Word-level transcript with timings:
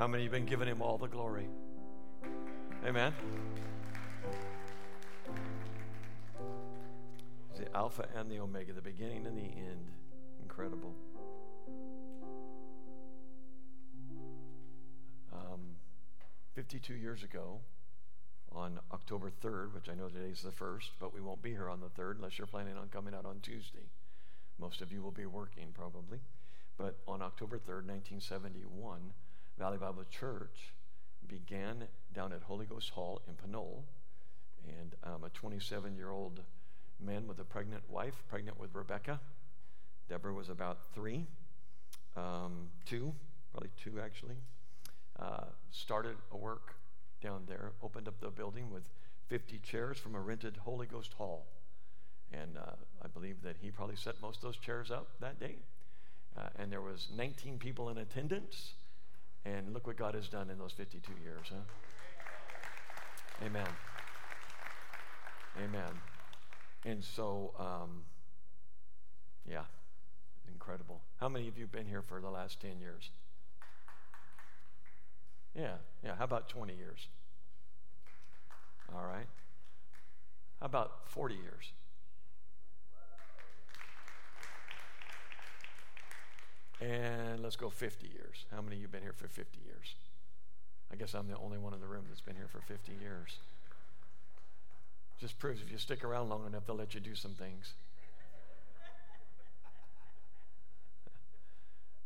How 0.00 0.06
many 0.06 0.22
have 0.22 0.32
been 0.32 0.46
giving 0.46 0.66
him 0.66 0.80
all 0.80 0.96
the 0.96 1.08
glory? 1.08 1.46
Amen. 2.86 3.12
The 7.54 7.76
Alpha 7.76 8.08
and 8.16 8.30
the 8.30 8.38
Omega, 8.38 8.72
the 8.72 8.80
beginning 8.80 9.26
and 9.26 9.36
the 9.36 9.42
end. 9.42 9.90
Incredible. 10.40 10.94
Um, 15.34 15.76
52 16.54 16.94
years 16.94 17.22
ago, 17.22 17.60
on 18.52 18.80
October 18.94 19.30
3rd, 19.44 19.74
which 19.74 19.90
I 19.90 19.94
know 19.94 20.08
today 20.08 20.30
is 20.30 20.40
the 20.40 20.50
1st, 20.50 20.92
but 20.98 21.12
we 21.12 21.20
won't 21.20 21.42
be 21.42 21.50
here 21.50 21.68
on 21.68 21.80
the 21.80 22.02
3rd 22.02 22.16
unless 22.16 22.38
you're 22.38 22.46
planning 22.46 22.78
on 22.78 22.88
coming 22.88 23.12
out 23.12 23.26
on 23.26 23.40
Tuesday. 23.42 23.90
Most 24.58 24.80
of 24.80 24.92
you 24.92 25.02
will 25.02 25.10
be 25.10 25.26
working 25.26 25.66
probably. 25.74 26.20
But 26.78 26.96
on 27.06 27.20
October 27.20 27.58
3rd, 27.58 27.84
1971, 27.84 29.12
Valley 29.60 29.76
Bible 29.76 30.04
Church 30.10 30.72
began 31.28 31.84
down 32.14 32.32
at 32.32 32.40
Holy 32.40 32.64
Ghost 32.64 32.88
Hall 32.88 33.20
in 33.28 33.34
Pinole. 33.34 33.84
And 34.66 34.94
um, 35.04 35.22
a 35.22 35.28
27 35.28 35.96
year 35.96 36.08
old 36.08 36.40
man 36.98 37.26
with 37.26 37.38
a 37.40 37.44
pregnant 37.44 37.82
wife, 37.90 38.14
pregnant 38.30 38.58
with 38.58 38.74
Rebecca. 38.74 39.20
Deborah 40.08 40.32
was 40.32 40.48
about 40.48 40.78
three, 40.94 41.26
um, 42.16 42.70
two, 42.86 43.12
probably 43.52 43.68
two 43.84 44.00
actually. 44.02 44.36
Uh, 45.18 45.44
started 45.70 46.16
a 46.32 46.38
work 46.38 46.76
down 47.22 47.42
there, 47.46 47.72
opened 47.82 48.08
up 48.08 48.18
the 48.22 48.30
building 48.30 48.70
with 48.70 48.84
50 49.28 49.58
chairs 49.58 49.98
from 49.98 50.14
a 50.14 50.20
rented 50.20 50.56
Holy 50.56 50.86
Ghost 50.86 51.12
Hall. 51.12 51.44
And 52.32 52.56
uh, 52.56 52.76
I 53.04 53.08
believe 53.08 53.42
that 53.42 53.56
he 53.60 53.70
probably 53.70 53.96
set 53.96 54.22
most 54.22 54.36
of 54.36 54.42
those 54.42 54.56
chairs 54.56 54.90
up 54.90 55.08
that 55.20 55.38
day. 55.38 55.56
Uh, 56.34 56.48
and 56.58 56.72
there 56.72 56.80
was 56.80 57.08
19 57.14 57.58
people 57.58 57.90
in 57.90 57.98
attendance. 57.98 58.72
And 59.44 59.72
look 59.72 59.86
what 59.86 59.96
God 59.96 60.14
has 60.14 60.28
done 60.28 60.50
in 60.50 60.58
those 60.58 60.72
52 60.72 61.12
years, 61.22 61.46
huh? 61.48 61.56
Amen. 63.46 63.66
Amen. 65.56 65.92
And 66.84 67.02
so, 67.02 67.52
um, 67.58 68.02
yeah, 69.48 69.64
incredible. 70.52 71.00
How 71.18 71.28
many 71.28 71.48
of 71.48 71.56
you 71.58 71.66
been 71.66 71.86
here 71.86 72.02
for 72.02 72.20
the 72.20 72.28
last 72.28 72.60
10 72.60 72.80
years? 72.80 73.10
Yeah, 75.54 75.74
yeah. 76.04 76.14
How 76.16 76.24
about 76.24 76.48
20 76.48 76.74
years? 76.74 77.08
All 78.94 79.04
right. 79.04 79.26
How 80.60 80.66
about 80.66 81.08
40 81.08 81.34
years? 81.34 81.72
And 86.80 87.42
let's 87.42 87.56
go 87.56 87.68
50 87.68 88.08
years. 88.08 88.46
How 88.50 88.62
many 88.62 88.76
of 88.76 88.80
you 88.80 88.86
have 88.86 88.92
been 88.92 89.02
here 89.02 89.12
for 89.12 89.28
50 89.28 89.58
years? 89.64 89.94
I 90.90 90.96
guess 90.96 91.14
I'm 91.14 91.28
the 91.28 91.36
only 91.36 91.58
one 91.58 91.74
in 91.74 91.80
the 91.80 91.86
room 91.86 92.04
that's 92.08 92.22
been 92.22 92.36
here 92.36 92.48
for 92.50 92.60
50 92.60 92.92
years. 93.00 93.36
Just 95.20 95.38
proves 95.38 95.60
if 95.60 95.70
you 95.70 95.78
stick 95.78 96.02
around 96.02 96.30
long 96.30 96.46
enough, 96.46 96.66
they'll 96.66 96.76
let 96.76 96.94
you 96.94 97.00
do 97.00 97.14
some 97.14 97.32
things. 97.32 97.74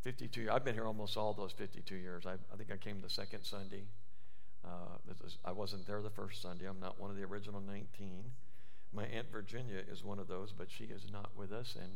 52. 0.03 0.51
I've 0.51 0.63
been 0.63 0.75
here 0.75 0.85
almost 0.85 1.17
all 1.17 1.33
those 1.33 1.51
52 1.53 1.95
years. 1.95 2.25
I, 2.27 2.33
I 2.33 2.57
think 2.57 2.71
I 2.71 2.77
came 2.77 3.01
the 3.01 3.09
second 3.09 3.43
Sunday. 3.43 3.85
Uh, 4.63 4.97
I 5.43 5.51
wasn't 5.51 5.87
there 5.87 6.01
the 6.01 6.11
first 6.11 6.41
Sunday. 6.41 6.65
I'm 6.65 6.79
not 6.79 6.99
one 6.99 7.09
of 7.09 7.17
the 7.17 7.23
original 7.23 7.61
19. 7.61 8.23
My 8.93 9.05
Aunt 9.05 9.31
Virginia 9.31 9.81
is 9.91 10.03
one 10.03 10.19
of 10.19 10.27
those, 10.27 10.51
but 10.51 10.69
she 10.69 10.85
is 10.85 11.03
not 11.11 11.31
with 11.35 11.51
us. 11.51 11.75
And, 11.81 11.91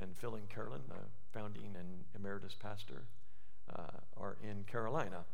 and 0.00 0.16
Phil 0.16 0.34
and 0.34 0.48
Carolyn, 0.48 0.80
founding 1.32 1.74
and 1.78 2.04
emeritus 2.14 2.54
pastor, 2.60 3.02
uh, 3.74 3.98
are 4.16 4.36
in 4.42 4.64
Carolina. 4.64 5.24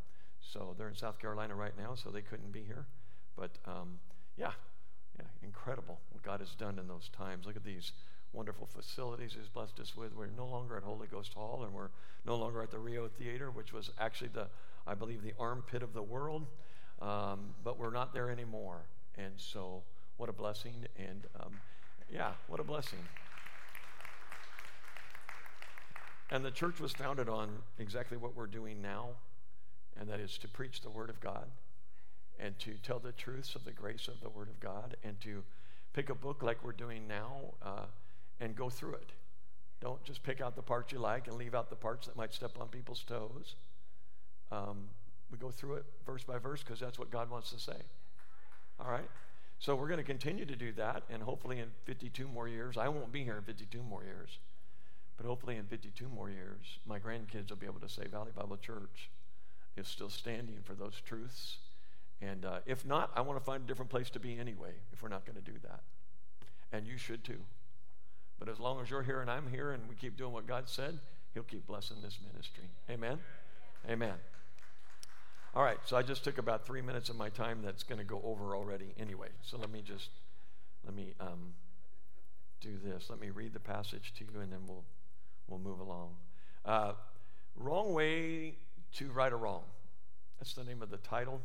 So 0.41 0.75
they're 0.77 0.89
in 0.89 0.95
South 0.95 1.19
Carolina 1.19 1.55
right 1.55 1.77
now, 1.79 1.95
so 1.95 2.11
they 2.11 2.23
couldn't 2.23 2.53
be 2.53 2.63
here. 2.63 2.87
But 3.37 3.51
um, 3.67 3.99
yeah, 4.37 4.53
yeah, 5.19 5.27
incredible 5.43 6.01
what 6.11 6.23
God 6.23 6.41
has 6.41 6.55
done 6.55 6.79
in 6.79 6.89
those 6.89 7.09
times. 7.17 7.47
Look 7.47 7.57
at 7.57 7.65
these 7.65 7.93
wonderful 8.33 8.67
facilities 8.67 9.35
He's 9.39 9.49
blessed 9.49 9.79
us 9.81 9.97
with. 9.97 10.15
We're 10.15 10.27
no 10.27 10.47
longer 10.47 10.77
at 10.77 10.83
Holy 10.83 11.07
Ghost 11.07 11.33
Hall, 11.35 11.63
and 11.65 11.73
we're 11.73 11.91
no 12.27 12.37
longer 12.37 12.63
at 12.63 12.71
the 12.71 12.79
Rio 12.79 13.09
Theater, 13.09 13.51
which 13.51 13.73
was 13.73 13.91
actually 13.99 14.31
the, 14.35 14.49
I 14.87 14.95
believe, 14.95 15.23
the 15.23 15.35
armpit 15.39 15.83
of 15.83 15.95
the 15.95 16.03
world. 16.03 16.47
Um, 17.01 17.55
but 17.63 17.79
we're 17.79 17.93
not 17.93 18.15
there 18.15 18.31
anymore. 18.31 18.83
And 19.17 19.33
so, 19.37 19.83
what 20.17 20.29
a 20.29 20.33
blessing. 20.33 20.87
And 20.97 21.27
um, 21.41 21.53
yeah, 22.11 22.33
what 22.49 22.61
a 22.61 22.65
blessing. 22.65 23.01
And 26.31 26.45
the 26.45 26.51
church 26.51 26.81
was 26.81 26.93
founded 26.93 27.29
on 27.29 27.51
exactly 27.79 28.17
what 28.17 28.37
we're 28.37 28.47
doing 28.47 28.81
now, 28.81 29.09
and 29.99 30.09
that 30.09 30.21
is 30.21 30.39
to 30.39 30.49
preach 30.49 30.81
the 30.81 30.91
Word 30.91 31.11
of 31.11 31.21
God 31.21 31.47
and 32.39 32.59
to 32.59 32.75
tell 32.83 32.99
the 32.99 33.13
truths 33.13 33.55
of 33.55 33.65
the 33.65 33.73
grace 33.73 34.09
of 34.09 34.21
the 34.21 34.29
Word 34.29 34.49
of 34.49 34.59
God 34.59 34.97
and 35.05 35.21
to 35.21 35.43
pick 35.93 36.11
a 36.11 36.15
book 36.15 36.43
like 36.43 36.65
we're 36.65 36.73
doing 36.73 37.07
now 37.07 37.55
uh, 37.63 37.87
and 38.41 38.57
go 38.57 38.69
through 38.69 38.95
it. 38.95 39.13
Don't 39.81 40.03
just 40.03 40.23
pick 40.23 40.41
out 40.41 40.57
the 40.57 40.63
parts 40.63 40.93
you 40.93 40.99
like 40.99 41.29
and 41.29 41.37
leave 41.37 41.55
out 41.55 41.71
the 41.71 41.77
parts 41.77 42.07
that 42.07 42.17
might 42.17 42.33
step 42.33 42.59
on 42.61 42.69
people's 42.69 43.05
toes. 43.05 43.55
Um, 44.51 44.89
we 45.31 45.39
go 45.39 45.51
through 45.51 45.75
it 45.75 45.85
verse 46.07 46.25
by 46.25 46.39
verse 46.39 46.63
because 46.63 46.81
that's 46.81 46.99
what 46.99 47.11
God 47.11 47.31
wants 47.31 47.51
to 47.51 47.59
say. 47.59 47.77
All 48.81 48.91
right? 48.91 49.09
So 49.59 49.75
we're 49.75 49.89
going 49.89 49.99
to 49.99 50.05
continue 50.05 50.45
to 50.45 50.57
do 50.57 50.73
that, 50.73 51.05
and 51.09 51.23
hopefully 51.23 51.61
in 51.61 51.69
52 51.85 52.29
more 52.29 52.49
years, 52.49 52.77
I 52.77 52.89
won't 52.89 53.13
be 53.13 53.25
here 53.25 53.37
in 53.37 53.43
52 53.43 53.83
more 53.83 54.05
years, 54.05 54.39
but 55.17 55.27
hopefully 55.27 55.57
in 55.57 55.67
52 55.67 56.09
more 56.09 56.31
years, 56.31 56.79
my 56.87 56.99
grandkids 56.99 57.51
will 57.51 57.57
be 57.57 57.67
able 57.67 57.81
to 57.81 57.89
say 57.89 58.07
Valley 58.07 58.33
Bible 58.35 58.57
Church 58.57 59.11
is 59.77 59.89
still 59.89 60.09
standing 60.11 60.59
for 60.65 60.75
those 60.75 61.01
truths 61.05 61.59
and 62.21 62.45
uh, 62.45 62.59
if 62.67 62.87
not, 62.87 63.11
I 63.15 63.21
want 63.21 63.39
to 63.39 63.45
find 63.45 63.63
a 63.63 63.67
different 63.67 63.91
place 63.91 64.11
to 64.11 64.21
be 64.21 64.39
anyway, 64.39 64.71
if 64.93 65.03
we're 65.03 65.09
not 65.09 65.27
going 65.27 65.37
to 65.37 65.43
do 65.43 65.59
that. 65.63 65.81
And 66.73 66.87
you 66.87 66.97
should 66.97 67.25
too. 67.25 67.41
But 68.39 68.49
as 68.49 68.59
long 68.59 68.81
as 68.81 68.91
you're 68.91 69.03
here 69.03 69.21
and 69.21 69.31
I'm 69.31 69.49
here 69.51 69.73
and 69.73 69.89
we 69.89 69.95
keep 69.95 70.17
doing 70.17 70.33
what 70.33 70.47
God 70.47 70.69
said, 70.69 70.99
He'll 71.35 71.43
keep 71.43 71.67
blessing 71.67 71.97
this 72.03 72.19
ministry. 72.33 72.65
Amen? 72.89 73.19
Amen. 73.89 74.15
All 75.55 75.63
right, 75.63 75.79
so 75.85 75.97
I 75.97 76.03
just 76.03 76.25
took 76.25 76.39
about 76.39 76.67
three 76.67 76.81
minutes 76.81 77.09
of 77.09 77.17
my 77.17 77.29
time 77.29 77.61
that's 77.63 77.83
going 77.83 77.99
to 77.99 78.05
go 78.05 78.21
over 78.25 78.57
already 78.57 78.95
anyway. 78.99 79.29
So 79.43 79.57
let 79.57 79.71
me 79.71 79.83
just, 79.83 80.11
let 80.85 80.95
me 80.95 81.15
um, 81.21 81.55
do 82.61 82.79
this. 82.83 83.07
Let 83.09 83.21
me 83.21 83.31
read 83.31 83.53
the 83.53 83.61
passage 83.61 84.13
to 84.19 84.25
you 84.25 84.41
and 84.41 84.53
then 84.53 84.61
we'll, 84.67 84.85
we'll 85.49 85.61
move 85.61 85.81
along. 85.81 86.11
Uh, 86.65 86.93
wrong 87.57 87.93
way 87.93 88.55
to 88.95 89.11
right 89.11 89.33
a 89.33 89.37
wrong. 89.37 89.63
That's 90.39 90.55
the 90.55 90.65
name 90.65 90.83
of 90.83 90.91
the 90.91 90.99
title. 90.99 91.41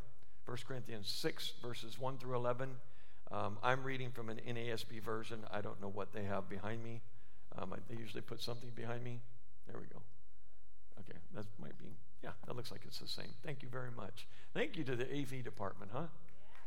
1 0.46 0.58
Corinthians 0.68 1.10
6, 1.10 1.54
verses 1.62 2.00
1 2.00 2.18
through 2.18 2.36
11. 2.36 2.70
Um, 3.32 3.58
I'm 3.62 3.84
reading 3.84 4.12
from 4.12 4.30
an 4.30 4.40
NASB 4.48 5.02
version. 5.02 5.40
I 5.52 5.62
don't 5.62 5.80
know 5.82 5.90
what 5.90 6.14
they 6.14 6.24
have 6.24 6.50
behind 6.50 6.84
me. 6.84 7.02
Um, 7.58 7.74
they 7.88 7.96
usually 7.96 8.22
put 8.22 8.42
something 8.42 8.72
behind 8.76 9.04
me. 9.04 9.20
There 9.68 9.78
we 9.80 9.86
go. 9.88 10.02
Okay, 11.00 11.20
that 11.36 11.46
might 11.62 11.78
be, 11.78 11.86
yeah, 12.24 12.32
that 12.48 12.56
looks 12.56 12.72
like 12.72 12.82
it's 12.86 13.00
the 13.00 13.08
same. 13.08 13.30
Thank 13.46 13.62
you 13.62 13.70
very 13.70 13.92
much. 13.96 14.28
Thank 14.54 14.76
you 14.76 14.84
to 14.86 14.96
the 14.96 15.06
AV 15.06 15.44
department, 15.44 15.92
huh? 15.94 16.08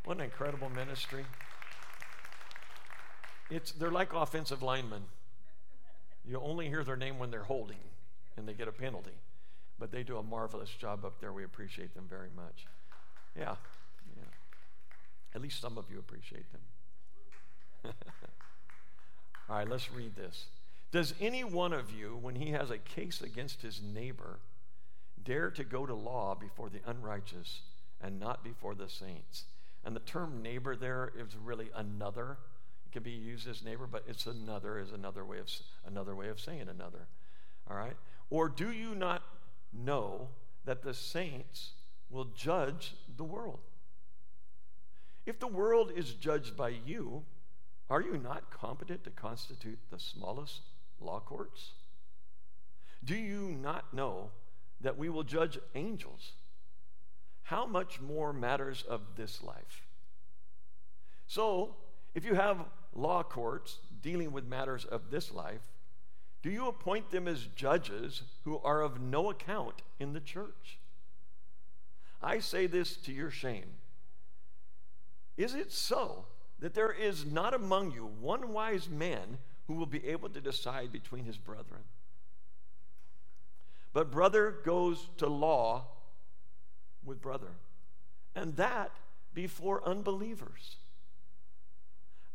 What 0.05 0.17
an 0.19 0.25
incredible 0.25 0.69
ministry. 0.69 1.25
It's, 3.51 3.73
they're 3.73 3.91
like 3.91 4.13
offensive 4.13 4.63
linemen. 4.63 5.03
You 6.27 6.41
only 6.41 6.69
hear 6.69 6.85
their 6.85 6.97
name 6.97 7.19
when 7.19 7.31
they're 7.31 7.43
holding 7.43 7.79
and 8.37 8.47
they 8.47 8.55
get 8.55 8.69
a 8.69 8.73
penalty. 8.73 9.17
But 9.79 9.91
they 9.91 10.03
do 10.03 10.19
a 10.19 10.23
marvelous 10.23 10.71
job 10.71 11.05
up 11.05 11.21
there. 11.21 11.33
We 11.33 11.45
appreciate 11.45 11.95
them 11.95 12.07
very 12.09 12.29
much. 12.37 12.67
Yeah. 13.37 13.57
yeah. 14.17 14.25
At 15.35 15.43
least 15.43 15.61
some 15.61 15.79
of 15.79 15.87
you 15.91 15.99
appreciate 15.99 16.47
them. 16.53 16.61
All 19.49 19.57
right, 19.57 19.69
let's 19.69 19.91
read 19.91 20.15
this. 20.15 20.47
Does 20.93 21.15
any 21.21 21.43
one 21.43 21.73
of 21.73 21.91
you, 21.91 22.19
when 22.21 22.37
he 22.37 22.51
has 22.51 22.71
a 22.71 22.79
case 22.79 23.23
against 23.23 23.63
his 23.63 23.81
neighbor, 23.83 24.39
dare 25.25 25.51
to 25.51 25.65
go 25.65 25.87
to 25.87 25.95
law 25.95 26.35
before 26.35 26.69
the 26.69 26.81
unrighteous 26.87 27.63
and 28.01 28.21
not 28.21 28.45
before 28.45 28.75
the 28.75 28.89
saints? 28.89 29.45
And 29.85 29.97
the 29.97 30.01
term 30.01 30.43
neighbor 30.43 30.77
there 30.77 31.11
is 31.19 31.35
really 31.35 31.71
another. 31.75 32.37
Can 32.93 33.03
be 33.03 33.11
used 33.11 33.49
as 33.49 33.65
neighbor, 33.65 33.87
but 33.91 34.05
it's 34.07 34.27
another 34.27 34.79
is 34.79 34.93
another 34.93 35.25
way 35.25 35.39
of 35.39 35.49
another 35.87 36.15
way 36.15 36.29
of 36.29 36.39
saying 36.39 36.69
another. 36.69 37.09
All 37.71 37.77
right? 37.77 37.97
Or 38.29 38.49
do 38.49 38.71
you 38.71 38.95
not 38.95 39.23
know 39.73 40.29
that 40.65 40.83
the 40.83 40.95
saints 40.95 41.73
will 42.11 42.27
judge 42.37 42.95
the 43.17 43.25
world. 43.25 43.61
If 45.25 45.39
the 45.39 45.47
world 45.47 45.93
is 45.95 46.13
judged 46.13 46.57
by 46.57 46.75
you, 46.85 47.23
are 47.89 48.03
you 48.03 48.19
not 48.19 48.51
competent 48.51 49.05
to 49.05 49.11
constitute 49.11 49.79
the 49.91 49.99
smallest 49.99 50.61
law 51.01 51.21
courts? 51.21 51.73
Do 53.05 53.15
you 53.15 53.57
not 53.61 53.93
know 53.95 54.31
that 54.81 54.99
we 54.99 55.09
will 55.09 55.23
judge 55.23 55.59
angels? 55.75 56.33
How 57.45 57.67
much 57.67 58.01
more 58.01 58.33
matters 58.33 58.85
of 58.89 59.01
this 59.17 59.43
life? 59.43 59.87
So, 61.27 61.77
if 62.15 62.25
you 62.25 62.35
have 62.35 62.59
law 62.93 63.23
courts 63.23 63.79
dealing 64.03 64.33
with 64.33 64.47
matters 64.47 64.85
of 64.85 65.11
this 65.11 65.33
life, 65.33 65.63
do 66.43 66.51
you 66.51 66.67
appoint 66.67 67.11
them 67.11 67.29
as 67.29 67.47
judges 67.55 68.23
who 68.45 68.59
are 68.65 68.83
of 68.83 69.01
no 69.01 69.31
account 69.31 69.83
in 70.01 70.13
the 70.13 70.21
church? 70.21 70.79
I 72.21 72.41
say 72.41 72.67
this 72.67 72.97
to 72.99 73.13
your 73.13 73.31
shame. 73.31 73.75
Is 75.37 75.55
it 75.55 75.73
so 75.73 76.27
that 76.59 76.75
there 76.75 76.93
is 76.93 77.25
not 77.25 77.55
among 77.55 77.93
you 77.93 78.07
one 78.21 78.53
wise 78.53 78.89
man 78.89 79.39
who 79.67 79.75
will 79.75 79.87
be 79.87 80.07
able 80.07 80.29
to 80.29 80.41
decide 80.41 80.93
between 80.93 81.25
his 81.25 81.39
brethren? 81.39 81.83
But 83.93 84.11
brother 84.11 84.55
goes 84.65 85.09
to 85.19 85.27
law 85.27 85.87
with 87.05 87.21
brother, 87.21 87.53
and 88.35 88.57
that 88.57 88.91
before 89.35 89.87
unbelievers. 89.87 90.77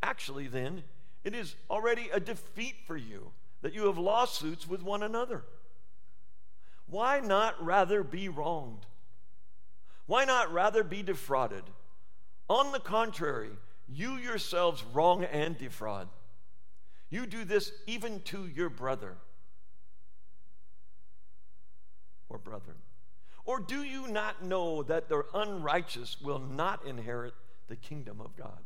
Actually, 0.01 0.47
then, 0.47 0.83
it 1.23 1.33
is 1.33 1.55
already 1.69 2.09
a 2.13 2.19
defeat 2.19 2.75
for 2.85 2.95
you 2.95 3.31
that 3.61 3.73
you 3.73 3.85
have 3.88 3.97
lawsuits 3.97 4.67
with 4.67 4.83
one 4.83 5.03
another. 5.03 5.44
Why 6.89 7.19
not 7.19 7.63
rather 7.63 8.03
be 8.03 8.29
wronged? 8.29 8.85
Why 10.05 10.23
not 10.25 10.53
rather 10.53 10.83
be 10.83 11.03
defrauded? 11.03 11.63
On 12.49 12.71
the 12.71 12.79
contrary, 12.79 13.49
you 13.89 14.15
yourselves 14.15 14.83
wrong 14.94 15.25
and 15.25 15.57
defraud. 15.57 16.07
You 17.09 17.25
do 17.25 17.43
this 17.43 17.71
even 17.85 18.21
to 18.21 18.47
your 18.47 18.69
brother 18.69 19.17
or 22.29 22.38
brethren. 22.38 22.77
Or 23.45 23.59
do 23.59 23.83
you 23.83 24.07
not 24.07 24.43
know 24.43 24.83
that 24.83 25.07
the 25.07 25.23
unrighteous 25.33 26.21
will 26.21 26.39
not 26.39 26.85
inherit 26.85 27.33
the 27.67 27.77
kingdom 27.77 28.19
of 28.19 28.35
God? 28.35 28.59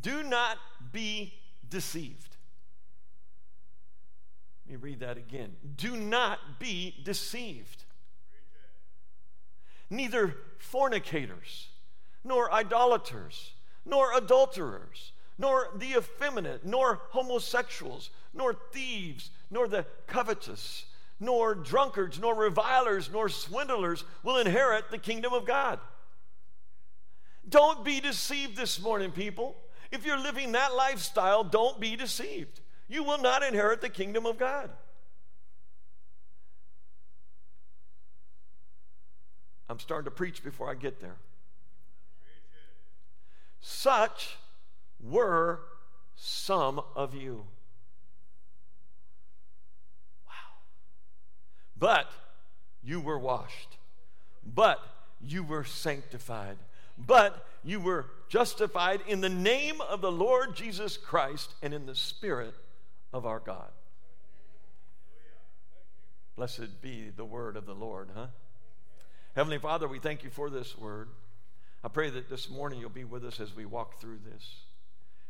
Do 0.00 0.22
not 0.22 0.58
be 0.92 1.34
deceived. 1.68 2.36
Let 4.66 4.72
me 4.72 4.76
read 4.76 5.00
that 5.00 5.16
again. 5.16 5.56
Do 5.76 5.96
not 5.96 6.58
be 6.58 6.94
deceived. 7.04 7.84
Neither 9.88 10.34
fornicators, 10.58 11.68
nor 12.24 12.52
idolaters, 12.52 13.52
nor 13.84 14.16
adulterers, 14.16 15.12
nor 15.38 15.68
the 15.76 15.96
effeminate, 15.96 16.64
nor 16.64 17.00
homosexuals, 17.10 18.10
nor 18.34 18.54
thieves, 18.72 19.30
nor 19.50 19.68
the 19.68 19.86
covetous, 20.06 20.86
nor 21.20 21.54
drunkards, 21.54 22.18
nor 22.18 22.34
revilers, 22.34 23.10
nor 23.12 23.28
swindlers 23.28 24.04
will 24.22 24.38
inherit 24.38 24.90
the 24.90 24.98
kingdom 24.98 25.32
of 25.32 25.46
God. 25.46 25.78
Don't 27.48 27.84
be 27.84 28.00
deceived 28.00 28.56
this 28.56 28.80
morning, 28.80 29.12
people. 29.12 29.56
If 29.90 30.04
you're 30.04 30.18
living 30.18 30.52
that 30.52 30.74
lifestyle, 30.74 31.44
don't 31.44 31.80
be 31.80 31.96
deceived. 31.96 32.60
You 32.88 33.02
will 33.02 33.18
not 33.18 33.42
inherit 33.42 33.80
the 33.80 33.88
kingdom 33.88 34.26
of 34.26 34.38
God. 34.38 34.70
I'm 39.68 39.80
starting 39.80 40.04
to 40.04 40.10
preach 40.10 40.44
before 40.44 40.70
I 40.70 40.74
get 40.74 41.00
there. 41.00 41.16
Such 43.60 44.36
were 45.02 45.60
some 46.14 46.80
of 46.94 47.14
you. 47.14 47.44
Wow. 50.26 50.32
But 51.76 52.10
you 52.82 53.00
were 53.00 53.18
washed. 53.18 53.76
But 54.44 54.80
you 55.20 55.42
were 55.42 55.64
sanctified. 55.64 56.58
But 56.96 57.44
you 57.64 57.80
were 57.80 58.06
justified 58.28 59.02
in 59.06 59.20
the 59.20 59.28
name 59.28 59.80
of 59.80 60.00
the 60.00 60.12
Lord 60.12 60.54
Jesus 60.54 60.96
Christ 60.96 61.54
and 61.62 61.72
in 61.72 61.86
the 61.86 61.94
Spirit 61.94 62.54
of 63.12 63.26
our 63.26 63.38
God. 63.38 63.70
Blessed 66.36 66.82
be 66.82 67.10
the 67.14 67.24
word 67.24 67.56
of 67.56 67.66
the 67.66 67.74
Lord, 67.74 68.10
huh? 68.14 68.26
Heavenly 69.34 69.58
Father, 69.58 69.88
we 69.88 69.98
thank 69.98 70.24
you 70.24 70.30
for 70.30 70.50
this 70.50 70.76
word. 70.76 71.08
I 71.82 71.88
pray 71.88 72.10
that 72.10 72.28
this 72.28 72.50
morning 72.50 72.80
you'll 72.80 72.90
be 72.90 73.04
with 73.04 73.24
us 73.24 73.40
as 73.40 73.54
we 73.54 73.64
walk 73.64 74.00
through 74.00 74.18
this 74.30 74.56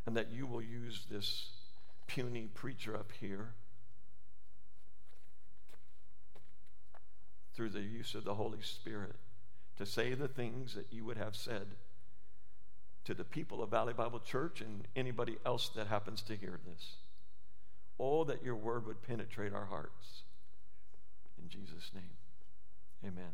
and 0.06 0.16
that 0.16 0.31
you 0.32 0.46
will 0.46 0.62
use 0.62 1.06
this 1.10 1.50
puny 2.06 2.49
preacher 2.54 2.94
up 2.94 3.12
here 3.20 3.50
through 7.54 7.70
the 7.70 7.81
use 7.81 8.14
of 8.14 8.25
the 8.25 8.34
Holy 8.34 8.62
Spirit 8.62 9.16
to 9.76 9.87
say 9.87 10.14
the 10.14 10.28
things 10.28 10.75
that 10.75 10.92
you 10.92 11.04
would 11.04 11.16
have 11.16 11.34
said 11.34 11.66
to 13.06 13.14
the 13.14 13.25
people 13.25 13.62
of 13.62 13.70
Valley 13.70 13.93
Bible 13.93 14.19
Church 14.19 14.61
and 14.61 14.82
anybody 14.97 15.37
else 15.47 15.69
that 15.76 15.87
happens 15.87 16.23
to 16.23 16.35
hear 16.35 16.58
this. 16.67 16.97
Oh, 18.00 18.25
that 18.25 18.43
your 18.43 18.56
word 18.56 18.85
would 18.87 19.00
penetrate 19.00 19.55
our 19.55 19.67
hearts. 19.67 20.23
In 21.41 21.49
Jesus' 21.49 21.93
name, 21.94 22.03
amen. 23.05 23.31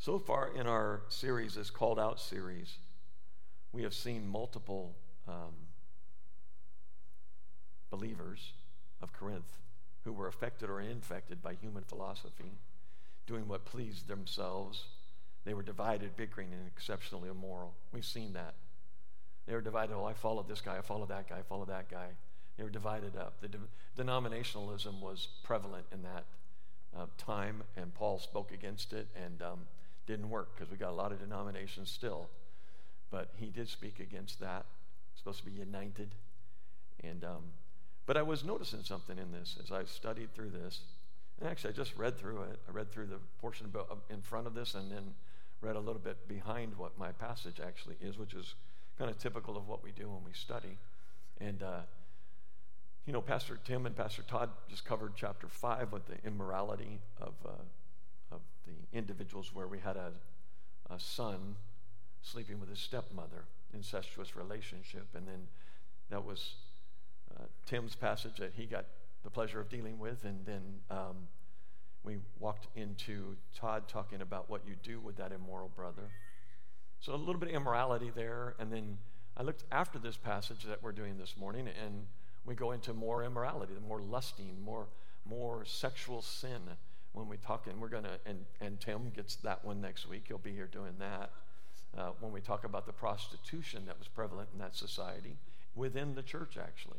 So 0.00 0.18
far 0.18 0.52
in 0.52 0.66
our 0.66 1.02
series, 1.08 1.54
this 1.54 1.70
Called 1.70 2.00
Out 2.00 2.18
series, 2.18 2.78
we 3.72 3.84
have 3.84 3.94
seen 3.94 4.26
multiple 4.26 4.96
um, 5.28 5.54
believers 7.88 8.52
of 9.00 9.12
Corinth 9.12 9.58
who 10.04 10.12
were 10.12 10.26
affected 10.26 10.68
or 10.68 10.80
infected 10.80 11.40
by 11.40 11.54
human 11.54 11.84
philosophy, 11.84 12.50
doing 13.28 13.46
what 13.46 13.64
pleased 13.64 14.08
themselves 14.08 14.86
they 15.44 15.54
were 15.54 15.62
divided, 15.62 16.16
bickering, 16.16 16.52
and 16.52 16.66
exceptionally 16.66 17.28
immoral. 17.28 17.74
We've 17.92 18.04
seen 18.04 18.32
that. 18.34 18.54
They 19.46 19.54
were 19.54 19.60
divided. 19.60 19.94
Oh, 19.94 20.04
I 20.04 20.12
follow 20.12 20.44
this 20.46 20.60
guy, 20.60 20.76
I 20.76 20.82
follow 20.82 21.06
that 21.06 21.28
guy, 21.28 21.38
I 21.38 21.42
follow 21.42 21.64
that 21.64 21.90
guy. 21.90 22.08
They 22.56 22.64
were 22.64 22.70
divided 22.70 23.16
up. 23.16 23.40
The 23.40 23.48
de- 23.48 23.58
denominationalism 23.96 25.00
was 25.00 25.28
prevalent 25.44 25.86
in 25.92 26.02
that 26.02 26.24
uh, 26.96 27.06
time, 27.16 27.62
and 27.76 27.94
Paul 27.94 28.18
spoke 28.18 28.52
against 28.52 28.92
it 28.92 29.06
and 29.16 29.40
um, 29.42 29.60
didn't 30.06 30.28
work 30.28 30.54
because 30.54 30.70
we 30.70 30.76
got 30.76 30.90
a 30.90 30.94
lot 30.94 31.12
of 31.12 31.20
denominations 31.20 31.90
still. 31.90 32.28
But 33.10 33.30
he 33.36 33.46
did 33.46 33.68
speak 33.68 34.00
against 34.00 34.40
that. 34.40 34.66
It's 35.12 35.20
supposed 35.20 35.38
to 35.38 35.46
be 35.46 35.52
united. 35.52 36.14
And 37.02 37.24
um, 37.24 37.44
but 38.06 38.16
I 38.16 38.22
was 38.22 38.42
noticing 38.42 38.82
something 38.82 39.18
in 39.18 39.32
this 39.32 39.56
as 39.62 39.70
I 39.70 39.84
studied 39.84 40.34
through 40.34 40.50
this. 40.50 40.80
And 41.38 41.48
actually, 41.48 41.74
I 41.74 41.76
just 41.76 41.96
read 41.96 42.18
through 42.18 42.42
it. 42.42 42.58
I 42.68 42.72
read 42.72 42.90
through 42.90 43.06
the 43.06 43.18
portion 43.40 43.70
in 44.10 44.22
front 44.22 44.46
of 44.46 44.54
this, 44.54 44.74
and 44.74 44.90
then 44.90 45.14
read 45.60 45.76
a 45.76 45.80
little 45.80 46.00
bit 46.00 46.28
behind 46.28 46.76
what 46.76 46.98
my 46.98 47.12
passage 47.12 47.60
actually 47.64 47.96
is, 48.00 48.18
which 48.18 48.34
is 48.34 48.54
kind 48.98 49.10
of 49.10 49.18
typical 49.18 49.56
of 49.56 49.66
what 49.66 49.82
we 49.82 49.90
do 49.90 50.08
when 50.08 50.24
we 50.24 50.32
study. 50.32 50.78
And, 51.40 51.62
uh, 51.62 51.80
you 53.06 53.12
know, 53.12 53.20
Pastor 53.20 53.58
Tim 53.64 53.86
and 53.86 53.96
Pastor 53.96 54.22
Todd 54.22 54.50
just 54.68 54.84
covered 54.84 55.12
chapter 55.16 55.48
5 55.48 55.92
with 55.92 56.06
the 56.06 56.16
immorality 56.26 57.00
of, 57.20 57.34
uh, 57.44 58.34
of 58.34 58.40
the 58.66 58.96
individuals 58.96 59.54
where 59.54 59.66
we 59.66 59.78
had 59.78 59.96
a, 59.96 60.12
a 60.90 60.98
son 60.98 61.56
sleeping 62.22 62.60
with 62.60 62.68
his 62.68 62.80
stepmother, 62.80 63.44
incestuous 63.72 64.36
relationship. 64.36 65.06
And 65.14 65.26
then 65.26 65.46
that 66.10 66.24
was 66.24 66.54
uh, 67.36 67.44
Tim's 67.66 67.94
passage 67.94 68.36
that 68.38 68.52
he 68.56 68.66
got 68.66 68.84
the 69.24 69.30
pleasure 69.30 69.60
of 69.60 69.68
dealing 69.68 69.98
with. 69.98 70.24
And 70.24 70.44
then 70.44 70.62
um, 70.90 71.28
we 72.04 72.18
walked 72.38 72.68
into 72.76 73.36
Todd 73.54 73.88
talking 73.88 74.20
about 74.20 74.48
what 74.48 74.62
you 74.66 74.74
do 74.82 75.00
with 75.00 75.16
that 75.16 75.32
immoral 75.32 75.70
brother. 75.74 76.10
So 77.00 77.14
a 77.14 77.16
little 77.16 77.38
bit 77.38 77.50
of 77.50 77.54
immorality 77.54 78.10
there. 78.14 78.54
And 78.58 78.72
then 78.72 78.98
I 79.36 79.42
looked 79.42 79.64
after 79.70 79.98
this 79.98 80.16
passage 80.16 80.64
that 80.64 80.82
we're 80.82 80.92
doing 80.92 81.18
this 81.18 81.36
morning, 81.36 81.68
and 81.68 82.06
we 82.44 82.54
go 82.54 82.72
into 82.72 82.92
more 82.92 83.22
immorality, 83.24 83.74
more 83.86 84.00
lusting, 84.00 84.60
more, 84.64 84.86
more 85.28 85.64
sexual 85.64 86.22
sin 86.22 86.60
when 87.12 87.28
we 87.28 87.36
talk. 87.36 87.66
And 87.66 87.80
we're 87.80 87.88
going 87.88 88.04
to, 88.04 88.18
and, 88.26 88.44
and 88.60 88.80
Tim 88.80 89.10
gets 89.14 89.36
that 89.36 89.64
one 89.64 89.80
next 89.80 90.08
week. 90.08 90.24
He'll 90.28 90.38
be 90.38 90.52
here 90.52 90.68
doing 90.70 90.94
that. 90.98 91.30
Uh, 91.96 92.10
when 92.20 92.32
we 92.32 92.40
talk 92.40 92.64
about 92.64 92.86
the 92.86 92.92
prostitution 92.92 93.84
that 93.86 93.98
was 93.98 94.08
prevalent 94.08 94.48
in 94.52 94.58
that 94.58 94.76
society 94.76 95.36
within 95.74 96.14
the 96.14 96.22
church, 96.22 96.58
actually. 96.60 96.98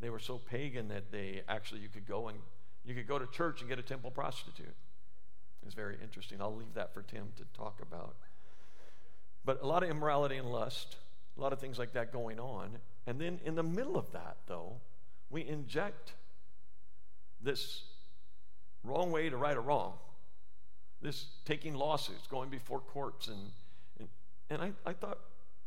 They 0.00 0.10
were 0.10 0.18
so 0.18 0.38
pagan 0.38 0.88
that 0.88 1.12
they 1.12 1.42
actually, 1.48 1.80
you 1.80 1.88
could 1.88 2.06
go 2.06 2.28
and 2.28 2.38
you 2.90 2.96
could 2.96 3.06
go 3.06 3.20
to 3.20 3.26
church 3.28 3.60
and 3.60 3.70
get 3.70 3.78
a 3.78 3.82
temple 3.82 4.10
prostitute. 4.10 4.74
It's 5.64 5.74
very 5.74 5.96
interesting. 6.02 6.42
I'll 6.42 6.54
leave 6.54 6.74
that 6.74 6.92
for 6.92 7.02
Tim 7.02 7.28
to 7.36 7.44
talk 7.56 7.80
about. 7.80 8.16
But 9.44 9.62
a 9.62 9.66
lot 9.66 9.84
of 9.84 9.90
immorality 9.90 10.36
and 10.36 10.50
lust, 10.50 10.96
a 11.38 11.40
lot 11.40 11.52
of 11.52 11.60
things 11.60 11.78
like 11.78 11.92
that 11.92 12.12
going 12.12 12.40
on. 12.40 12.78
And 13.06 13.20
then 13.20 13.38
in 13.44 13.54
the 13.54 13.62
middle 13.62 13.96
of 13.96 14.10
that, 14.10 14.38
though, 14.48 14.80
we 15.30 15.46
inject 15.46 16.14
this 17.40 17.84
wrong 18.82 19.12
way 19.12 19.28
to 19.28 19.36
right 19.36 19.56
a 19.56 19.60
wrong, 19.60 19.92
this 21.00 21.26
taking 21.44 21.74
lawsuits, 21.74 22.26
going 22.26 22.50
before 22.50 22.80
courts. 22.80 23.28
And, 23.28 23.38
and, 24.00 24.08
and 24.50 24.62
I, 24.62 24.72
I 24.90 24.94
thought, 24.94 25.18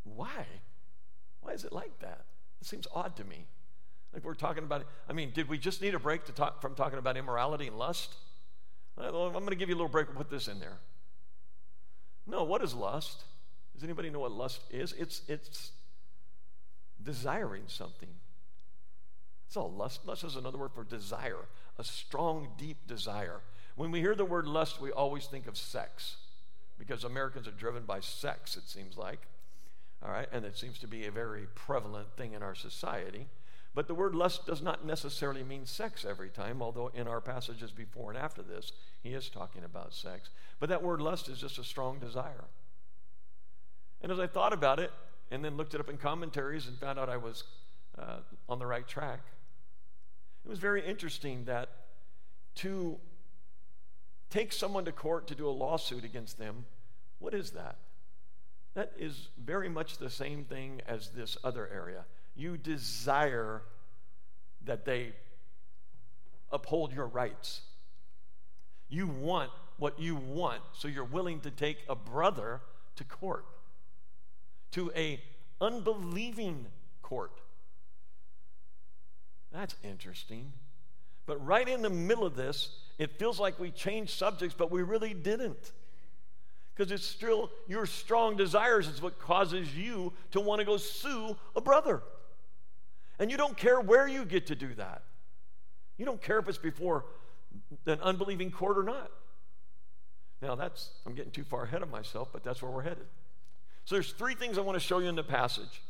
why? 0.04 0.46
Why 1.40 1.54
is 1.54 1.64
it 1.64 1.72
like 1.72 2.00
that? 2.00 2.26
It 2.60 2.68
seems 2.68 2.86
odd 2.94 3.16
to 3.16 3.24
me. 3.24 3.46
Like 4.14 4.24
we're 4.24 4.36
talking 4.36 4.64
about, 4.64 4.86
I 5.10 5.14
mean, 5.14 5.32
did 5.34 5.50
we 5.50 5.58
just 5.58 5.82
need 5.82 5.96
a 5.96 6.00
break 6.00 6.26
to 6.26 6.32
talk, 6.32 6.62
from 6.62 6.76
talking 6.76 7.00
about 7.00 7.18
immorality 7.18 7.68
and 7.68 7.78
lust? 7.78 8.14
Uh, 8.98 9.08
I'm 9.08 9.32
going 9.32 9.48
to 9.48 9.56
give 9.56 9.70
you 9.70 9.76
a 9.76 9.78
little 9.78 9.90
break 9.90 10.14
put 10.14 10.30
this 10.30 10.48
in 10.48 10.60
there. 10.60 10.78
No, 12.28 12.44
what 12.44 12.64
is 12.64 12.74
lust? 12.74 13.24
Does 13.74 13.84
anybody 13.84 14.10
know 14.10 14.20
what 14.20 14.32
lust 14.32 14.62
is? 14.70 14.94
It's, 14.94 15.22
it's 15.28 15.72
desiring 17.02 17.64
something. 17.68 18.10
It's 19.48 19.58
all 19.58 19.72
lust. 19.72 20.06
Lust 20.06 20.24
is 20.24 20.36
another 20.36 20.58
word 20.58 20.72
for 20.74 20.84
desire, 20.84 21.46
a 21.78 21.84
strong, 21.84 22.50
deep 22.58 22.88
desire. 22.88 23.42
When 23.76 23.92
we 23.92 24.00
hear 24.00 24.16
the 24.16 24.26
word 24.26 24.46
lust, 24.46 24.80
we 24.80 24.92
always 24.92 25.26
think 25.26 25.48
of 25.48 25.58
sex 25.58 26.18
because 26.78 27.04
Americans 27.04 27.48
are 27.48 27.52
driven 27.52 27.84
by 27.84 28.00
sex, 28.00 28.58
it 28.58 28.70
seems 28.70 28.98
like. 28.98 29.22
All 30.04 30.12
right, 30.12 30.28
and 30.32 30.46
it 30.46 30.58
seems 30.58 30.80
to 30.80 30.88
be 30.88 31.06
a 31.06 31.12
very 31.12 31.48
prevalent 31.56 32.08
thing 32.18 32.34
in 32.34 32.44
our 32.44 32.56
society. 32.56 33.28
But 33.76 33.88
the 33.88 33.96
word 33.96 34.14
lust 34.14 34.46
does 34.46 34.62
not 34.62 34.86
necessarily 34.86 35.44
mean 35.44 35.66
sex 35.66 36.06
every 36.06 36.30
time, 36.30 36.62
although 36.62 36.92
in 36.94 37.08
our 37.08 37.22
passages 37.22 37.72
before 37.72 38.12
and 38.12 38.20
after 38.20 38.44
this, 38.44 38.72
he 39.02 39.14
is 39.14 39.30
talking 39.30 39.64
about 39.64 39.94
sex. 39.94 40.30
But 40.60 40.70
that 40.70 40.84
word 40.84 41.02
lust 41.02 41.28
is 41.28 41.40
just 41.40 41.58
a 41.58 41.64
strong 41.64 41.98
desire. 41.98 42.46
And 44.02 44.12
as 44.12 44.20
I 44.20 44.28
thought 44.28 44.54
about 44.54 44.80
it, 44.80 44.92
and 45.32 45.44
then 45.44 45.58
looked 45.58 45.74
it 45.74 45.80
up 45.80 45.90
in 45.90 45.98
commentaries 45.98 46.68
and 46.68 46.78
found 46.78 47.00
out 47.00 47.10
I 47.10 47.18
was 47.18 47.44
uh, 47.98 48.18
on 48.48 48.60
the 48.60 48.68
right 48.68 48.88
track, 48.88 49.22
it 50.46 50.50
was 50.50 50.60
very 50.60 50.86
interesting 50.86 51.46
that 51.46 51.70
to 52.56 52.98
take 54.30 54.54
someone 54.54 54.86
to 54.86 54.92
court 54.92 55.28
to 55.28 55.36
do 55.36 55.48
a 55.48 55.52
lawsuit 55.52 56.04
against 56.04 56.38
them, 56.38 56.66
what 57.18 57.34
is 57.34 57.52
that? 57.52 57.78
That 58.76 58.92
is 58.98 59.30
very 59.44 59.70
much 59.70 59.98
the 59.98 60.10
same 60.10 60.44
thing 60.44 60.82
as 60.88 61.10
this 61.10 61.38
other 61.44 61.70
area. 61.74 62.06
You 62.36 62.58
desire 62.58 63.62
that 64.66 64.86
they 64.86 65.14
uphold 66.52 66.94
your 66.94 67.08
rights. 67.08 67.62
You 68.90 69.08
want 69.08 69.52
what 69.78 70.00
you 70.00 70.16
want, 70.16 70.62
so 70.74 70.88
you're 70.88 71.04
willing 71.04 71.40
to 71.42 71.52
take 71.52 71.78
a 71.90 71.96
brother 71.96 72.62
to 72.96 73.04
court, 73.04 73.46
to 74.72 74.92
a 74.96 75.22
unbelieving 75.60 76.68
court. 77.02 77.40
That's 79.52 79.76
interesting. 79.84 80.54
But 81.26 81.44
right 81.46 81.68
in 81.68 81.82
the 81.82 81.90
middle 81.90 82.26
of 82.26 82.36
this, 82.36 82.70
it 82.98 83.18
feels 83.18 83.40
like 83.40 83.60
we 83.60 83.72
changed 83.72 84.12
subjects, 84.12 84.56
but 84.58 84.72
we 84.72 84.82
really 84.82 85.14
didn't. 85.14 85.72
Because 86.76 86.92
it's 86.92 87.06
still 87.06 87.52
your 87.68 87.86
strong 87.86 88.36
desires 88.36 88.88
is 88.88 89.02
what 89.02 89.20
causes 89.20 89.76
you 89.76 90.14
to 90.32 90.40
want 90.40 90.60
to 90.60 90.66
go 90.66 90.78
sue 90.78 91.38
a 91.56 91.62
brother. 91.62 92.02
And 93.24 93.32
you 93.32 93.38
don't 93.38 93.56
care 93.56 93.80
where 93.80 94.06
you 94.06 94.26
get 94.26 94.48
to 94.48 94.56
do 94.56 94.74
that. 94.74 95.02
You 95.98 96.04
don't 96.04 96.22
care 96.22 96.40
if 96.40 96.50
it's 96.50 96.58
before 96.58 97.06
an 97.86 98.02
unbelieving 98.02 98.52
court 98.52 98.78
or 98.78 98.84
not. 98.84 99.10
Now 100.42 100.56
that's 100.56 100.90
I'm 101.06 101.16
getting 101.16 101.32
too 101.32 101.46
far 101.46 101.64
ahead 101.64 101.82
of 101.82 101.90
myself, 101.90 102.34
but 102.34 102.44
that's 102.44 102.62
where 102.62 102.70
we're 102.70 102.82
headed. 102.82 103.06
So 103.86 103.96
there's 103.96 104.12
three 104.12 104.36
things 104.36 104.58
I 104.58 104.62
want 104.62 104.76
to 104.76 104.86
show 104.86 105.00
you 105.00 105.08
in 105.08 105.16
the 105.16 105.24
passage, 105.24 105.84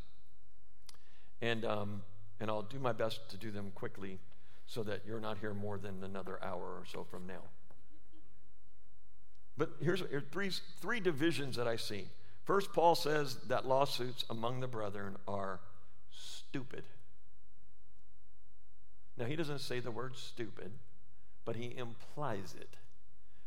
and 1.41 1.65
um, 1.65 2.03
and 2.39 2.51
I'll 2.51 2.61
do 2.61 2.77
my 2.77 2.93
best 2.93 3.27
to 3.31 3.37
do 3.37 3.49
them 3.49 3.71
quickly, 3.73 4.19
so 4.67 4.83
that 4.83 5.01
you're 5.07 5.19
not 5.19 5.39
here 5.39 5.55
more 5.55 5.79
than 5.79 6.03
another 6.03 6.37
hour 6.43 6.61
or 6.61 6.83
so 6.85 7.03
from 7.03 7.25
now. 7.25 7.41
But 9.57 9.71
here's 9.81 10.01
here 10.01 10.23
three 10.31 10.51
three 10.81 10.99
divisions 10.99 11.55
that 11.55 11.67
I 11.67 11.77
see. 11.77 12.09
First, 12.43 12.73
Paul 12.73 12.93
says 12.93 13.37
that 13.47 13.65
lawsuits 13.65 14.23
among 14.29 14.59
the 14.59 14.67
brethren 14.67 15.17
are 15.27 15.61
stupid. 16.11 16.83
Now, 19.17 19.25
he 19.25 19.35
doesn't 19.35 19.59
say 19.59 19.79
the 19.79 19.91
word 19.91 20.17
stupid, 20.17 20.71
but 21.45 21.55
he 21.55 21.75
implies 21.77 22.55
it. 22.59 22.75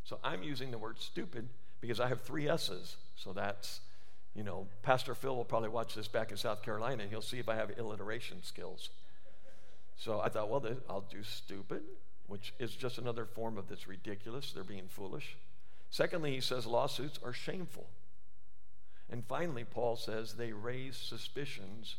So 0.04 0.18
I'm 0.22 0.42
using 0.42 0.70
the 0.70 0.78
word 0.78 1.00
stupid 1.00 1.48
because 1.80 1.98
I 1.98 2.08
have 2.08 2.20
three 2.20 2.48
S's. 2.48 2.96
So 3.16 3.32
that's, 3.32 3.80
you 4.34 4.44
know, 4.44 4.68
Pastor 4.82 5.14
Phil 5.14 5.34
will 5.34 5.44
probably 5.44 5.68
watch 5.68 5.94
this 5.94 6.06
back 6.06 6.30
in 6.30 6.36
South 6.36 6.62
Carolina 6.62 7.02
and 7.02 7.10
he'll 7.10 7.20
see 7.20 7.38
if 7.38 7.48
I 7.48 7.56
have 7.56 7.76
alliteration 7.76 8.42
skills. 8.42 8.90
So 9.96 10.20
I 10.20 10.28
thought, 10.28 10.48
well, 10.48 10.64
I'll 10.88 11.06
do 11.10 11.22
stupid, 11.22 11.82
which 12.28 12.52
is 12.58 12.76
just 12.76 12.98
another 12.98 13.24
form 13.24 13.58
of 13.58 13.68
this 13.68 13.88
ridiculous. 13.88 14.52
They're 14.52 14.62
being 14.62 14.88
foolish. 14.88 15.36
Secondly, 15.90 16.34
he 16.34 16.40
says 16.40 16.66
lawsuits 16.66 17.18
are 17.24 17.32
shameful. 17.32 17.88
And 19.10 19.24
finally, 19.24 19.64
Paul 19.64 19.96
says 19.96 20.34
they 20.34 20.52
raise 20.52 20.96
suspicions 20.96 21.96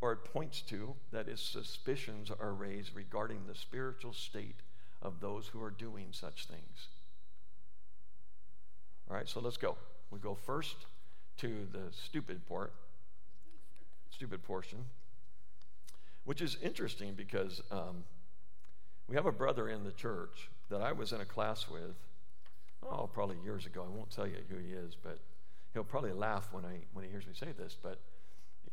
or 0.00 0.16
points 0.16 0.60
to 0.62 0.94
that 1.12 1.28
is 1.28 1.40
suspicions 1.40 2.30
are 2.30 2.52
raised 2.52 2.94
regarding 2.94 3.46
the 3.46 3.54
spiritual 3.54 4.12
state 4.12 4.56
of 5.02 5.20
those 5.20 5.48
who 5.48 5.62
are 5.62 5.70
doing 5.70 6.08
such 6.10 6.46
things. 6.46 6.88
All 9.08 9.16
right, 9.16 9.28
so 9.28 9.40
let's 9.40 9.56
go. 9.56 9.76
We 10.10 10.18
go 10.18 10.34
first 10.34 10.76
to 11.38 11.66
the 11.72 11.92
stupid 11.92 12.46
part, 12.48 12.72
stupid 14.10 14.42
portion, 14.42 14.78
which 16.24 16.40
is 16.40 16.56
interesting 16.62 17.14
because 17.14 17.60
um, 17.70 18.04
we 19.08 19.16
have 19.16 19.26
a 19.26 19.32
brother 19.32 19.68
in 19.68 19.84
the 19.84 19.92
church 19.92 20.48
that 20.70 20.80
I 20.80 20.92
was 20.92 21.12
in 21.12 21.20
a 21.20 21.26
class 21.26 21.68
with, 21.68 21.96
oh, 22.82 23.08
probably 23.12 23.36
years 23.44 23.66
ago. 23.66 23.84
I 23.86 23.94
won't 23.94 24.10
tell 24.10 24.26
you 24.26 24.36
who 24.48 24.56
he 24.56 24.72
is, 24.72 24.96
but 25.00 25.18
he'll 25.74 25.84
probably 25.84 26.12
laugh 26.12 26.48
when 26.52 26.64
I 26.64 26.80
when 26.94 27.04
he 27.04 27.10
hears 27.10 27.26
me 27.26 27.34
say 27.34 27.48
this. 27.58 27.76
But 27.80 27.98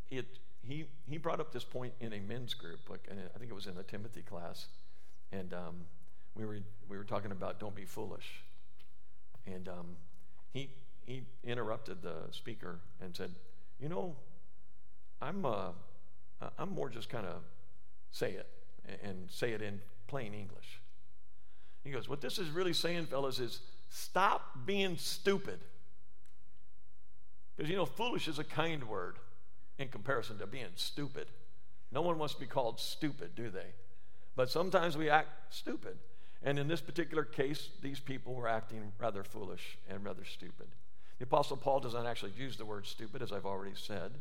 it 0.10 0.25
he, 0.63 0.86
he 1.10 1.18
brought 1.18 1.39
up 1.39 1.51
this 1.51 1.63
point 1.63 1.94
in 2.00 2.13
a 2.13 2.20
men's 2.20 2.53
group, 2.53 2.80
like 2.89 3.08
I 3.10 3.38
think 3.38 3.51
it 3.51 3.56
was 3.56 3.68
in 3.68 3.77
a 3.77 3.84
Timothy 3.84 4.22
class, 4.22 4.68
and 5.32 5.53
um, 5.53 5.75
we 6.36 6.46
were 6.46 6.60
we 6.88 6.98
were 6.98 7.03
talking 7.03 7.32
about 7.32 7.60
don't 7.60 7.75
be 7.75 7.86
foolish, 7.86 8.44
and 9.46 9.68
um, 9.68 9.96
he 10.51 10.70
he 11.06 11.24
interrupted 11.44 12.01
the 12.01 12.32
speaker 12.32 12.80
and 13.01 13.15
said, 13.15 13.32
you 13.80 13.89
know, 13.89 14.15
I'm 15.22 15.46
uh, 15.46 15.70
I'm 16.58 16.70
more 16.70 16.89
just 16.89 17.10
kind 17.10 17.25
of 17.25 17.41
say 18.12 18.32
it 18.32 18.48
and 19.03 19.30
say 19.30 19.51
it 19.51 19.62
in 19.62 19.82
plain 20.08 20.34
English. 20.34 20.82
He 21.84 21.89
goes, 21.89 22.08
what 22.08 22.22
this 22.22 22.38
is 22.38 22.50
really 22.50 22.74
saying, 22.74 23.08
fellas, 23.08 23.39
is 23.39 23.62
stop 23.89 24.65
being 24.65 24.98
stupid. 24.98 25.60
Because 27.56 27.70
you 27.70 27.75
know, 27.75 27.86
foolish 27.86 28.27
is 28.27 28.38
a 28.38 28.44
kind 28.44 28.84
word 28.84 29.18
in 29.78 29.88
comparison 29.88 30.38
to 30.40 30.48
being 30.48 30.66
stupid. 30.75 31.28
No 31.92 32.01
one 32.01 32.18
wants 32.18 32.34
to 32.36 32.40
be 32.40 32.48
called 32.48 32.80
stupid, 32.80 33.36
do 33.36 33.50
they? 33.50 33.74
But 34.36 34.50
sometimes 34.50 34.98
we 34.98 35.10
act 35.10 35.30
stupid. 35.54 35.98
And 36.44 36.58
in 36.58 36.68
this 36.68 36.82
particular 36.82 37.24
case, 37.24 37.70
these 37.82 38.00
people 38.00 38.34
were 38.34 38.48
acting 38.48 38.92
rather 39.00 39.24
foolish 39.24 39.78
and 39.90 40.04
rather 40.04 40.25
stupid. 40.25 40.68
The 41.20 41.25
Apostle 41.25 41.58
Paul 41.58 41.82
does 41.82 41.94
not 41.94 42.08
actually 42.08 42.32
use 42.36 42.58
the 42.58 42.66
word 42.66 42.88
stupid, 42.88 43.22
as 43.22 43.32
I've 43.32 43.46
already 43.46 43.75
said, 43.75 44.13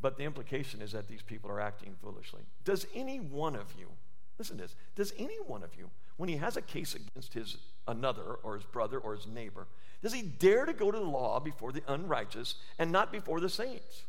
but 0.00 0.16
the 0.16 0.24
implication 0.24 0.80
is 0.80 0.92
that 0.92 1.08
these 1.08 1.22
people 1.22 1.50
are 1.50 1.60
acting 1.60 1.96
foolishly. 2.00 2.42
Does 2.64 2.86
any 2.94 3.18
one 3.18 3.56
of 3.56 3.74
you, 3.78 3.88
listen 4.38 4.56
to 4.56 4.62
this, 4.62 4.76
does 4.94 5.12
any 5.18 5.36
one 5.46 5.62
of 5.62 5.74
you, 5.76 5.90
when 6.16 6.28
he 6.28 6.36
has 6.36 6.56
a 6.56 6.62
case 6.62 6.94
against 6.94 7.34
his 7.34 7.58
another 7.86 8.38
or 8.42 8.54
his 8.54 8.64
brother 8.64 8.98
or 8.98 9.14
his 9.14 9.26
neighbor, 9.26 9.66
does 10.02 10.14
he 10.14 10.22
dare 10.22 10.64
to 10.64 10.72
go 10.72 10.90
to 10.90 10.98
the 10.98 11.04
law 11.04 11.40
before 11.40 11.72
the 11.72 11.82
unrighteous 11.88 12.54
and 12.78 12.90
not 12.90 13.12
before 13.12 13.40
the 13.40 13.50
saints? 13.50 14.04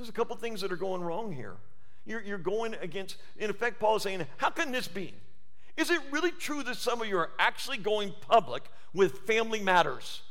There's 0.00 0.08
a 0.08 0.12
couple 0.12 0.34
things 0.36 0.62
that 0.62 0.72
are 0.72 0.76
going 0.76 1.02
wrong 1.02 1.30
here. 1.30 1.56
You're, 2.06 2.22
you're 2.22 2.38
going 2.38 2.72
against, 2.80 3.16
in 3.36 3.50
effect, 3.50 3.78
Paul 3.78 3.96
is 3.96 4.02
saying, 4.02 4.26
How 4.38 4.48
can 4.48 4.72
this 4.72 4.88
be? 4.88 5.12
Is 5.76 5.90
it 5.90 6.00
really 6.10 6.30
true 6.30 6.62
that 6.62 6.76
some 6.76 7.02
of 7.02 7.06
you 7.06 7.18
are 7.18 7.28
actually 7.38 7.76
going 7.76 8.14
public 8.26 8.62
with 8.94 9.18
family 9.26 9.60
matters? 9.60 10.22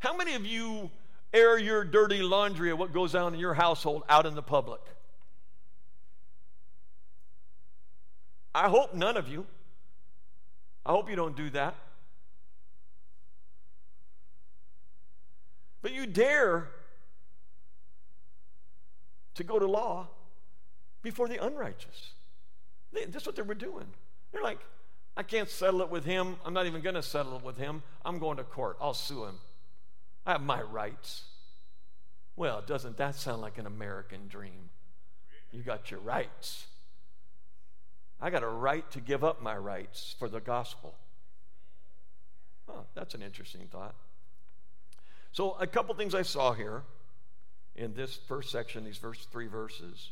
How 0.00 0.16
many 0.16 0.34
of 0.34 0.44
you 0.44 0.90
air 1.32 1.56
your 1.56 1.84
dirty 1.84 2.20
laundry 2.20 2.72
of 2.72 2.80
what 2.80 2.92
goes 2.92 3.14
on 3.14 3.32
in 3.32 3.38
your 3.38 3.54
household 3.54 4.02
out 4.08 4.26
in 4.26 4.34
the 4.34 4.42
public? 4.42 4.80
I 8.52 8.68
hope 8.68 8.92
none 8.92 9.16
of 9.16 9.28
you. 9.28 9.46
I 10.84 10.90
hope 10.90 11.08
you 11.08 11.14
don't 11.14 11.36
do 11.36 11.48
that. 11.50 11.76
But 15.80 15.92
you 15.92 16.06
dare 16.06 16.68
to 19.34 19.44
go 19.44 19.58
to 19.58 19.66
law 19.66 20.08
before 21.02 21.28
the 21.28 21.44
unrighteous. 21.44 22.12
They, 22.92 23.06
that's 23.06 23.26
what 23.26 23.36
they 23.36 23.42
were 23.42 23.54
doing. 23.54 23.86
They're 24.32 24.42
like, 24.42 24.60
I 25.16 25.22
can't 25.22 25.48
settle 25.48 25.82
it 25.82 25.90
with 25.90 26.04
him. 26.04 26.36
I'm 26.44 26.54
not 26.54 26.66
even 26.66 26.80
going 26.80 26.94
to 26.94 27.02
settle 27.02 27.36
it 27.36 27.44
with 27.44 27.58
him. 27.58 27.82
I'm 28.04 28.18
going 28.18 28.38
to 28.38 28.44
court. 28.44 28.76
I'll 28.80 28.94
sue 28.94 29.24
him. 29.24 29.38
I 30.26 30.32
have 30.32 30.42
my 30.42 30.62
rights. 30.62 31.24
Well, 32.36 32.62
doesn't 32.66 32.96
that 32.96 33.14
sound 33.14 33.42
like 33.42 33.58
an 33.58 33.66
American 33.66 34.28
dream? 34.28 34.70
You 35.50 35.62
got 35.62 35.90
your 35.90 36.00
rights. 36.00 36.66
I 38.20 38.30
got 38.30 38.42
a 38.42 38.48
right 38.48 38.88
to 38.92 39.00
give 39.00 39.22
up 39.22 39.42
my 39.42 39.56
rights 39.56 40.14
for 40.18 40.28
the 40.28 40.40
gospel. 40.40 40.94
Oh, 42.68 42.84
that's 42.94 43.14
an 43.14 43.22
interesting 43.22 43.66
thought. 43.70 43.94
So, 45.32 45.56
a 45.58 45.66
couple 45.66 45.94
things 45.94 46.14
I 46.14 46.22
saw 46.22 46.52
here 46.52 46.84
in 47.74 47.94
this 47.94 48.18
first 48.28 48.50
section, 48.50 48.84
these 48.84 48.98
first 48.98 49.30
three 49.30 49.46
verses. 49.46 50.10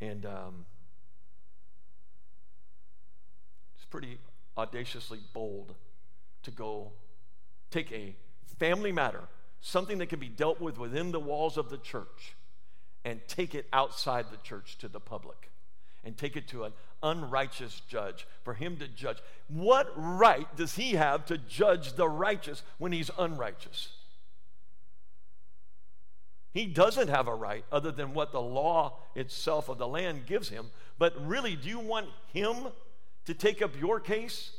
And 0.00 0.24
um, 0.26 0.66
it's 3.76 3.84
pretty 3.86 4.18
audaciously 4.56 5.20
bold 5.32 5.74
to 6.42 6.50
go 6.50 6.92
take 7.70 7.90
a 7.92 8.14
family 8.58 8.92
matter, 8.92 9.22
something 9.60 9.98
that 9.98 10.08
can 10.08 10.20
be 10.20 10.28
dealt 10.28 10.60
with 10.60 10.78
within 10.78 11.10
the 11.10 11.20
walls 11.20 11.56
of 11.56 11.70
the 11.70 11.78
church, 11.78 12.36
and 13.04 13.20
take 13.26 13.54
it 13.54 13.66
outside 13.72 14.26
the 14.30 14.36
church 14.38 14.78
to 14.78 14.88
the 14.88 15.00
public. 15.00 15.50
and 16.04 16.16
take 16.16 16.36
it 16.36 16.46
to 16.48 16.64
an 16.64 16.72
unrighteous 17.02 17.80
judge 17.88 18.26
for 18.42 18.54
him 18.54 18.76
to 18.76 18.86
judge. 18.86 19.18
What 19.48 19.90
right 19.96 20.54
does 20.56 20.76
he 20.76 20.92
have 20.92 21.24
to 21.26 21.38
judge 21.38 21.94
the 21.94 22.08
righteous 22.08 22.62
when 22.78 22.92
he's 22.92 23.10
unrighteous? 23.18 23.88
He 26.54 26.66
doesn't 26.66 27.08
have 27.08 27.26
a 27.26 27.34
right 27.34 27.64
other 27.72 27.90
than 27.90 28.14
what 28.14 28.30
the 28.30 28.40
law 28.40 28.98
itself 29.16 29.68
of 29.68 29.76
the 29.76 29.88
land 29.88 30.24
gives 30.24 30.48
him. 30.48 30.70
But 30.98 31.14
really, 31.26 31.56
do 31.56 31.68
you 31.68 31.80
want 31.80 32.06
him 32.32 32.68
to 33.24 33.34
take 33.34 33.60
up 33.60 33.72
your 33.78 33.98
case? 33.98 34.52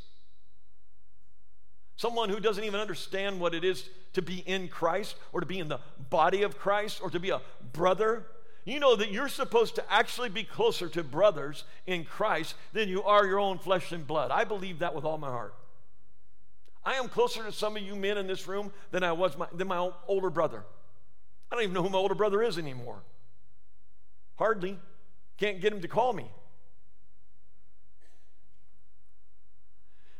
Someone 1.96 2.28
who 2.28 2.42
doesn't 2.42 2.66
even 2.66 2.82
understand 2.82 3.40
what 3.40 3.56
it 3.56 3.64
is 3.64 3.88
to 4.12 4.22
be 4.22 4.40
in 4.40 4.68
Christ 4.68 5.16
or 5.32 5.40
to 5.40 5.46
be 5.46 5.58
in 5.58 5.70
the 5.70 5.80
body 6.10 6.44
of 6.44 6.60
Christ 6.60 7.00
or 7.02 7.10
to 7.10 7.20
be 7.20 7.30
a 7.30 7.40
brother. 7.72 8.26
You 8.66 8.82
know 8.82 8.98
that 8.98 9.12
you're 9.12 9.30
supposed 9.30 9.76
to 9.76 9.84
actually 9.90 10.28
be 10.28 10.44
closer 10.44 10.90
to 10.90 11.02
brothers 11.02 11.64
in 11.88 12.04
Christ 12.04 12.56
than 12.74 12.90
you 12.90 13.04
are 13.04 13.26
your 13.26 13.40
own 13.40 13.58
flesh 13.58 13.94
and 13.94 14.06
blood. 14.06 14.32
I 14.32 14.44
believe 14.44 14.80
that 14.80 14.94
with 14.94 15.06
all 15.06 15.18
my 15.18 15.30
heart. 15.30 15.56
I 16.84 16.96
am 16.96 17.08
closer 17.08 17.44
to 17.44 17.54
some 17.54 17.78
of 17.78 17.84
you 17.84 17.96
men 17.96 18.18
in 18.18 18.28
this 18.28 18.50
room 18.50 18.74
than 18.92 19.04
I 19.04 19.14
was 19.14 19.38
my, 19.38 19.48
than 19.54 19.70
my 19.70 19.92
older 20.10 20.30
brother. 20.30 20.66
I 21.56 21.60
don't 21.60 21.64
even 21.64 21.74
know 21.74 21.84
who 21.84 21.90
my 21.90 21.98
older 21.98 22.16
brother 22.16 22.44
is 22.44 22.58
anymore. 22.58 22.98
Hardly. 24.38 24.78
Can't 25.38 25.62
get 25.62 25.72
him 25.72 25.80
to 25.80 25.88
call 25.88 26.12
me. 26.12 26.30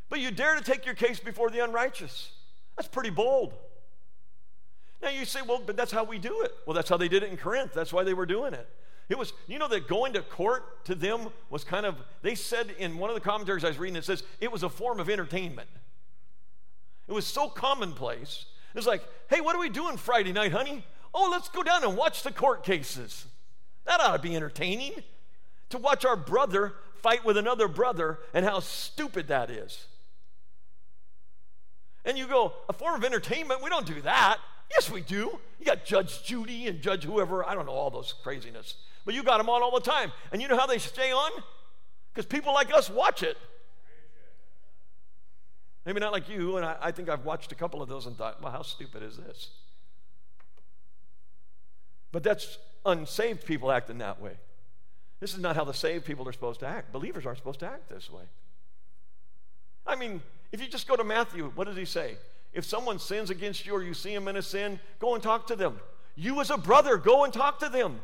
But 0.08 0.20
you 0.20 0.30
dare 0.30 0.54
to 0.54 0.62
take 0.62 0.86
your 0.86 0.94
case 0.94 1.20
before 1.20 1.50
the 1.50 1.62
unrighteous. 1.62 2.30
That's 2.74 2.88
pretty 2.88 3.10
bold. 3.10 3.52
Now 5.02 5.10
you 5.10 5.26
say, 5.26 5.40
well, 5.46 5.60
but 5.64 5.76
that's 5.76 5.92
how 5.92 6.04
we 6.04 6.18
do 6.18 6.40
it. 6.40 6.54
Well, 6.64 6.72
that's 6.72 6.88
how 6.88 6.96
they 6.96 7.08
did 7.08 7.22
it 7.22 7.28
in 7.28 7.36
Corinth. 7.36 7.74
That's 7.74 7.92
why 7.92 8.02
they 8.02 8.14
were 8.14 8.24
doing 8.24 8.54
it. 8.54 8.66
It 9.10 9.18
was, 9.18 9.34
you 9.46 9.58
know, 9.58 9.68
that 9.68 9.88
going 9.88 10.14
to 10.14 10.22
court 10.22 10.86
to 10.86 10.94
them 10.94 11.28
was 11.50 11.64
kind 11.64 11.84
of, 11.84 11.96
they 12.22 12.34
said 12.34 12.74
in 12.78 12.96
one 12.96 13.10
of 13.10 13.14
the 13.14 13.20
commentaries 13.20 13.62
I 13.62 13.68
was 13.68 13.78
reading, 13.78 13.96
it 13.96 14.06
says 14.06 14.22
it 14.40 14.50
was 14.50 14.62
a 14.62 14.70
form 14.70 15.00
of 15.00 15.10
entertainment. 15.10 15.68
It 17.06 17.12
was 17.12 17.26
so 17.26 17.50
commonplace. 17.50 18.46
It's 18.74 18.86
like, 18.86 19.02
hey, 19.28 19.42
what 19.42 19.54
are 19.54 19.60
we 19.60 19.68
doing 19.68 19.98
Friday 19.98 20.32
night, 20.32 20.52
honey? 20.52 20.82
Oh, 21.14 21.28
let's 21.30 21.48
go 21.48 21.62
down 21.62 21.84
and 21.84 21.96
watch 21.96 22.22
the 22.22 22.32
court 22.32 22.64
cases. 22.64 23.26
That 23.86 24.00
ought 24.00 24.16
to 24.16 24.22
be 24.22 24.36
entertaining. 24.36 24.92
To 25.70 25.78
watch 25.78 26.04
our 26.04 26.16
brother 26.16 26.74
fight 27.02 27.24
with 27.24 27.36
another 27.36 27.68
brother 27.68 28.18
and 28.32 28.44
how 28.44 28.60
stupid 28.60 29.28
that 29.28 29.50
is. 29.50 29.86
And 32.04 32.16
you 32.16 32.26
go, 32.26 32.52
a 32.68 32.72
form 32.72 32.94
of 32.94 33.04
entertainment? 33.04 33.62
We 33.62 33.70
don't 33.70 33.86
do 33.86 34.00
that. 34.02 34.38
Yes, 34.70 34.90
we 34.90 35.00
do. 35.00 35.38
You 35.58 35.66
got 35.66 35.84
Judge 35.84 36.22
Judy 36.24 36.68
and 36.68 36.80
Judge 36.80 37.04
whoever. 37.04 37.44
I 37.44 37.54
don't 37.54 37.66
know 37.66 37.72
all 37.72 37.90
those 37.90 38.14
craziness. 38.22 38.74
But 39.04 39.14
you 39.14 39.22
got 39.22 39.38
them 39.38 39.48
on 39.48 39.62
all 39.62 39.72
the 39.72 39.80
time. 39.80 40.12
And 40.32 40.40
you 40.40 40.48
know 40.48 40.56
how 40.56 40.66
they 40.66 40.78
stay 40.78 41.12
on? 41.12 41.30
Because 42.12 42.26
people 42.26 42.54
like 42.54 42.72
us 42.72 42.88
watch 42.88 43.22
it. 43.22 43.36
Maybe 45.84 46.00
not 46.00 46.12
like 46.12 46.28
you, 46.28 46.56
and 46.56 46.66
I, 46.66 46.76
I, 46.80 46.90
think 46.90 47.08
I've 47.08 47.24
watched 47.24 47.52
a 47.52 47.54
couple 47.54 47.80
of 47.80 47.88
those 47.88 48.06
and 48.06 48.16
thought, 48.16 48.42
well, 48.42 48.50
how 48.50 48.62
stupid 48.62 49.04
is 49.04 49.16
this? 49.16 49.50
But 52.16 52.22
that's 52.22 52.56
unsaved 52.86 53.44
people 53.44 53.70
acting 53.70 53.98
that 53.98 54.22
way. 54.22 54.38
This 55.20 55.34
is 55.34 55.38
not 55.38 55.54
how 55.54 55.64
the 55.64 55.74
saved 55.74 56.06
people 56.06 56.26
are 56.26 56.32
supposed 56.32 56.60
to 56.60 56.66
act. 56.66 56.90
Believers 56.90 57.26
aren't 57.26 57.36
supposed 57.36 57.60
to 57.60 57.66
act 57.66 57.90
this 57.90 58.10
way. 58.10 58.22
I 59.86 59.96
mean, 59.96 60.22
if 60.50 60.62
you 60.62 60.66
just 60.66 60.88
go 60.88 60.96
to 60.96 61.04
Matthew, 61.04 61.52
what 61.54 61.66
does 61.66 61.76
he 61.76 61.84
say? 61.84 62.16
If 62.54 62.64
someone 62.64 62.98
sins 62.98 63.28
against 63.28 63.66
you 63.66 63.74
or 63.74 63.82
you 63.82 63.92
see 63.92 64.14
him 64.14 64.28
in 64.28 64.36
a 64.36 64.40
sin, 64.40 64.80
go 64.98 65.12
and 65.12 65.22
talk 65.22 65.46
to 65.48 65.56
them. 65.56 65.78
You, 66.14 66.40
as 66.40 66.48
a 66.48 66.56
brother, 66.56 66.96
go 66.96 67.24
and 67.24 67.34
talk 67.34 67.58
to 67.58 67.68
them. 67.68 68.00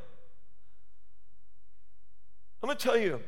I'm 2.63 2.67
going 2.67 2.77
to 2.77 2.85
tell 2.85 2.99
you, 2.99 3.19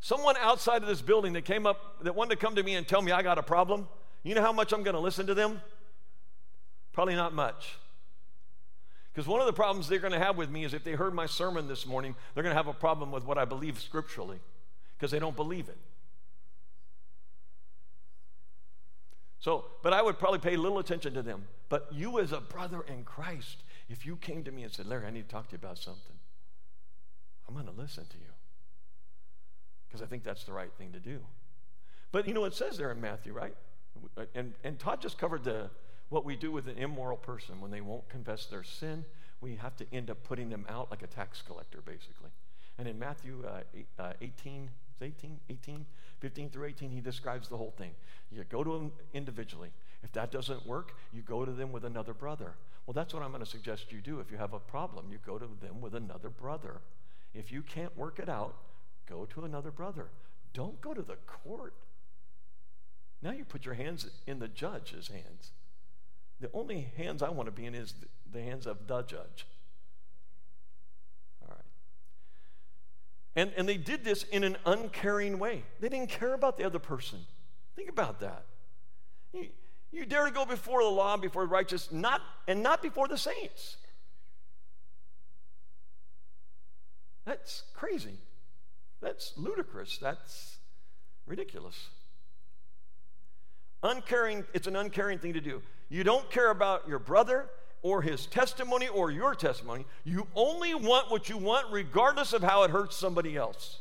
someone 0.00 0.34
outside 0.42 0.82
of 0.82 0.88
this 0.88 1.00
building 1.00 1.32
that 1.32 1.46
came 1.46 1.66
up, 1.66 2.04
that 2.04 2.14
wanted 2.14 2.38
to 2.38 2.44
come 2.44 2.54
to 2.56 2.62
me 2.62 2.74
and 2.74 2.86
tell 2.86 3.00
me 3.00 3.12
I 3.12 3.22
got 3.22 3.38
a 3.38 3.42
problem, 3.42 3.88
you 4.24 4.34
know 4.34 4.42
how 4.42 4.52
much 4.52 4.74
I'm 4.74 4.82
going 4.82 4.92
to 4.92 5.00
listen 5.00 5.26
to 5.28 5.32
them? 5.32 5.62
Probably 6.92 7.14
not 7.14 7.32
much. 7.32 7.78
Because 9.12 9.26
one 9.26 9.40
of 9.40 9.46
the 9.46 9.52
problems 9.52 9.88
they're 9.88 9.98
going 9.98 10.12
to 10.12 10.18
have 10.18 10.36
with 10.36 10.50
me 10.50 10.64
is 10.64 10.72
if 10.72 10.84
they 10.84 10.92
heard 10.92 11.14
my 11.14 11.26
sermon 11.26 11.66
this 11.66 11.86
morning, 11.86 12.14
they're 12.34 12.44
going 12.44 12.54
to 12.54 12.56
have 12.56 12.68
a 12.68 12.72
problem 12.72 13.10
with 13.10 13.24
what 13.24 13.38
I 13.38 13.44
believe 13.44 13.80
scripturally 13.80 14.38
because 14.96 15.10
they 15.10 15.18
don't 15.18 15.36
believe 15.36 15.68
it. 15.68 15.78
So, 19.40 19.64
but 19.82 19.92
I 19.92 20.02
would 20.02 20.18
probably 20.18 20.38
pay 20.38 20.56
little 20.56 20.78
attention 20.78 21.14
to 21.14 21.22
them. 21.22 21.46
But 21.68 21.88
you, 21.90 22.20
as 22.20 22.32
a 22.32 22.40
brother 22.40 22.82
in 22.82 23.04
Christ, 23.04 23.64
if 23.88 24.04
you 24.04 24.16
came 24.16 24.44
to 24.44 24.52
me 24.52 24.62
and 24.62 24.72
said, 24.72 24.86
Larry, 24.86 25.06
I 25.06 25.10
need 25.10 25.28
to 25.28 25.34
talk 25.34 25.48
to 25.48 25.52
you 25.52 25.58
about 25.58 25.78
something, 25.78 26.16
I'm 27.48 27.54
going 27.54 27.66
to 27.66 27.72
listen 27.72 28.04
to 28.04 28.18
you 28.18 28.32
because 29.88 30.02
I 30.02 30.06
think 30.06 30.22
that's 30.22 30.44
the 30.44 30.52
right 30.52 30.70
thing 30.78 30.92
to 30.92 31.00
do. 31.00 31.20
But 32.12 32.28
you 32.28 32.34
know, 32.34 32.42
what 32.42 32.52
it 32.52 32.56
says 32.56 32.76
there 32.76 32.92
in 32.92 33.00
Matthew, 33.00 33.32
right? 33.32 33.54
And, 34.34 34.54
and 34.62 34.78
Todd 34.78 35.00
just 35.00 35.18
covered 35.18 35.42
the, 35.42 35.70
what 36.10 36.24
we 36.24 36.36
do 36.36 36.52
with 36.52 36.68
an 36.68 36.76
immoral 36.76 37.16
person 37.16 37.60
when 37.60 37.70
they 37.70 37.80
won't 37.80 38.08
confess 38.08 38.46
their 38.46 38.64
sin. 38.64 39.04
We 39.40 39.56
have 39.56 39.76
to 39.76 39.86
end 39.92 40.10
up 40.10 40.22
putting 40.24 40.50
them 40.50 40.66
out 40.68 40.90
like 40.90 41.02
a 41.02 41.06
tax 41.06 41.42
collector, 41.42 41.80
basically. 41.84 42.30
And 42.78 42.86
in 42.86 42.98
Matthew 42.98 43.44
uh, 43.46 44.02
uh 44.02 44.12
18, 44.20 44.68
18, 45.00 45.40
18, 45.48 45.86
15 46.20 46.50
through 46.50 46.66
18, 46.66 46.90
he 46.90 47.00
describes 47.00 47.48
the 47.48 47.56
whole 47.56 47.72
thing. 47.78 47.92
You 48.30 48.44
go 48.44 48.62
to 48.62 48.72
them 48.72 48.92
individually. 49.14 49.70
If 50.02 50.12
that 50.12 50.30
doesn't 50.30 50.66
work, 50.66 50.92
you 51.12 51.22
go 51.22 51.44
to 51.44 51.52
them 51.52 51.72
with 51.72 51.84
another 51.84 52.12
brother. 52.12 52.54
Well, 52.86 52.94
that's 52.94 53.14
what 53.14 53.22
I'm 53.22 53.30
going 53.30 53.44
to 53.44 53.50
suggest 53.50 53.92
you 53.92 54.00
do. 54.00 54.20
If 54.20 54.30
you 54.30 54.36
have 54.36 54.52
a 54.52 54.58
problem, 54.58 55.06
you 55.10 55.18
go 55.24 55.38
to 55.38 55.48
them 55.60 55.80
with 55.80 55.94
another 55.94 56.28
brother. 56.28 56.80
If 57.34 57.52
you 57.52 57.62
can't 57.62 57.96
work 57.96 58.18
it 58.18 58.28
out, 58.28 58.56
go 59.08 59.26
to 59.26 59.44
another 59.44 59.70
brother. 59.70 60.08
Don't 60.52 60.80
go 60.80 60.92
to 60.92 61.02
the 61.02 61.16
court. 61.26 61.74
Now 63.22 63.30
you 63.30 63.44
put 63.44 63.64
your 63.64 63.74
hands 63.74 64.08
in 64.26 64.38
the 64.38 64.48
judge's 64.48 65.08
hands. 65.08 65.52
The 66.40 66.50
only 66.54 66.92
hands 66.96 67.22
I 67.22 67.28
want 67.28 67.46
to 67.46 67.52
be 67.52 67.66
in 67.66 67.74
is 67.74 67.94
the 68.32 68.40
hands 68.40 68.66
of 68.66 68.86
the 68.86 69.02
judge. 69.02 69.46
All 71.42 71.48
right. 71.50 71.64
And, 73.36 73.52
and 73.56 73.68
they 73.68 73.76
did 73.76 74.04
this 74.04 74.24
in 74.24 74.42
an 74.42 74.56
uncaring 74.64 75.38
way. 75.38 75.64
They 75.80 75.88
didn't 75.88 76.08
care 76.08 76.32
about 76.32 76.56
the 76.56 76.64
other 76.64 76.78
person. 76.78 77.18
Think 77.76 77.90
about 77.90 78.20
that. 78.20 78.44
You, 79.32 79.48
you 79.92 80.06
dare 80.06 80.24
to 80.24 80.30
go 80.30 80.46
before 80.46 80.82
the 80.82 80.88
law, 80.88 81.16
before 81.18 81.42
the 81.42 81.48
righteous, 81.48 81.92
not, 81.92 82.22
and 82.48 82.62
not 82.62 82.80
before 82.80 83.06
the 83.06 83.18
saints. 83.18 83.76
That's 87.26 87.64
crazy. 87.74 88.18
That's 89.02 89.34
ludicrous. 89.36 89.98
That's 89.98 90.56
ridiculous. 91.26 91.88
Uncaring, 93.82 94.44
it's 94.54 94.66
an 94.66 94.76
uncaring 94.76 95.18
thing 95.18 95.34
to 95.34 95.40
do. 95.40 95.62
You 95.90 96.04
don't 96.04 96.30
care 96.30 96.50
about 96.50 96.88
your 96.88 96.98
brother, 96.98 97.50
or 97.82 98.02
his 98.02 98.26
testimony 98.26 98.88
or 98.88 99.10
your 99.10 99.34
testimony. 99.34 99.86
You 100.04 100.26
only 100.34 100.74
want 100.74 101.10
what 101.10 101.28
you 101.28 101.36
want, 101.36 101.66
regardless 101.72 102.32
of 102.32 102.42
how 102.42 102.62
it 102.62 102.70
hurts 102.70 102.96
somebody 102.96 103.36
else. 103.36 103.78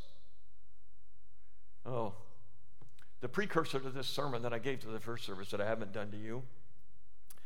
Oh, 1.85 2.13
the 3.21 3.27
precursor 3.27 3.79
to 3.79 3.89
this 3.89 4.07
sermon 4.07 4.41
that 4.43 4.53
I 4.53 4.59
gave 4.59 4.79
to 4.81 4.87
the 4.87 4.99
first 4.99 5.25
service 5.25 5.51
that 5.51 5.59
I 5.59 5.65
haven't 5.65 5.91
done 5.91 6.11
to 6.11 6.17
you, 6.17 6.43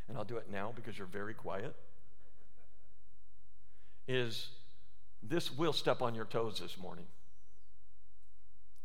and 0.07 0.17
I'll 0.17 0.23
do 0.23 0.37
it 0.37 0.51
now 0.51 0.71
because 0.75 0.97
you're 0.97 1.07
very 1.07 1.33
quiet, 1.33 1.75
is 4.07 4.49
this 5.23 5.51
will 5.51 5.73
step 5.73 6.01
on 6.01 6.13
your 6.13 6.25
toes 6.25 6.59
this 6.59 6.77
morning. 6.77 7.05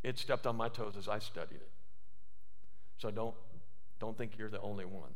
It 0.03 0.19
stepped 0.19 0.47
on 0.47 0.57
my 0.57 0.69
toes 0.69 0.95
as 0.97 1.09
I 1.09 1.19
studied 1.19 1.57
it. 1.57 1.71
So 2.99 3.11
don't, 3.11 3.35
don't 4.01 4.17
think 4.17 4.39
you're 4.39 4.49
the 4.49 4.61
only 4.61 4.85
one. 4.85 5.11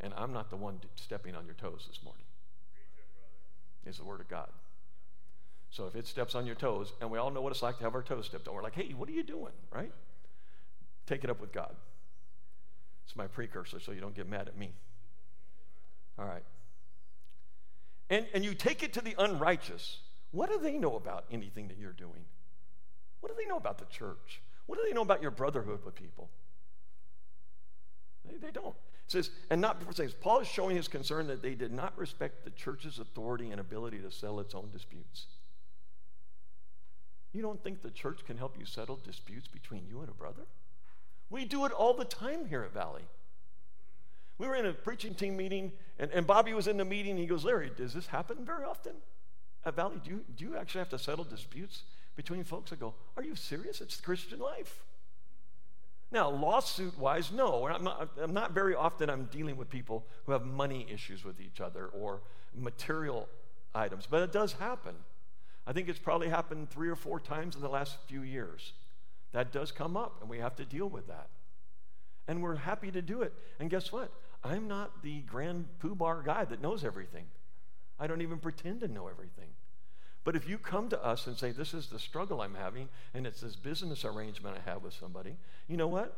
And 0.00 0.14
I'm 0.16 0.32
not 0.32 0.50
the 0.50 0.56
one 0.56 0.80
stepping 0.96 1.34
on 1.34 1.44
your 1.44 1.54
toes 1.54 1.84
this 1.88 2.02
morning. 2.02 2.24
It's 3.84 3.98
the 3.98 4.04
Word 4.04 4.20
of 4.20 4.28
God. 4.28 4.48
So 5.70 5.86
if 5.86 5.94
it 5.94 6.06
steps 6.06 6.34
on 6.34 6.46
your 6.46 6.56
toes, 6.56 6.92
and 7.00 7.10
we 7.10 7.18
all 7.18 7.30
know 7.30 7.40
what 7.40 7.52
it's 7.52 7.62
like 7.62 7.78
to 7.78 7.84
have 7.84 7.94
our 7.94 8.02
toes 8.02 8.26
stepped 8.26 8.48
on, 8.48 8.54
we're 8.54 8.62
like, 8.62 8.74
hey, 8.74 8.92
what 8.96 9.08
are 9.08 9.12
you 9.12 9.22
doing? 9.22 9.52
Right? 9.72 9.92
Take 11.06 11.22
it 11.22 11.30
up 11.30 11.40
with 11.40 11.52
God. 11.52 11.74
It's 13.04 13.16
my 13.16 13.26
precursor, 13.26 13.78
so 13.80 13.92
you 13.92 14.00
don't 14.00 14.14
get 14.14 14.28
mad 14.28 14.48
at 14.48 14.56
me. 14.56 14.72
All 16.18 16.24
right. 16.24 16.44
And, 18.08 18.26
and 18.34 18.44
you 18.44 18.54
take 18.54 18.82
it 18.82 18.92
to 18.94 19.00
the 19.00 19.14
unrighteous. 19.18 19.98
What 20.32 20.50
do 20.50 20.58
they 20.58 20.78
know 20.78 20.96
about 20.96 21.24
anything 21.30 21.68
that 21.68 21.78
you're 21.78 21.92
doing? 21.92 22.24
What 23.20 23.30
do 23.30 23.36
they 23.40 23.48
know 23.48 23.56
about 23.56 23.78
the 23.78 23.84
church? 23.86 24.40
What 24.66 24.78
do 24.78 24.84
they 24.86 24.94
know 24.94 25.02
about 25.02 25.22
your 25.22 25.30
brotherhood 25.30 25.84
with 25.84 25.94
people? 25.94 26.30
They, 28.28 28.36
they 28.36 28.50
don't 28.50 28.74
says, 29.10 29.30
and 29.50 29.60
not 29.60 29.78
before 29.78 29.92
says, 29.92 30.14
Paul 30.14 30.40
is 30.40 30.46
showing 30.46 30.76
his 30.76 30.88
concern 30.88 31.26
that 31.26 31.42
they 31.42 31.54
did 31.54 31.72
not 31.72 31.98
respect 31.98 32.44
the 32.44 32.50
church's 32.50 32.98
authority 32.98 33.50
and 33.50 33.60
ability 33.60 33.98
to 33.98 34.10
settle 34.10 34.40
its 34.40 34.54
own 34.54 34.70
disputes. 34.72 35.26
You 37.32 37.42
don't 37.42 37.62
think 37.62 37.82
the 37.82 37.90
church 37.90 38.20
can 38.26 38.38
help 38.38 38.56
you 38.58 38.64
settle 38.64 39.00
disputes 39.04 39.48
between 39.48 39.86
you 39.88 40.00
and 40.00 40.08
a 40.08 40.14
brother? 40.14 40.42
We 41.28 41.44
do 41.44 41.64
it 41.64 41.72
all 41.72 41.94
the 41.94 42.04
time 42.04 42.46
here 42.46 42.62
at 42.62 42.72
Valley. 42.72 43.02
We 44.38 44.46
were 44.46 44.56
in 44.56 44.66
a 44.66 44.72
preaching 44.72 45.14
team 45.14 45.36
meeting, 45.36 45.72
and, 45.98 46.10
and 46.12 46.26
Bobby 46.26 46.54
was 46.54 46.66
in 46.66 46.76
the 46.76 46.84
meeting. 46.84 47.16
He 47.16 47.26
goes, 47.26 47.44
Larry, 47.44 47.70
does 47.76 47.92
this 47.92 48.06
happen 48.06 48.44
very 48.44 48.64
often 48.64 48.94
at 49.64 49.76
Valley? 49.76 50.00
Do 50.02 50.10
you, 50.10 50.24
do 50.36 50.44
you 50.44 50.56
actually 50.56 50.80
have 50.80 50.88
to 50.90 50.98
settle 50.98 51.24
disputes 51.24 51.82
between 52.16 52.42
folks 52.44 52.70
that 52.70 52.80
go, 52.80 52.94
Are 53.16 53.22
you 53.22 53.36
serious? 53.36 53.80
It's 53.80 53.96
the 53.96 54.02
Christian 54.02 54.38
life. 54.38 54.82
Now, 56.12 56.28
lawsuit 56.30 56.98
wise, 56.98 57.30
no. 57.30 57.66
I'm 57.68 57.84
not, 57.84 58.10
I'm 58.20 58.34
not 58.34 58.52
very 58.52 58.74
often 58.74 59.08
I'm 59.08 59.26
dealing 59.26 59.56
with 59.56 59.70
people 59.70 60.06
who 60.24 60.32
have 60.32 60.44
money 60.44 60.86
issues 60.92 61.24
with 61.24 61.40
each 61.40 61.60
other 61.60 61.86
or 61.86 62.20
material 62.54 63.28
items, 63.74 64.06
but 64.10 64.22
it 64.22 64.32
does 64.32 64.54
happen. 64.54 64.94
I 65.66 65.72
think 65.72 65.88
it's 65.88 65.98
probably 65.98 66.28
happened 66.28 66.70
three 66.70 66.88
or 66.88 66.96
four 66.96 67.20
times 67.20 67.54
in 67.54 67.62
the 67.62 67.68
last 67.68 67.98
few 68.08 68.22
years. 68.22 68.72
That 69.32 69.52
does 69.52 69.70
come 69.70 69.96
up, 69.96 70.20
and 70.20 70.28
we 70.28 70.38
have 70.38 70.56
to 70.56 70.64
deal 70.64 70.88
with 70.88 71.06
that. 71.06 71.28
And 72.26 72.42
we're 72.42 72.56
happy 72.56 72.90
to 72.90 73.02
do 73.02 73.22
it. 73.22 73.32
And 73.60 73.70
guess 73.70 73.92
what? 73.92 74.10
I'm 74.42 74.66
not 74.66 75.02
the 75.02 75.20
grand 75.20 75.66
Poobah 75.80 76.24
guy 76.24 76.44
that 76.44 76.60
knows 76.60 76.84
everything. 76.84 77.26
I 77.98 78.06
don't 78.06 78.22
even 78.22 78.38
pretend 78.38 78.80
to 78.80 78.88
know 78.88 79.06
everything. 79.06 79.50
But 80.22 80.36
if 80.36 80.48
you 80.48 80.58
come 80.58 80.88
to 80.90 81.02
us 81.04 81.26
and 81.26 81.36
say, 81.36 81.50
This 81.50 81.74
is 81.74 81.86
the 81.86 81.98
struggle 81.98 82.40
I'm 82.40 82.54
having, 82.54 82.88
and 83.14 83.26
it's 83.26 83.40
this 83.40 83.56
business 83.56 84.04
arrangement 84.04 84.56
I 84.56 84.70
have 84.70 84.82
with 84.82 84.94
somebody, 84.94 85.36
you 85.68 85.76
know 85.76 85.88
what? 85.88 86.16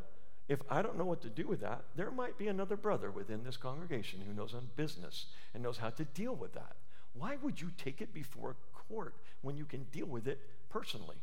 If 0.48 0.60
I 0.68 0.82
don't 0.82 0.98
know 0.98 1.04
what 1.04 1.22
to 1.22 1.28
do 1.28 1.46
with 1.46 1.60
that, 1.60 1.84
there 1.94 2.10
might 2.10 2.36
be 2.36 2.48
another 2.48 2.76
brother 2.76 3.10
within 3.10 3.44
this 3.44 3.56
congregation 3.56 4.20
who 4.26 4.34
knows 4.34 4.54
on 4.54 4.68
business 4.76 5.26
and 5.54 5.62
knows 5.62 5.78
how 5.78 5.90
to 5.90 6.04
deal 6.04 6.34
with 6.34 6.52
that. 6.54 6.76
Why 7.14 7.36
would 7.42 7.60
you 7.60 7.70
take 7.78 8.00
it 8.00 8.12
before 8.12 8.50
a 8.50 8.76
court 8.92 9.14
when 9.42 9.56
you 9.56 9.64
can 9.64 9.84
deal 9.92 10.06
with 10.06 10.26
it 10.26 10.40
personally? 10.68 11.16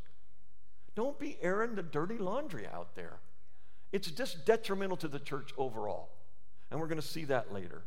Don't 0.94 1.18
be 1.18 1.36
airing 1.42 1.74
the 1.74 1.82
dirty 1.82 2.18
laundry 2.18 2.66
out 2.66 2.94
there. 2.94 3.18
It's 3.92 4.10
just 4.10 4.46
detrimental 4.46 4.96
to 4.98 5.08
the 5.08 5.18
church 5.18 5.52
overall. 5.58 6.10
And 6.70 6.80
we're 6.80 6.86
going 6.86 7.00
to 7.00 7.06
see 7.06 7.24
that 7.26 7.52
later. 7.52 7.82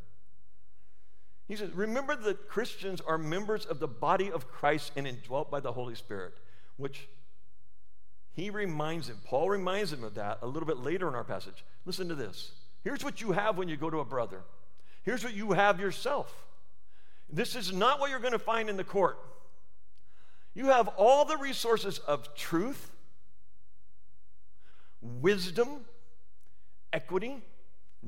He 1.48 1.56
says, 1.56 1.72
Remember 1.72 2.16
that 2.16 2.48
Christians 2.48 3.02
are 3.02 3.18
members 3.18 3.66
of 3.66 3.80
the 3.80 3.88
body 3.88 4.32
of 4.32 4.48
Christ 4.48 4.92
and 4.96 5.08
indwelt 5.08 5.52
by 5.52 5.60
the 5.60 5.74
Holy 5.74 5.96
Spirit, 5.96 6.34
which 6.78 7.08
he 8.34 8.50
reminds 8.50 9.10
him, 9.10 9.18
Paul 9.26 9.50
reminds 9.50 9.94
him 9.94 10.04
of 10.04 10.16
that 10.16 10.40
a 10.42 10.48
little 10.48 10.68
bit 10.68 10.78
later 10.78 11.08
in 11.08 11.16
our 11.16 11.24
passage. 11.24 11.64
Listen 11.86 12.10
to 12.10 12.16
this. 12.16 12.52
Here's 12.84 13.04
what 13.04 13.22
you 13.22 13.32
have 13.32 13.58
when 13.58 13.70
you 13.70 13.78
go 13.78 13.90
to 13.90 14.00
a 14.00 14.06
brother. 14.06 14.42
Here's 15.04 15.24
what 15.24 15.36
you 15.36 15.52
have 15.52 15.80
yourself. 15.80 16.34
This 17.32 17.56
is 17.56 17.72
not 17.72 18.00
what 18.00 18.10
you're 18.10 18.20
going 18.20 18.34
to 18.34 18.40
find 18.40 18.70
in 18.70 18.78
the 18.78 18.84
court. 18.84 19.18
You 20.56 20.68
have 20.68 20.88
all 20.98 21.26
the 21.26 21.38
resources 21.38 22.00
of 22.00 22.34
truth, 22.36 22.92
wisdom, 25.02 25.86
equity, 26.92 27.42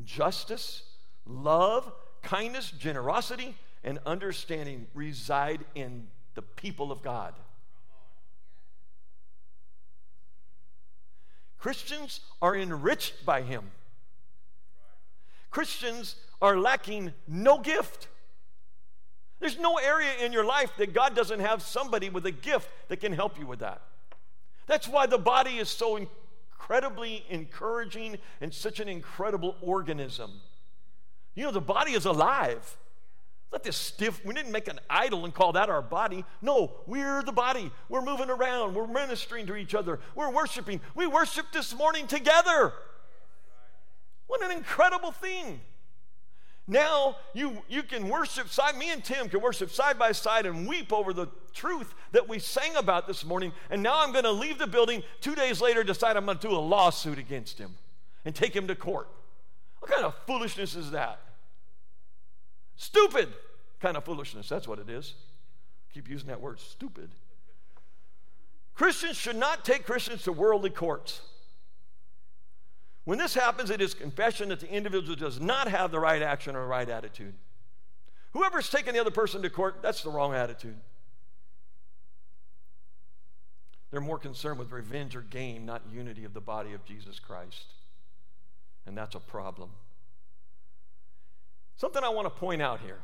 justice, 0.04 0.84
love, 1.26 1.92
kindness, 2.26 2.72
generosity, 2.72 3.56
and 3.84 4.00
understanding 4.06 4.88
reside 4.94 5.64
in 5.76 6.08
the 6.34 6.42
people 6.42 6.92
of 6.92 7.02
God. 7.02 7.34
Christians 11.60 12.20
are 12.42 12.56
enriched 12.56 13.26
by 13.26 13.42
Him. 13.42 13.72
Christians 15.52 16.16
are 16.42 16.58
lacking 16.58 17.14
no 17.28 17.60
gift. 17.60 18.08
There's 19.40 19.58
no 19.58 19.78
area 19.78 20.12
in 20.24 20.34
your 20.34 20.46
life 20.46 20.72
that 20.78 20.94
God 20.94 21.16
doesn't 21.16 21.40
have 21.40 21.62
somebody 21.62 22.10
with 22.10 22.26
a 22.26 22.32
gift 22.32 22.70
that 22.90 22.98
can 22.98 23.14
help 23.14 23.40
you 23.40 23.46
with 23.46 23.60
that. 23.60 23.82
That's 24.66 24.88
why 24.88 25.06
the 25.06 25.20
body 25.20 25.58
is 25.58 25.70
so 25.70 25.98
incredibly 25.98 27.24
encouraging 27.30 28.18
and 28.42 28.54
such 28.54 28.80
an 28.80 28.90
incredible 28.90 29.56
organism. 29.62 30.42
You 31.36 31.44
know, 31.44 31.52
the 31.52 31.62
body 31.62 31.92
is 31.92 32.06
alive. 32.06 32.78
Not 33.52 33.64
this 33.64 33.78
stiff, 33.78 34.24
we 34.26 34.34
didn't 34.34 34.52
make 34.52 34.68
an 34.68 34.80
idol 34.90 35.24
and 35.24 35.34
call 35.34 35.54
that 35.54 35.70
our 35.70 35.82
body. 35.82 36.26
No, 36.42 36.72
we're 36.88 37.24
the 37.24 37.32
body. 37.32 37.72
We're 37.88 38.02
moving 38.02 38.30
around. 38.30 38.74
We're 38.74 38.88
ministering 38.88 39.46
to 39.48 39.56
each 39.56 39.76
other. 39.76 40.00
We're 40.14 40.32
worshiping. 40.32 40.82
We 40.94 41.08
worshiped 41.08 41.54
this 41.54 41.74
morning 41.76 42.08
together. 42.08 42.74
What 44.28 44.44
an 44.44 44.52
incredible 44.52 45.12
thing. 45.12 45.62
Now 46.68 47.18
you, 47.34 47.62
you 47.70 47.84
can 47.84 48.10
worship 48.10 48.50
side, 48.50 48.76
me 48.76 48.92
and 48.92 49.04
Tim 49.04 49.30
can 49.30 49.40
worship 49.40 49.70
side 49.70 50.00
by 50.00 50.14
side 50.14 50.48
and 50.48 50.68
weep 50.68 50.92
over 50.92 51.14
the 51.14 51.28
truth 51.54 51.94
that 52.12 52.28
we 52.28 52.40
sang 52.40 52.76
about 52.76 53.08
this 53.08 53.24
morning. 53.24 53.54
And 53.70 53.84
now 53.84 54.04
I'm 54.04 54.12
going 54.12 54.24
to 54.24 54.32
leave 54.32 54.58
the 54.58 54.66
building 54.68 55.04
two 55.22 55.36
days 55.36 55.62
later, 55.62 55.84
decide 55.84 56.18
I'm 56.18 56.26
going 56.26 56.40
to 56.40 56.48
do 56.48 56.56
a 56.56 56.58
lawsuit 56.58 57.20
against 57.20 57.60
him 57.60 57.76
and 58.26 58.34
take 58.34 58.56
him 58.56 58.68
to 58.68 58.76
court. 58.76 59.08
What 59.80 59.92
kind 59.92 60.06
of 60.06 60.16
foolishness 60.26 60.76
is 60.76 60.92
that? 60.92 61.20
Stupid 62.76 63.30
kind 63.80 63.98
of 63.98 64.04
foolishness. 64.04 64.50
That's 64.50 64.68
what 64.68 64.80
it 64.80 64.90
is. 64.90 65.14
Keep 65.94 66.10
using 66.10 66.28
that 66.28 66.42
word, 66.42 66.60
stupid. 66.60 67.10
Christians 68.74 69.16
should 69.16 69.38
not 69.38 69.64
take 69.64 69.86
Christians 69.86 70.24
to 70.24 70.34
worldly 70.34 70.70
courts. 70.70 71.22
When 73.06 73.18
this 73.18 73.34
happens, 73.34 73.70
it 73.70 73.82
is 73.82 73.94
confession 73.94 74.50
that 74.50 74.60
the 74.60 74.70
individual 74.70 75.16
does 75.16 75.40
not 75.40 75.70
have 75.70 75.92
the 75.92 76.00
right 76.00 76.22
action 76.22 76.56
or 76.56 76.62
the 76.62 76.68
right 76.68 76.90
attitude. 76.90 77.34
Whoever's 78.34 78.70
taking 78.70 78.94
the 78.94 79.00
other 79.00 79.12
person 79.12 79.42
to 79.44 79.50
court, 79.50 79.78
that's 79.82 80.02
the 80.02 80.10
wrong 80.10 80.34
attitude. 80.34 80.76
They're 83.92 84.02
more 84.02 84.20
concerned 84.20 84.60
with 84.60 84.74
revenge 84.74 85.16
or 85.16 85.22
gain, 85.22 85.66
not 85.66 85.84
unity 85.90 86.26
of 86.26 86.34
the 86.34 86.42
body 86.42 86.74
of 86.74 86.84
Jesus 86.84 87.20
Christ. 87.20 87.74
And 88.86 88.98
that's 88.98 89.16
a 89.16 89.20
problem. 89.20 89.70
Something 91.78 92.04
I 92.04 92.10
want 92.10 92.26
to 92.26 92.30
point 92.30 92.62
out 92.62 92.80
here. 92.80 93.00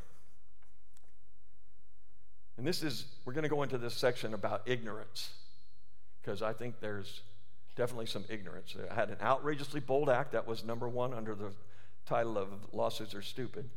And 2.56 2.66
this 2.66 2.82
is, 2.82 3.06
we're 3.24 3.32
going 3.32 3.44
to 3.44 3.48
go 3.48 3.62
into 3.62 3.78
this 3.78 3.94
section 3.94 4.34
about 4.34 4.62
ignorance, 4.66 5.30
because 6.20 6.42
I 6.42 6.52
think 6.52 6.80
there's 6.80 7.22
definitely 7.76 8.06
some 8.06 8.24
ignorance. 8.28 8.76
I 8.90 8.94
had 8.94 9.10
an 9.10 9.16
outrageously 9.22 9.80
bold 9.80 10.08
act 10.08 10.32
that 10.32 10.46
was 10.46 10.62
number 10.64 10.88
one 10.88 11.14
under 11.14 11.34
the 11.34 11.52
title 12.06 12.38
of 12.38 12.48
lawsuits 12.72 13.14
are 13.14 13.22
stupid. 13.22 13.68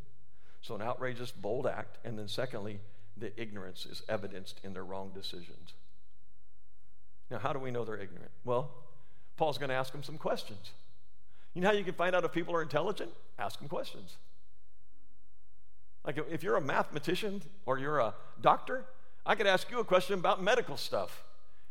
So, 0.61 0.75
an 0.75 0.81
outrageous, 0.81 1.31
bold 1.31 1.67
act. 1.67 1.97
And 2.03 2.17
then, 2.17 2.27
secondly, 2.27 2.79
the 3.17 3.39
ignorance 3.39 3.85
is 3.85 4.01
evidenced 4.09 4.59
in 4.63 4.73
their 4.73 4.83
wrong 4.83 5.11
decisions. 5.13 5.73
Now, 7.29 7.39
how 7.39 7.53
do 7.53 7.59
we 7.59 7.71
know 7.71 7.85
they're 7.85 7.95
ignorant? 7.95 8.31
Well, 8.43 8.71
Paul's 9.37 9.57
going 9.57 9.69
to 9.69 9.75
ask 9.75 9.91
them 9.91 10.03
some 10.03 10.17
questions. 10.17 10.71
You 11.53 11.61
know 11.61 11.69
how 11.69 11.73
you 11.73 11.83
can 11.83 11.93
find 11.93 12.15
out 12.15 12.25
if 12.25 12.31
people 12.31 12.55
are 12.55 12.61
intelligent? 12.61 13.11
Ask 13.39 13.59
them 13.59 13.69
questions. 13.69 14.17
Like 16.05 16.17
if 16.29 16.43
you're 16.43 16.57
a 16.57 16.61
mathematician 16.61 17.41
or 17.65 17.79
you're 17.79 17.99
a 17.99 18.13
doctor, 18.41 18.85
I 19.25 19.35
could 19.35 19.47
ask 19.47 19.69
you 19.71 19.79
a 19.79 19.83
question 19.85 20.19
about 20.19 20.41
medical 20.41 20.77
stuff. 20.77 21.23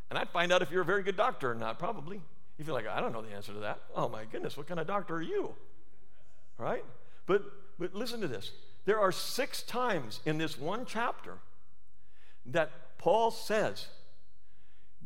And 0.09 0.19
I'd 0.19 0.29
find 0.29 0.51
out 0.51 0.61
if 0.61 0.71
you're 0.71 0.81
a 0.81 0.85
very 0.85 1.03
good 1.03 1.17
doctor 1.17 1.51
or 1.51 1.55
not, 1.55 1.79
probably. 1.79 2.21
If 2.59 2.67
you're 2.67 2.75
like, 2.75 2.87
I 2.87 2.99
don't 2.99 3.11
know 3.11 3.21
the 3.21 3.33
answer 3.33 3.53
to 3.53 3.59
that. 3.59 3.79
Oh 3.95 4.07
my 4.09 4.25
goodness, 4.25 4.57
what 4.57 4.67
kind 4.67 4.79
of 4.79 4.87
doctor 4.87 5.15
are 5.15 5.21
you? 5.21 5.55
Right? 6.57 6.85
But 7.25 7.43
but 7.77 7.93
listen 7.93 8.21
to 8.21 8.27
this. 8.27 8.51
There 8.85 8.99
are 8.99 9.11
six 9.11 9.63
times 9.63 10.19
in 10.25 10.37
this 10.37 10.57
one 10.57 10.85
chapter 10.85 11.39
that 12.45 12.97
Paul 12.97 13.31
says, 13.31 13.87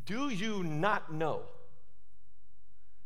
Do 0.04 0.28
you 0.28 0.62
not 0.62 1.12
know? 1.12 1.42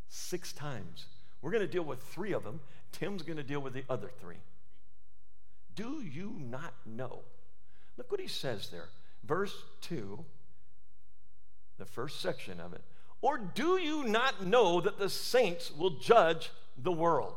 Six 0.08 0.52
times. 0.52 1.06
We're 1.40 1.50
going 1.50 1.66
to 1.66 1.70
deal 1.70 1.84
with 1.84 2.02
three 2.02 2.32
of 2.32 2.44
them. 2.44 2.60
Tim's 2.92 3.22
going 3.22 3.36
to 3.36 3.42
deal 3.42 3.60
with 3.60 3.72
the 3.72 3.84
other 3.88 4.10
three. 4.20 4.36
Do 5.74 6.02
you 6.02 6.36
not 6.38 6.74
know? 6.86 7.20
Look 7.96 8.10
what 8.10 8.20
he 8.20 8.28
says 8.28 8.68
there. 8.70 8.88
Verse 9.24 9.54
2 9.82 10.24
the 11.78 11.84
first 11.84 12.20
section 12.20 12.60
of 12.60 12.72
it. 12.72 12.82
Or 13.20 13.38
do 13.38 13.78
you 13.78 14.04
not 14.04 14.46
know 14.46 14.80
that 14.80 14.98
the 14.98 15.08
saints 15.08 15.72
will 15.72 15.98
judge 15.98 16.50
the 16.76 16.92
world? 16.92 17.34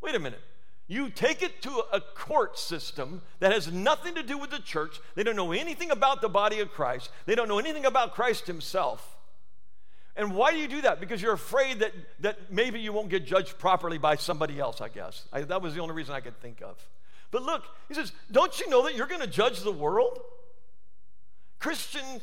Wait 0.00 0.14
a 0.14 0.18
minute. 0.18 0.40
You 0.86 1.08
take 1.08 1.40
it 1.40 1.62
to 1.62 1.82
a 1.92 2.00
court 2.00 2.58
system 2.58 3.22
that 3.38 3.52
has 3.52 3.70
nothing 3.70 4.16
to 4.16 4.24
do 4.24 4.36
with 4.36 4.50
the 4.50 4.58
church. 4.58 4.98
They 5.14 5.22
don't 5.22 5.36
know 5.36 5.52
anything 5.52 5.92
about 5.92 6.20
the 6.20 6.28
body 6.28 6.58
of 6.58 6.72
Christ. 6.72 7.10
They 7.26 7.36
don't 7.36 7.48
know 7.48 7.60
anything 7.60 7.86
about 7.86 8.14
Christ 8.14 8.48
himself. 8.48 9.16
And 10.16 10.34
why 10.34 10.52
do 10.52 10.58
you 10.58 10.68
do 10.68 10.80
that? 10.82 11.00
Because 11.00 11.22
you're 11.22 11.32
afraid 11.32 11.78
that, 11.80 11.92
that 12.20 12.50
maybe 12.50 12.80
you 12.80 12.92
won't 12.92 13.08
get 13.08 13.24
judged 13.24 13.58
properly 13.58 13.98
by 13.98 14.16
somebody 14.16 14.58
else, 14.58 14.80
I 14.80 14.88
guess. 14.88 15.24
I, 15.32 15.42
that 15.42 15.62
was 15.62 15.74
the 15.74 15.80
only 15.80 15.94
reason 15.94 16.14
I 16.14 16.20
could 16.20 16.40
think 16.40 16.60
of. 16.62 16.76
But 17.30 17.42
look, 17.42 17.64
he 17.88 17.94
says, 17.94 18.12
Don't 18.30 18.58
you 18.58 18.68
know 18.68 18.82
that 18.84 18.96
you're 18.96 19.06
going 19.06 19.20
to 19.20 19.26
judge 19.26 19.60
the 19.60 19.72
world? 19.72 20.18
Christian 21.58 22.20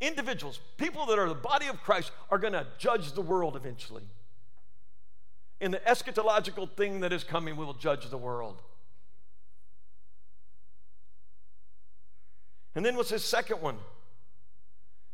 individuals, 0.00 0.60
people 0.76 1.06
that 1.06 1.18
are 1.18 1.28
the 1.28 1.34
body 1.34 1.66
of 1.66 1.82
Christ, 1.82 2.12
are 2.30 2.38
going 2.38 2.52
to 2.52 2.66
judge 2.78 3.12
the 3.12 3.22
world 3.22 3.56
eventually. 3.56 4.04
In 5.60 5.72
the 5.72 5.78
eschatological 5.78 6.70
thing 6.70 7.00
that 7.00 7.12
is 7.12 7.24
coming, 7.24 7.56
we 7.56 7.64
will 7.64 7.74
judge 7.74 8.08
the 8.08 8.16
world. 8.16 8.62
And 12.74 12.84
then 12.84 12.96
what's 12.96 13.10
his 13.10 13.24
second 13.24 13.60
one? 13.60 13.76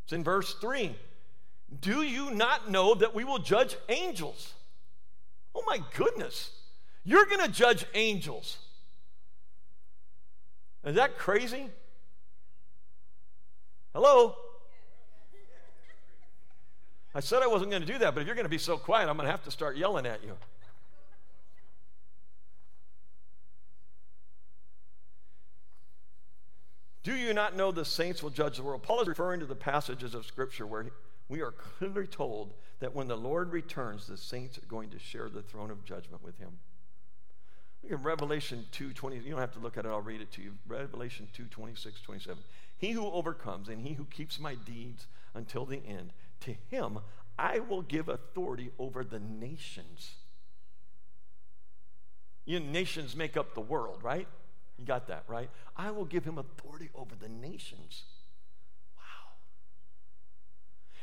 It's 0.04 0.12
in 0.12 0.22
verse 0.22 0.54
3. 0.54 0.94
Do 1.80 2.02
you 2.02 2.30
not 2.30 2.70
know 2.70 2.94
that 2.94 3.14
we 3.14 3.24
will 3.24 3.38
judge 3.38 3.76
angels? 3.88 4.54
Oh 5.54 5.62
my 5.66 5.80
goodness. 5.94 6.50
You're 7.04 7.26
going 7.26 7.44
to 7.44 7.50
judge 7.50 7.84
angels. 7.94 8.58
Is 10.84 10.94
that 10.94 11.18
crazy? 11.18 11.68
Hello? 13.92 14.36
I 17.14 17.20
said 17.20 17.42
I 17.42 17.46
wasn't 17.46 17.70
going 17.70 17.82
to 17.82 17.90
do 17.90 17.98
that, 17.98 18.14
but 18.14 18.20
if 18.20 18.26
you're 18.26 18.36
going 18.36 18.44
to 18.44 18.50
be 18.50 18.58
so 18.58 18.76
quiet, 18.76 19.08
I'm 19.08 19.16
going 19.16 19.26
to 19.26 19.30
have 19.30 19.42
to 19.44 19.50
start 19.50 19.76
yelling 19.76 20.04
at 20.04 20.22
you. 20.22 20.32
Do 27.02 27.14
you 27.14 27.32
not 27.32 27.56
know 27.56 27.72
the 27.72 27.84
saints 27.84 28.22
will 28.22 28.30
judge 28.30 28.56
the 28.56 28.64
world? 28.64 28.82
Paul 28.82 29.00
is 29.00 29.08
referring 29.08 29.40
to 29.40 29.46
the 29.46 29.54
passages 29.54 30.14
of 30.14 30.26
Scripture 30.26 30.66
where 30.66 30.86
we 31.28 31.40
are 31.40 31.52
clearly 31.52 32.06
told 32.06 32.54
that 32.80 32.94
when 32.94 33.08
the 33.08 33.16
Lord 33.16 33.52
returns, 33.52 34.06
the 34.06 34.16
saints 34.16 34.58
are 34.58 34.66
going 34.66 34.90
to 34.90 34.98
share 34.98 35.28
the 35.28 35.42
throne 35.42 35.70
of 35.70 35.84
judgment 35.84 36.22
with 36.22 36.38
him. 36.38 36.58
Look 37.82 37.92
at 37.92 38.04
Revelation 38.04 38.66
2 38.72 38.92
20. 38.92 39.16
You 39.16 39.30
don't 39.30 39.40
have 39.40 39.54
to 39.54 39.60
look 39.60 39.76
at 39.76 39.84
it, 39.84 39.88
I'll 39.88 40.00
read 40.00 40.20
it 40.20 40.32
to 40.32 40.42
you. 40.42 40.54
Revelation 40.66 41.28
2 41.32 41.44
26, 41.44 42.00
27. 42.00 42.42
He 42.78 42.90
who 42.90 43.06
overcomes 43.06 43.68
and 43.68 43.80
he 43.80 43.94
who 43.94 44.04
keeps 44.04 44.38
my 44.38 44.54
deeds 44.54 45.06
until 45.34 45.64
the 45.64 45.80
end, 45.86 46.12
to 46.40 46.54
him 46.68 46.98
I 47.38 47.60
will 47.60 47.82
give 47.82 48.08
authority 48.08 48.70
over 48.78 49.04
the 49.04 49.18
nations. 49.18 50.12
You 52.44 52.60
know, 52.60 52.66
nations 52.66 53.16
make 53.16 53.36
up 53.36 53.54
the 53.54 53.60
world, 53.60 54.02
right? 54.02 54.28
You 54.78 54.84
got 54.84 55.08
that, 55.08 55.24
right? 55.26 55.50
I 55.76 55.90
will 55.90 56.04
give 56.04 56.24
him 56.24 56.38
authority 56.38 56.90
over 56.94 57.14
the 57.14 57.28
nations. 57.28 58.04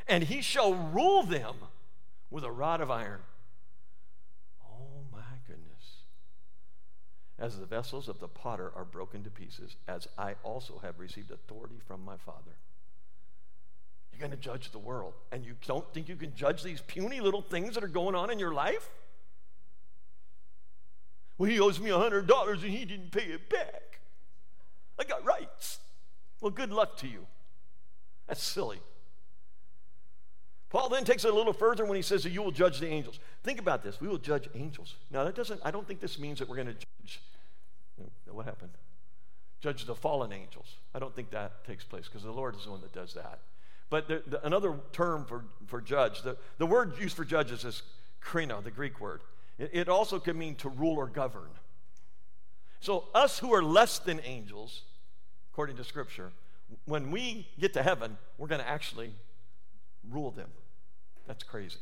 And 0.07 0.23
he 0.25 0.41
shall 0.41 0.73
rule 0.73 1.23
them 1.23 1.55
with 2.29 2.43
a 2.43 2.51
rod 2.51 2.81
of 2.81 2.91
iron. 2.91 3.21
Oh 4.63 5.03
my 5.11 5.37
goodness. 5.47 6.01
As 7.39 7.59
the 7.59 7.65
vessels 7.65 8.07
of 8.09 8.19
the 8.19 8.27
potter 8.27 8.71
are 8.75 8.85
broken 8.85 9.23
to 9.23 9.29
pieces, 9.29 9.75
as 9.87 10.07
I 10.17 10.35
also 10.43 10.79
have 10.83 10.99
received 10.99 11.31
authority 11.31 11.79
from 11.87 12.03
my 12.03 12.17
Father. 12.17 12.57
You're 14.11 14.19
going 14.19 14.31
to 14.31 14.37
judge 14.37 14.71
the 14.71 14.79
world. 14.79 15.13
And 15.31 15.43
you 15.43 15.55
don't 15.65 15.91
think 15.93 16.07
you 16.07 16.15
can 16.15 16.35
judge 16.35 16.63
these 16.63 16.81
puny 16.81 17.19
little 17.19 17.41
things 17.41 17.75
that 17.75 17.83
are 17.83 17.87
going 17.87 18.15
on 18.15 18.29
in 18.29 18.39
your 18.39 18.53
life? 18.53 18.89
Well, 21.37 21.49
he 21.49 21.59
owes 21.59 21.79
me 21.79 21.89
a 21.89 21.95
$100 21.95 22.51
and 22.51 22.71
he 22.71 22.85
didn't 22.85 23.11
pay 23.11 23.25
it 23.25 23.49
back. 23.49 23.99
I 24.99 25.03
got 25.03 25.25
rights. 25.25 25.79
Well, 26.41 26.51
good 26.51 26.71
luck 26.71 26.97
to 26.97 27.07
you. 27.07 27.25
That's 28.27 28.43
silly. 28.43 28.79
Paul 30.73 30.89
then 30.89 31.05
takes 31.05 31.23
it 31.23 31.31
a 31.31 31.35
little 31.35 31.53
further 31.53 31.85
when 31.85 31.95
he 31.95 32.01
says 32.01 32.23
that 32.23 32.31
you 32.31 32.41
will 32.41 32.51
judge 32.51 32.79
the 32.79 32.87
angels. 32.87 33.19
Think 33.43 33.59
about 33.59 33.83
this. 33.83 34.01
We 34.01 34.07
will 34.07 34.17
judge 34.17 34.49
angels. 34.55 34.95
Now, 35.11 35.23
that 35.23 35.35
doesn't, 35.35 35.61
I 35.63 35.69
don't 35.69 35.87
think 35.87 35.99
this 35.99 36.17
means 36.17 36.39
that 36.39 36.49
we're 36.49 36.55
going 36.55 36.67
to 36.67 36.73
judge. 36.73 37.21
What 38.25 38.45
happened? 38.45 38.71
Judge 39.61 39.85
the 39.85 39.93
fallen 39.93 40.33
angels. 40.33 40.77
I 40.95 40.97
don't 40.97 41.15
think 41.15 41.29
that 41.29 41.63
takes 41.63 41.83
place 41.83 42.05
because 42.05 42.23
the 42.23 42.31
Lord 42.31 42.55
is 42.55 42.63
the 42.63 42.71
one 42.71 42.81
that 42.81 42.91
does 42.91 43.13
that. 43.13 43.41
But 43.91 44.07
the, 44.07 44.23
the, 44.25 44.43
another 44.43 44.79
term 44.91 45.25
for, 45.25 45.45
for 45.67 45.79
judge, 45.79 46.23
the, 46.23 46.37
the 46.57 46.65
word 46.65 46.99
used 46.99 47.15
for 47.15 47.23
judges 47.23 47.63
is 47.63 47.83
krino, 48.19 48.63
the 48.63 48.71
Greek 48.71 48.99
word. 48.99 49.21
It, 49.59 49.69
it 49.73 49.89
also 49.89 50.17
can 50.17 50.39
mean 50.39 50.55
to 50.55 50.69
rule 50.69 50.95
or 50.95 51.05
govern. 51.05 51.51
So, 52.79 53.05
us 53.13 53.37
who 53.37 53.53
are 53.53 53.61
less 53.61 53.99
than 53.99 54.19
angels, 54.23 54.81
according 55.51 55.77
to 55.77 55.83
Scripture, 55.83 56.31
when 56.85 57.11
we 57.11 57.47
get 57.59 57.73
to 57.73 57.83
heaven, 57.83 58.17
we're 58.39 58.47
going 58.47 58.61
to 58.61 58.67
actually 58.67 59.13
rule 60.09 60.31
them. 60.31 60.49
That's 61.27 61.43
crazy. 61.43 61.77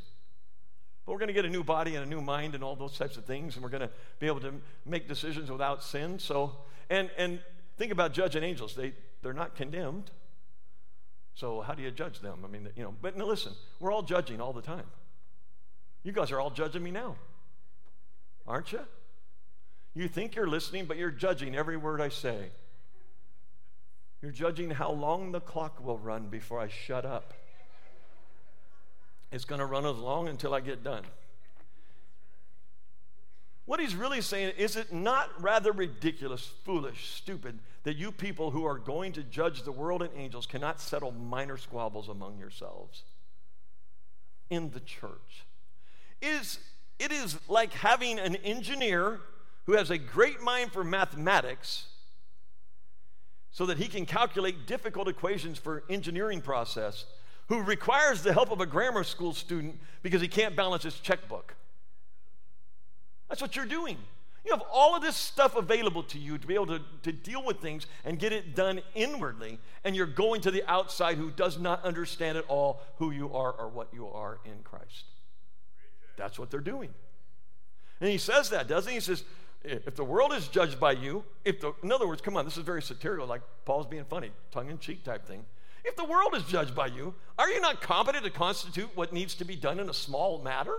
But 1.05 1.13
we're 1.13 1.19
going 1.19 1.27
to 1.27 1.33
get 1.33 1.45
a 1.45 1.49
new 1.49 1.63
body 1.63 1.95
and 1.95 2.05
a 2.05 2.09
new 2.09 2.21
mind 2.21 2.55
and 2.55 2.63
all 2.63 2.75
those 2.75 2.97
types 2.97 3.17
of 3.17 3.25
things, 3.25 3.55
and 3.55 3.63
we're 3.63 3.69
going 3.69 3.81
to 3.81 3.89
be 4.19 4.27
able 4.27 4.39
to 4.41 4.53
make 4.85 5.07
decisions 5.07 5.49
without 5.49 5.83
sin. 5.83 6.19
So, 6.19 6.57
and 6.89 7.09
and 7.17 7.39
think 7.77 7.91
about 7.91 8.13
judging 8.13 8.43
angels. 8.43 8.75
They 8.75 8.93
they're 9.21 9.33
not 9.33 9.55
condemned. 9.55 10.11
So 11.35 11.61
how 11.61 11.73
do 11.73 11.81
you 11.81 11.91
judge 11.91 12.19
them? 12.19 12.39
I 12.43 12.47
mean, 12.47 12.67
you 12.75 12.83
know, 12.83 12.93
but 13.01 13.17
now 13.17 13.25
listen, 13.25 13.53
we're 13.79 13.91
all 13.91 14.03
judging 14.03 14.41
all 14.41 14.53
the 14.53 14.61
time. 14.61 14.85
You 16.03 16.11
guys 16.11 16.31
are 16.31 16.39
all 16.39 16.49
judging 16.49 16.83
me 16.83 16.91
now, 16.91 17.15
aren't 18.47 18.71
you? 18.71 18.81
You 19.93 20.07
think 20.07 20.35
you're 20.35 20.47
listening, 20.47 20.85
but 20.85 20.97
you're 20.97 21.11
judging 21.11 21.55
every 21.55 21.77
word 21.77 22.01
I 22.01 22.09
say. 22.09 22.49
You're 24.21 24.31
judging 24.31 24.71
how 24.71 24.91
long 24.91 25.31
the 25.31 25.39
clock 25.39 25.83
will 25.83 25.97
run 25.97 26.27
before 26.27 26.59
I 26.59 26.67
shut 26.67 27.05
up. 27.05 27.33
It's 29.31 29.45
going 29.45 29.59
to 29.59 29.65
run 29.65 29.85
as 29.85 29.97
long 29.97 30.27
until 30.27 30.53
I 30.53 30.59
get 30.59 30.83
done. 30.83 31.03
What 33.65 33.79
he's 33.79 33.95
really 33.95 34.21
saying 34.21 34.53
is 34.57 34.75
it 34.75 34.91
not 34.91 35.29
rather 35.41 35.71
ridiculous, 35.71 36.51
foolish, 36.65 37.11
stupid 37.11 37.59
that 37.83 37.95
you 37.95 38.11
people 38.11 38.51
who 38.51 38.65
are 38.65 38.77
going 38.77 39.13
to 39.13 39.23
judge 39.23 39.63
the 39.63 39.71
world 39.71 40.01
and 40.01 40.11
angels 40.15 40.45
cannot 40.45 40.81
settle 40.81 41.11
minor 41.11 41.57
squabbles 41.57 42.09
among 42.09 42.37
yourselves 42.37 43.03
in 44.49 44.71
the 44.71 44.81
church? 44.81 45.45
Is 46.21 46.59
it 46.99 47.11
is 47.11 47.37
like 47.47 47.73
having 47.73 48.19
an 48.19 48.35
engineer 48.37 49.19
who 49.65 49.73
has 49.73 49.89
a 49.89 49.97
great 49.97 50.41
mind 50.41 50.71
for 50.71 50.83
mathematics 50.83 51.87
so 53.51 53.65
that 53.65 53.77
he 53.77 53.87
can 53.87 54.05
calculate 54.05 54.67
difficult 54.67 55.07
equations 55.07 55.57
for 55.57 55.83
engineering 55.89 56.41
process 56.41 57.05
who 57.51 57.61
requires 57.61 58.23
the 58.23 58.31
help 58.31 58.51
of 58.51 58.61
a 58.61 58.65
grammar 58.65 59.03
school 59.03 59.33
student 59.33 59.77
because 60.01 60.21
he 60.21 60.27
can't 60.27 60.55
balance 60.55 60.83
his 60.83 60.99
checkbook 60.99 61.55
that's 63.31 63.41
what 63.41 63.55
you're 63.55 63.65
doing. 63.65 63.97
You 64.43 64.51
have 64.51 64.63
all 64.73 64.93
of 64.93 65.01
this 65.01 65.15
stuff 65.15 65.55
available 65.55 66.03
to 66.03 66.19
you 66.19 66.37
to 66.37 66.45
be 66.45 66.53
able 66.53 66.67
to, 66.67 66.81
to 67.03 67.13
deal 67.13 67.45
with 67.45 67.61
things 67.61 67.87
and 68.03 68.19
get 68.19 68.33
it 68.33 68.55
done 68.55 68.81
inwardly, 68.93 69.57
and 69.85 69.95
you're 69.95 70.05
going 70.05 70.41
to 70.41 70.51
the 70.51 70.69
outside 70.69 71.17
who 71.17 71.31
does 71.31 71.57
not 71.57 71.81
understand 71.85 72.37
at 72.37 72.43
all 72.49 72.81
who 72.97 73.11
you 73.11 73.33
are 73.33 73.53
or 73.53 73.69
what 73.69 73.87
you 73.93 74.05
are 74.09 74.39
in 74.43 74.63
Christ. 74.65 75.05
That's 76.17 76.37
what 76.37 76.51
they're 76.51 76.59
doing. 76.59 76.89
And 78.01 78.09
he 78.09 78.17
says 78.17 78.49
that, 78.49 78.67
doesn't 78.67 78.89
he? 78.89 78.95
He 78.95 79.01
says, 79.01 79.23
if 79.63 79.95
the 79.95 80.03
world 80.03 80.33
is 80.33 80.49
judged 80.49 80.77
by 80.77 80.91
you, 80.91 81.23
if 81.45 81.61
the, 81.61 81.71
in 81.83 81.91
other 81.93 82.07
words, 82.07 82.21
come 82.21 82.35
on, 82.35 82.43
this 82.43 82.57
is 82.57 82.65
very 82.65 82.81
satirical, 82.81 83.27
like 83.27 83.43
Paul's 83.63 83.87
being 83.87 84.03
funny, 84.03 84.31
tongue 84.51 84.69
in 84.69 84.77
cheek 84.77 85.05
type 85.05 85.25
thing. 85.25 85.45
If 85.83 85.95
the 85.95 86.05
world 86.05 86.35
is 86.35 86.43
judged 86.43 86.75
by 86.75 86.87
you, 86.87 87.15
are 87.39 87.49
you 87.49 87.59
not 87.59 87.81
competent 87.81 88.23
to 88.25 88.29
constitute 88.29 88.89
what 88.95 89.13
needs 89.13 89.35
to 89.35 89.45
be 89.45 89.55
done 89.55 89.79
in 89.79 89.89
a 89.89 89.93
small 89.93 90.41
matter? 90.41 90.75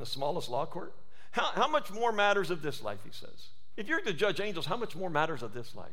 in 0.00 0.04
the 0.04 0.10
smallest 0.10 0.48
law 0.48 0.66
court? 0.66 0.94
How, 1.32 1.50
how 1.54 1.68
much 1.68 1.92
more 1.92 2.12
matters 2.12 2.50
of 2.50 2.62
this 2.62 2.82
life, 2.82 3.00
he 3.04 3.10
says? 3.12 3.48
If 3.76 3.86
you're 3.86 4.00
to 4.00 4.12
judge 4.12 4.40
angels, 4.40 4.66
how 4.66 4.76
much 4.76 4.96
more 4.96 5.10
matters 5.10 5.42
of 5.42 5.52
this 5.52 5.74
life? 5.74 5.92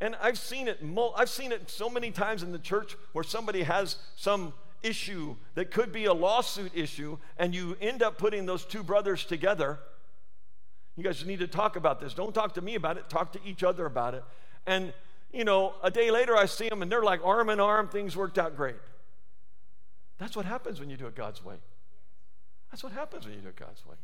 And 0.00 0.16
I've 0.20 0.38
seen 0.38 0.68
it, 0.68 0.80
I've 1.16 1.28
seen 1.28 1.52
it 1.52 1.70
so 1.70 1.90
many 1.90 2.10
times 2.10 2.42
in 2.42 2.52
the 2.52 2.58
church 2.58 2.96
where 3.12 3.24
somebody 3.24 3.62
has 3.62 3.96
some 4.16 4.52
issue 4.82 5.36
that 5.54 5.70
could 5.70 5.92
be 5.92 6.06
a 6.06 6.12
lawsuit 6.12 6.72
issue, 6.74 7.18
and 7.38 7.54
you 7.54 7.76
end 7.80 8.02
up 8.02 8.18
putting 8.18 8.46
those 8.46 8.64
two 8.64 8.82
brothers 8.82 9.24
together. 9.24 9.78
You 10.96 11.04
guys 11.04 11.24
need 11.24 11.38
to 11.38 11.46
talk 11.46 11.76
about 11.76 12.00
this. 12.00 12.14
Don't 12.14 12.34
talk 12.34 12.54
to 12.54 12.60
me 12.60 12.74
about 12.74 12.96
it, 12.96 13.08
talk 13.08 13.32
to 13.32 13.40
each 13.44 13.62
other 13.62 13.86
about 13.86 14.14
it. 14.14 14.24
And, 14.66 14.92
you 15.32 15.44
know, 15.44 15.74
a 15.82 15.90
day 15.90 16.10
later 16.10 16.36
I 16.36 16.46
see 16.46 16.68
them 16.68 16.82
and 16.82 16.90
they're 16.90 17.02
like 17.02 17.24
arm 17.24 17.50
in 17.50 17.60
arm, 17.60 17.88
things 17.88 18.16
worked 18.16 18.38
out 18.38 18.56
great. 18.56 18.76
That's 20.18 20.36
what 20.36 20.44
happens 20.44 20.78
when 20.78 20.88
you 20.88 20.96
do 20.96 21.06
it 21.06 21.14
God's 21.14 21.44
way. 21.44 21.56
That's 22.70 22.84
what 22.84 22.92
happens 22.92 23.26
when 23.26 23.34
you 23.34 23.40
do 23.40 23.48
it 23.48 23.56
God's 23.56 23.84
way. 23.84 23.96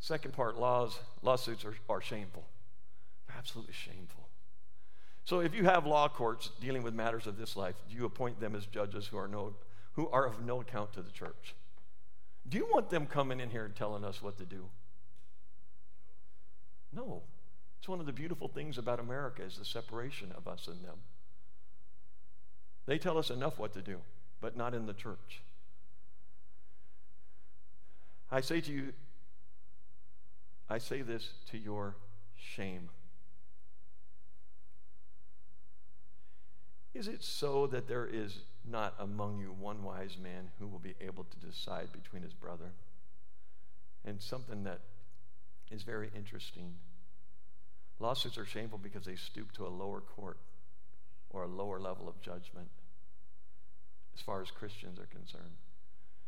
Second 0.00 0.32
part 0.32 0.58
laws, 0.58 0.98
lawsuits 1.22 1.64
are, 1.64 1.74
are 1.88 2.00
shameful. 2.00 2.44
They're 3.26 3.36
absolutely 3.36 3.74
shameful. 3.74 4.28
So 5.24 5.40
if 5.40 5.54
you 5.54 5.64
have 5.64 5.86
law 5.86 6.08
courts 6.08 6.50
dealing 6.60 6.82
with 6.82 6.94
matters 6.94 7.26
of 7.26 7.38
this 7.38 7.56
life, 7.56 7.76
do 7.88 7.96
you 7.96 8.04
appoint 8.04 8.40
them 8.40 8.56
as 8.56 8.66
judges 8.66 9.06
who 9.06 9.16
are, 9.16 9.28
no, 9.28 9.54
who 9.92 10.08
are 10.08 10.26
of 10.26 10.44
no 10.44 10.60
account 10.60 10.92
to 10.94 11.02
the 11.02 11.12
church? 11.12 11.54
Do 12.48 12.58
you 12.58 12.66
want 12.72 12.90
them 12.90 13.06
coming 13.06 13.38
in 13.38 13.50
here 13.50 13.64
and 13.64 13.76
telling 13.76 14.04
us 14.04 14.20
what 14.20 14.36
to 14.38 14.44
do? 14.44 14.64
No. 16.94 17.22
It's 17.78 17.88
one 17.88 18.00
of 18.00 18.06
the 18.06 18.12
beautiful 18.12 18.48
things 18.48 18.78
about 18.78 19.00
America 19.00 19.42
is 19.42 19.56
the 19.56 19.64
separation 19.64 20.32
of 20.36 20.46
us 20.46 20.68
and 20.68 20.84
them. 20.84 20.98
They 22.86 22.98
tell 22.98 23.18
us 23.18 23.30
enough 23.30 23.58
what 23.58 23.72
to 23.74 23.82
do 23.82 23.98
but 24.42 24.56
not 24.56 24.74
in 24.74 24.84
the 24.84 24.92
church. 24.92 25.40
I 28.30 28.42
say 28.42 28.60
to 28.60 28.72
you, 28.72 28.92
I 30.68 30.78
say 30.78 31.00
this 31.00 31.30
to 31.50 31.58
your 31.58 31.94
shame. 32.36 32.90
Is 36.92 37.08
it 37.08 37.22
so 37.22 37.66
that 37.68 37.88
there 37.88 38.06
is 38.06 38.40
not 38.68 38.94
among 38.98 39.38
you 39.38 39.54
one 39.58 39.82
wise 39.82 40.16
man 40.20 40.50
who 40.58 40.66
will 40.66 40.78
be 40.78 40.94
able 41.00 41.24
to 41.24 41.46
decide 41.46 41.92
between 41.92 42.22
his 42.22 42.34
brother? 42.34 42.72
And 44.04 44.20
something 44.20 44.64
that 44.64 44.80
is 45.72 45.82
very 45.82 46.10
interesting 46.14 46.74
lawsuits 48.02 48.36
are 48.36 48.44
shameful 48.44 48.78
because 48.78 49.04
they 49.04 49.14
stoop 49.14 49.52
to 49.52 49.66
a 49.66 49.68
lower 49.68 50.00
court 50.00 50.38
or 51.30 51.44
a 51.44 51.48
lower 51.48 51.78
level 51.80 52.08
of 52.08 52.20
judgment 52.20 52.68
as 54.14 54.20
far 54.20 54.42
as 54.42 54.50
Christians 54.50 54.98
are 54.98 55.06
concerned. 55.06 55.56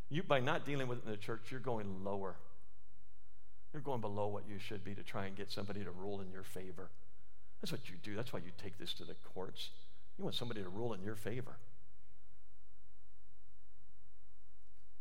You, 0.08 0.22
by 0.22 0.40
not 0.40 0.64
dealing 0.64 0.88
with 0.88 0.98
it 0.98 1.04
in 1.04 1.10
the 1.10 1.16
church, 1.16 1.42
you're 1.50 1.60
going 1.60 2.04
lower. 2.04 2.36
You're 3.72 3.82
going 3.82 4.00
below 4.00 4.28
what 4.28 4.44
you 4.48 4.58
should 4.58 4.84
be 4.84 4.94
to 4.94 5.02
try 5.02 5.26
and 5.26 5.36
get 5.36 5.50
somebody 5.50 5.82
to 5.82 5.90
rule 5.90 6.20
in 6.20 6.30
your 6.30 6.44
favor. 6.44 6.90
That's 7.60 7.72
what 7.72 7.88
you 7.90 7.96
do. 8.02 8.14
That's 8.14 8.32
why 8.32 8.40
you 8.40 8.52
take 8.62 8.78
this 8.78 8.94
to 8.94 9.04
the 9.04 9.14
courts. 9.34 9.70
You 10.16 10.24
want 10.24 10.36
somebody 10.36 10.62
to 10.62 10.68
rule 10.68 10.94
in 10.94 11.02
your 11.02 11.16
favor. 11.16 11.56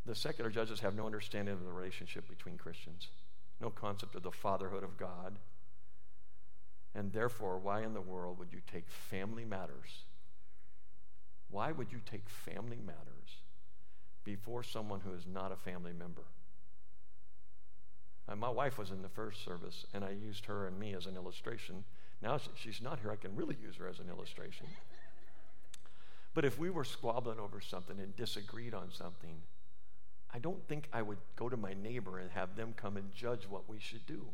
The 0.06 0.15
secular 0.15 0.49
judges 0.49 0.79
have 0.82 0.95
no 0.95 1.06
understanding 1.06 1.53
of 1.53 1.63
the 1.63 1.71
relationship 1.71 2.27
between 2.27 2.58
Christians, 2.58 3.08
no 3.62 3.70
concept 3.70 4.16
of 4.16 4.24
the 4.24 4.32
fatherhood 4.32 4.84
of 4.84 4.98
God. 4.98 5.38
And 6.96 7.12
therefore, 7.12 7.58
why 7.58 7.82
in 7.82 7.94
the 7.94 8.02
world 8.02 8.38
would 8.39 8.54
you 8.54 8.62
take 8.72 8.88
family 8.88 9.46
matters? 9.46 10.04
Why 11.50 11.72
would 11.72 11.92
you 11.92 12.00
take 12.06 12.30
family 12.30 12.80
matters 12.86 13.42
before 14.24 14.63
someone 14.63 15.02
who 15.02 15.13
is 15.13 15.26
not 15.32 15.52
a 15.52 15.56
family 15.56 15.94
member? 15.94 16.24
And 18.28 18.39
my 18.39 18.50
wife 18.50 18.78
was 18.78 18.92
in 18.92 19.02
the 19.02 19.10
first 19.10 19.44
service, 19.44 19.86
and 19.94 20.04
I 20.04 20.12
used 20.12 20.46
her 20.46 20.68
and 20.68 20.80
me 20.80 20.94
as 20.94 21.06
an 21.06 21.16
illustration. 21.16 21.84
Now 22.22 22.39
she's 22.56 22.82
not 22.82 23.00
here, 23.00 23.12
I 23.12 23.18
can 23.18 23.36
really 23.36 23.58
use 23.62 23.76
her 23.78 23.88
as 23.88 24.00
an 24.00 24.10
illustration. 24.10 24.68
But 26.34 26.46
if 26.46 26.58
we 26.58 26.70
were 26.70 26.86
squabbling 26.86 27.39
over 27.39 27.62
something 27.62 28.00
and 28.00 28.16
disagreed 28.16 28.74
on 28.74 28.92
something, 28.92 29.42
I 30.34 30.39
don't 30.39 30.67
think 30.67 30.89
I 30.91 31.02
would 31.02 31.19
go 31.36 31.48
to 31.48 31.58
my 31.58 31.74
neighbor 31.74 32.17
and 32.17 32.32
have 32.32 32.56
them 32.56 32.74
come 32.76 32.98
and 32.98 33.13
judge 33.13 33.46
what 33.48 33.69
we 33.69 33.80
should 33.80 34.06
do. 34.08 34.26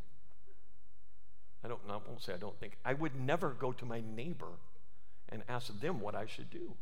I 1.63 1.67
don't 1.67 1.79
I 1.89 1.97
won't 1.97 2.21
say 2.21 2.33
I 2.33 2.37
don't 2.37 2.57
think. 2.59 2.77
I 2.85 2.93
would 2.93 3.19
never 3.19 3.49
go 3.49 3.73
to 3.73 3.85
my 3.85 4.01
neighbor 4.15 4.53
and 5.27 5.43
ask 5.49 5.77
them 5.81 5.99
what 5.99 6.15
I 6.15 6.25
should 6.25 6.49
do. 6.49 6.73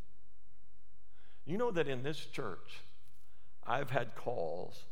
You 1.45 1.57
know 1.57 1.71
that 1.71 1.87
in 1.87 2.03
this 2.03 2.19
church, 2.19 2.81
I've 3.65 3.89
had 3.89 4.15
calls. 4.15 4.83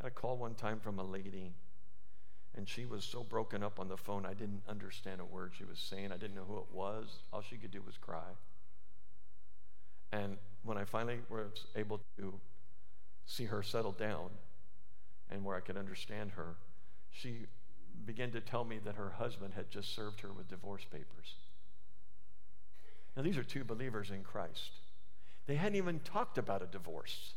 I 0.00 0.04
had 0.04 0.12
a 0.12 0.14
call 0.14 0.36
one 0.36 0.54
time 0.54 0.80
from 0.80 0.98
a 0.98 1.04
lady, 1.04 1.52
and 2.56 2.68
she 2.68 2.86
was 2.86 3.04
so 3.04 3.22
broken 3.22 3.62
up 3.62 3.78
on 3.78 3.88
the 3.88 3.96
phone, 3.96 4.26
I 4.26 4.34
didn't 4.34 4.62
understand 4.68 5.20
a 5.20 5.24
word 5.24 5.52
she 5.56 5.64
was 5.64 5.78
saying. 5.78 6.10
I 6.10 6.16
didn't 6.16 6.34
know 6.34 6.44
who 6.46 6.58
it 6.58 6.72
was. 6.72 7.06
All 7.32 7.42
she 7.42 7.56
could 7.56 7.70
do 7.70 7.82
was 7.86 7.96
cry. 7.98 8.32
And 10.10 10.36
when 10.64 10.78
I 10.78 10.84
finally 10.84 11.18
was 11.28 11.66
able 11.76 12.00
to 12.18 12.34
see 13.26 13.44
her 13.44 13.62
settle 13.62 13.92
down 13.92 14.30
and 15.30 15.44
where 15.44 15.56
I 15.56 15.60
could 15.60 15.76
understand 15.76 16.32
her, 16.32 16.56
she 17.10 17.46
began 18.04 18.30
to 18.32 18.40
tell 18.40 18.64
me 18.64 18.78
that 18.84 18.96
her 18.96 19.10
husband 19.10 19.54
had 19.54 19.70
just 19.70 19.94
served 19.94 20.20
her 20.20 20.32
with 20.32 20.48
divorce 20.48 20.84
papers. 20.84 21.36
Now, 23.16 23.22
these 23.22 23.36
are 23.36 23.44
two 23.44 23.64
believers 23.64 24.10
in 24.10 24.22
Christ. 24.22 24.70
They 25.46 25.56
hadn't 25.56 25.76
even 25.76 26.00
talked 26.00 26.38
about 26.38 26.62
a 26.62 26.66
divorce. 26.66 27.34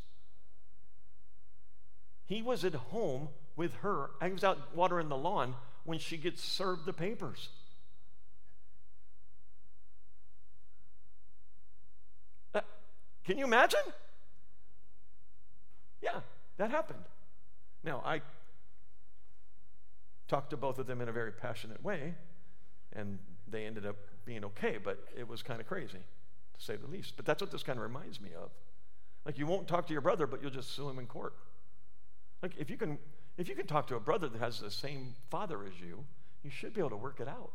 He 2.25 2.41
was 2.41 2.63
at 2.63 2.73
home 2.73 3.29
with 3.55 3.75
her. 3.75 4.11
I 4.21 4.29
was 4.29 4.43
out 4.43 4.75
watering 4.75 5.09
the 5.09 5.17
lawn 5.17 5.55
when 5.83 5.99
she 5.99 6.17
gets 6.17 6.41
served 6.41 6.85
the 6.85 6.93
papers. 6.93 7.49
Uh, 12.53 12.61
can 13.25 13.37
you 13.37 13.45
imagine? 13.45 13.79
Yeah, 16.01 16.19
that 16.57 16.69
happened. 16.69 17.03
Now, 17.83 18.01
I 18.05 18.21
talked 20.27 20.51
to 20.51 20.57
both 20.57 20.79
of 20.79 20.87
them 20.87 21.01
in 21.01 21.09
a 21.09 21.11
very 21.11 21.31
passionate 21.31 21.83
way, 21.83 22.13
and 22.93 23.19
they 23.47 23.65
ended 23.65 23.85
up 23.85 23.95
being 24.25 24.43
okay, 24.45 24.77
but 24.83 25.03
it 25.17 25.27
was 25.27 25.43
kind 25.43 25.59
of 25.59 25.67
crazy, 25.67 25.99
to 26.53 26.61
say 26.61 26.75
the 26.75 26.87
least. 26.87 27.13
But 27.15 27.25
that's 27.25 27.41
what 27.41 27.51
this 27.51 27.63
kind 27.63 27.77
of 27.77 27.83
reminds 27.83 28.21
me 28.21 28.29
of. 28.39 28.51
Like, 29.25 29.37
you 29.37 29.47
won't 29.47 29.67
talk 29.67 29.87
to 29.87 29.93
your 29.93 30.01
brother, 30.01 30.27
but 30.27 30.41
you'll 30.41 30.51
just 30.51 30.75
sue 30.75 30.87
him 30.87 30.99
in 30.99 31.07
court. 31.07 31.33
Like, 32.41 32.53
if 32.57 32.69
you 32.69 32.77
can, 32.77 32.99
if 33.37 33.49
you 33.49 33.55
can 33.55 33.65
talk 33.65 33.87
to 33.87 33.95
a 33.95 33.99
brother 33.99 34.29
that 34.29 34.39
has 34.39 34.59
the 34.59 34.69
same 34.69 35.15
father 35.29 35.63
as 35.65 35.79
you, 35.79 36.05
you 36.43 36.51
should 36.51 36.73
be 36.73 36.79
able 36.79 36.91
to 36.91 36.97
work 36.97 37.19
it 37.19 37.27
out. 37.27 37.51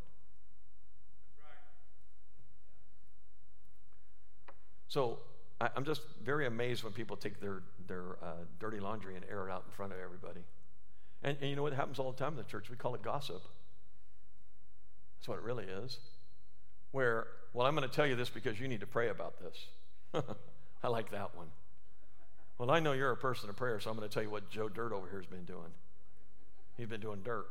So 4.88 5.20
I, 5.61 5.70
am 5.77 5.85
just 5.85 6.03
very 6.25 6.46
amazed 6.46 6.85
when 6.85 6.92
people 6.92 7.16
take 7.16 7.40
their, 7.40 7.62
their 7.87 8.16
uh, 8.23 8.44
dirty 8.59 8.81
laundry 8.81 9.16
and 9.16 9.25
air 9.31 9.49
it 9.49 9.53
out 9.53 9.64
in 9.66 9.73
front 9.73 9.92
of 9.92 9.99
everybody. 9.99 10.40
And, 11.23 11.37
and 11.40 11.51
you 11.51 11.57
know 11.57 11.62
what 11.62 11.75
happens 11.75 11.99
all 11.99 12.12
the 12.12 12.18
time 12.18 12.33
in 12.33 12.37
the 12.37 12.44
church? 12.44 12.70
We 12.70 12.77
call 12.77 12.94
it 12.94 13.03
gossip. 13.03 13.42
That's 15.18 15.29
what 15.29 15.38
it 15.38 15.44
really 15.44 15.64
is. 15.64 15.99
Where, 16.92 17.27
well, 17.53 17.66
I'm 17.66 17.77
going 17.77 17.88
to 17.88 17.94
tell 17.94 18.07
you 18.07 18.16
this 18.16 18.31
because 18.31 18.59
you 18.59 18.68
need 18.68 18.81
to 18.81 18.87
pray 18.87 19.11
about 19.11 19.35
this. 19.40 20.25
I 20.83 20.88
like 20.88 21.11
that 21.11 21.37
one. 21.37 21.49
Well, 22.59 22.70
I 22.70 22.81
know 22.81 22.92
you're 22.92 23.11
a 23.11 23.16
person 23.16 23.49
of 23.49 23.57
prayer, 23.57 23.81
so 23.81 23.90
I'm 23.90 23.96
going 23.96 24.09
to 24.09 24.12
tell 24.12 24.23
you 24.23 24.31
what 24.31 24.51
Joe 24.51 24.68
Dirt 24.68 24.92
over 24.92 25.09
here 25.09 25.18
has 25.18 25.27
been 25.27 25.44
doing. 25.44 25.73
He's 26.77 26.88
been 26.88 27.01
doing 27.01 27.20
dirt. 27.23 27.46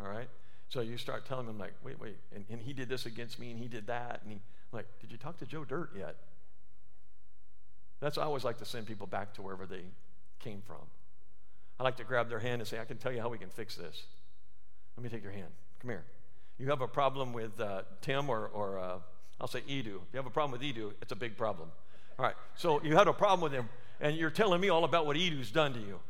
All 0.00 0.08
right? 0.08 0.28
So 0.68 0.80
you 0.80 0.96
start 0.96 1.26
telling 1.26 1.46
him, 1.46 1.58
like, 1.58 1.74
wait, 1.84 2.00
wait, 2.00 2.16
and, 2.34 2.44
and 2.50 2.60
he 2.60 2.72
did 2.72 2.88
this 2.88 3.06
against 3.06 3.38
me, 3.38 3.50
and 3.50 3.60
he 3.60 3.68
did 3.68 3.86
that. 3.88 4.20
And 4.22 4.32
he, 4.32 4.38
like, 4.72 4.86
did 5.00 5.12
you 5.12 5.18
talk 5.18 5.38
to 5.38 5.46
Joe 5.46 5.64
Dirt 5.64 5.90
yet? 5.96 6.16
That's 8.02 8.16
why 8.16 8.24
I 8.24 8.26
always 8.26 8.42
like 8.42 8.58
to 8.58 8.64
send 8.64 8.86
people 8.86 9.06
back 9.06 9.32
to 9.34 9.42
wherever 9.42 9.64
they 9.64 9.84
came 10.40 10.60
from. 10.66 10.82
I 11.78 11.84
like 11.84 11.96
to 11.98 12.04
grab 12.04 12.28
their 12.28 12.40
hand 12.40 12.60
and 12.60 12.68
say, 12.68 12.80
I 12.80 12.84
can 12.84 12.96
tell 12.98 13.12
you 13.12 13.20
how 13.20 13.28
we 13.28 13.38
can 13.38 13.48
fix 13.48 13.76
this. 13.76 14.02
Let 14.96 15.04
me 15.04 15.08
take 15.08 15.22
your 15.22 15.32
hand. 15.32 15.48
Come 15.80 15.90
here. 15.90 16.04
You 16.58 16.68
have 16.70 16.80
a 16.80 16.88
problem 16.88 17.32
with 17.32 17.60
uh, 17.60 17.82
Tim 18.00 18.28
or, 18.28 18.48
or 18.48 18.78
uh, 18.78 18.98
I'll 19.40 19.46
say 19.46 19.60
Edu. 19.60 19.86
If 19.86 20.12
you 20.12 20.16
have 20.16 20.26
a 20.26 20.30
problem 20.30 20.50
with 20.50 20.62
Edu, 20.62 20.92
it's 21.00 21.12
a 21.12 21.16
big 21.16 21.36
problem. 21.36 21.70
All 22.18 22.24
right. 22.24 22.34
So 22.56 22.82
you 22.82 22.96
had 22.96 23.06
a 23.06 23.12
problem 23.12 23.40
with 23.40 23.52
him, 23.52 23.68
and 24.00 24.16
you're 24.16 24.30
telling 24.30 24.60
me 24.60 24.68
all 24.68 24.82
about 24.82 25.06
what 25.06 25.16
Edu's 25.16 25.52
done 25.52 25.72
to 25.72 25.80
you. 25.80 26.00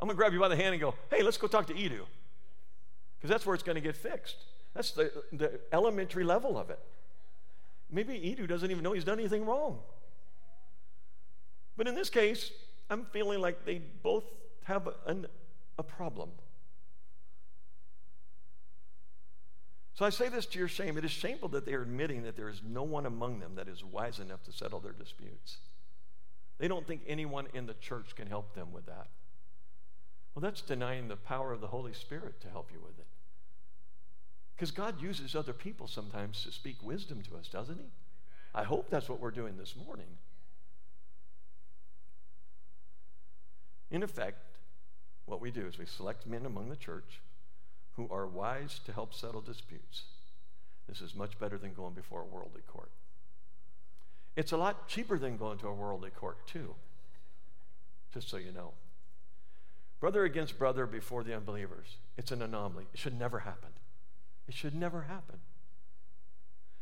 I'm 0.00 0.06
going 0.06 0.16
to 0.16 0.16
grab 0.16 0.34
you 0.34 0.40
by 0.40 0.48
the 0.48 0.56
hand 0.56 0.74
and 0.74 0.80
go, 0.80 0.94
hey, 1.10 1.22
let's 1.22 1.38
go 1.38 1.46
talk 1.46 1.66
to 1.68 1.74
Edu. 1.74 2.00
Because 3.16 3.30
that's 3.30 3.46
where 3.46 3.54
it's 3.54 3.64
going 3.64 3.76
to 3.76 3.80
get 3.80 3.96
fixed. 3.96 4.36
That's 4.74 4.90
the, 4.90 5.10
the 5.32 5.58
elementary 5.72 6.24
level 6.24 6.58
of 6.58 6.68
it. 6.68 6.78
Maybe 7.90 8.14
Edu 8.14 8.46
doesn't 8.46 8.70
even 8.70 8.82
know 8.82 8.92
he's 8.92 9.04
done 9.04 9.18
anything 9.18 9.46
wrong. 9.46 9.78
But 11.76 11.88
in 11.88 11.94
this 11.94 12.10
case, 12.10 12.50
I'm 12.90 13.06
feeling 13.06 13.40
like 13.40 13.64
they 13.64 13.80
both 14.02 14.24
have 14.64 14.88
an, 15.06 15.26
a 15.78 15.82
problem. 15.82 16.30
So 19.94 20.04
I 20.04 20.10
say 20.10 20.28
this 20.28 20.46
to 20.46 20.58
your 20.58 20.68
shame. 20.68 20.98
It 20.98 21.04
is 21.04 21.12
shameful 21.12 21.48
that 21.50 21.66
they 21.66 21.74
are 21.74 21.82
admitting 21.82 22.24
that 22.24 22.36
there 22.36 22.48
is 22.48 22.62
no 22.68 22.82
one 22.82 23.06
among 23.06 23.38
them 23.38 23.54
that 23.54 23.68
is 23.68 23.84
wise 23.84 24.18
enough 24.18 24.42
to 24.44 24.52
settle 24.52 24.80
their 24.80 24.92
disputes. 24.92 25.58
They 26.58 26.68
don't 26.68 26.86
think 26.86 27.02
anyone 27.06 27.46
in 27.54 27.66
the 27.66 27.74
church 27.74 28.14
can 28.16 28.26
help 28.26 28.54
them 28.54 28.72
with 28.72 28.86
that. 28.86 29.08
Well, 30.34 30.40
that's 30.40 30.62
denying 30.62 31.06
the 31.06 31.16
power 31.16 31.52
of 31.52 31.60
the 31.60 31.68
Holy 31.68 31.92
Spirit 31.92 32.40
to 32.40 32.48
help 32.48 32.70
you 32.72 32.80
with 32.80 32.98
it. 32.98 33.06
Because 34.56 34.72
God 34.72 35.00
uses 35.00 35.36
other 35.36 35.52
people 35.52 35.86
sometimes 35.86 36.42
to 36.42 36.52
speak 36.52 36.76
wisdom 36.82 37.22
to 37.22 37.36
us, 37.36 37.48
doesn't 37.48 37.78
He? 37.78 37.90
I 38.52 38.64
hope 38.64 38.88
that's 38.90 39.08
what 39.08 39.20
we're 39.20 39.30
doing 39.30 39.56
this 39.56 39.74
morning. 39.76 40.06
In 43.94 44.02
effect, 44.02 44.38
what 45.24 45.40
we 45.40 45.52
do 45.52 45.68
is 45.68 45.78
we 45.78 45.86
select 45.86 46.26
men 46.26 46.44
among 46.44 46.68
the 46.68 46.74
church 46.74 47.20
who 47.94 48.08
are 48.10 48.26
wise 48.26 48.80
to 48.86 48.92
help 48.92 49.14
settle 49.14 49.40
disputes. 49.40 50.02
This 50.88 51.00
is 51.00 51.14
much 51.14 51.38
better 51.38 51.58
than 51.58 51.74
going 51.74 51.94
before 51.94 52.22
a 52.22 52.24
worldly 52.24 52.62
court. 52.66 52.90
It's 54.34 54.50
a 54.50 54.56
lot 54.56 54.88
cheaper 54.88 55.16
than 55.16 55.36
going 55.36 55.58
to 55.58 55.68
a 55.68 55.72
worldly 55.72 56.10
court, 56.10 56.44
too, 56.44 56.74
just 58.12 58.28
so 58.28 58.36
you 58.36 58.50
know. 58.50 58.72
Brother 60.00 60.24
against 60.24 60.58
brother 60.58 60.86
before 60.86 61.22
the 61.22 61.36
unbelievers. 61.36 61.98
It's 62.18 62.32
an 62.32 62.42
anomaly. 62.42 62.86
It 62.92 62.98
should 62.98 63.16
never 63.16 63.38
happen. 63.38 63.70
It 64.48 64.54
should 64.54 64.74
never 64.74 65.02
happen. 65.02 65.38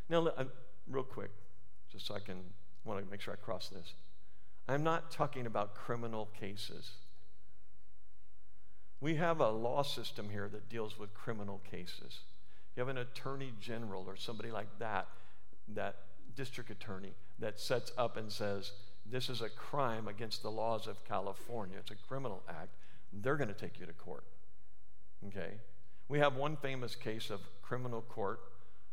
Now, 0.08 0.28
uh, 0.28 0.44
real 0.88 1.04
quick, 1.04 1.30
just 1.92 2.06
so 2.06 2.14
I 2.14 2.20
can 2.20 2.38
want 2.86 3.04
to 3.04 3.10
make 3.10 3.20
sure 3.20 3.34
I 3.34 3.44
cross 3.44 3.68
this. 3.68 3.92
I'm 4.66 4.82
not 4.82 5.10
talking 5.10 5.44
about 5.44 5.74
criminal 5.74 6.30
cases. 6.40 6.92
We 9.02 9.16
have 9.16 9.40
a 9.40 9.50
law 9.50 9.82
system 9.82 10.28
here 10.30 10.48
that 10.48 10.68
deals 10.68 10.96
with 10.96 11.12
criminal 11.12 11.60
cases. 11.68 12.20
You 12.76 12.82
have 12.82 12.88
an 12.88 12.98
attorney 12.98 13.52
general 13.60 14.04
or 14.06 14.14
somebody 14.14 14.52
like 14.52 14.78
that, 14.78 15.08
that 15.74 15.96
district 16.36 16.70
attorney, 16.70 17.14
that 17.40 17.58
sets 17.58 17.90
up 17.98 18.16
and 18.16 18.30
says, 18.30 18.70
This 19.04 19.28
is 19.28 19.42
a 19.42 19.48
crime 19.48 20.06
against 20.06 20.42
the 20.42 20.52
laws 20.52 20.86
of 20.86 21.04
California. 21.04 21.78
It's 21.80 21.90
a 21.90 21.96
criminal 21.96 22.44
act. 22.48 22.76
They're 23.12 23.36
going 23.36 23.48
to 23.48 23.54
take 23.54 23.80
you 23.80 23.86
to 23.86 23.92
court. 23.92 24.22
Okay? 25.26 25.54
We 26.08 26.20
have 26.20 26.36
one 26.36 26.56
famous 26.56 26.94
case 26.94 27.28
of 27.28 27.40
criminal 27.60 28.02
court, 28.02 28.38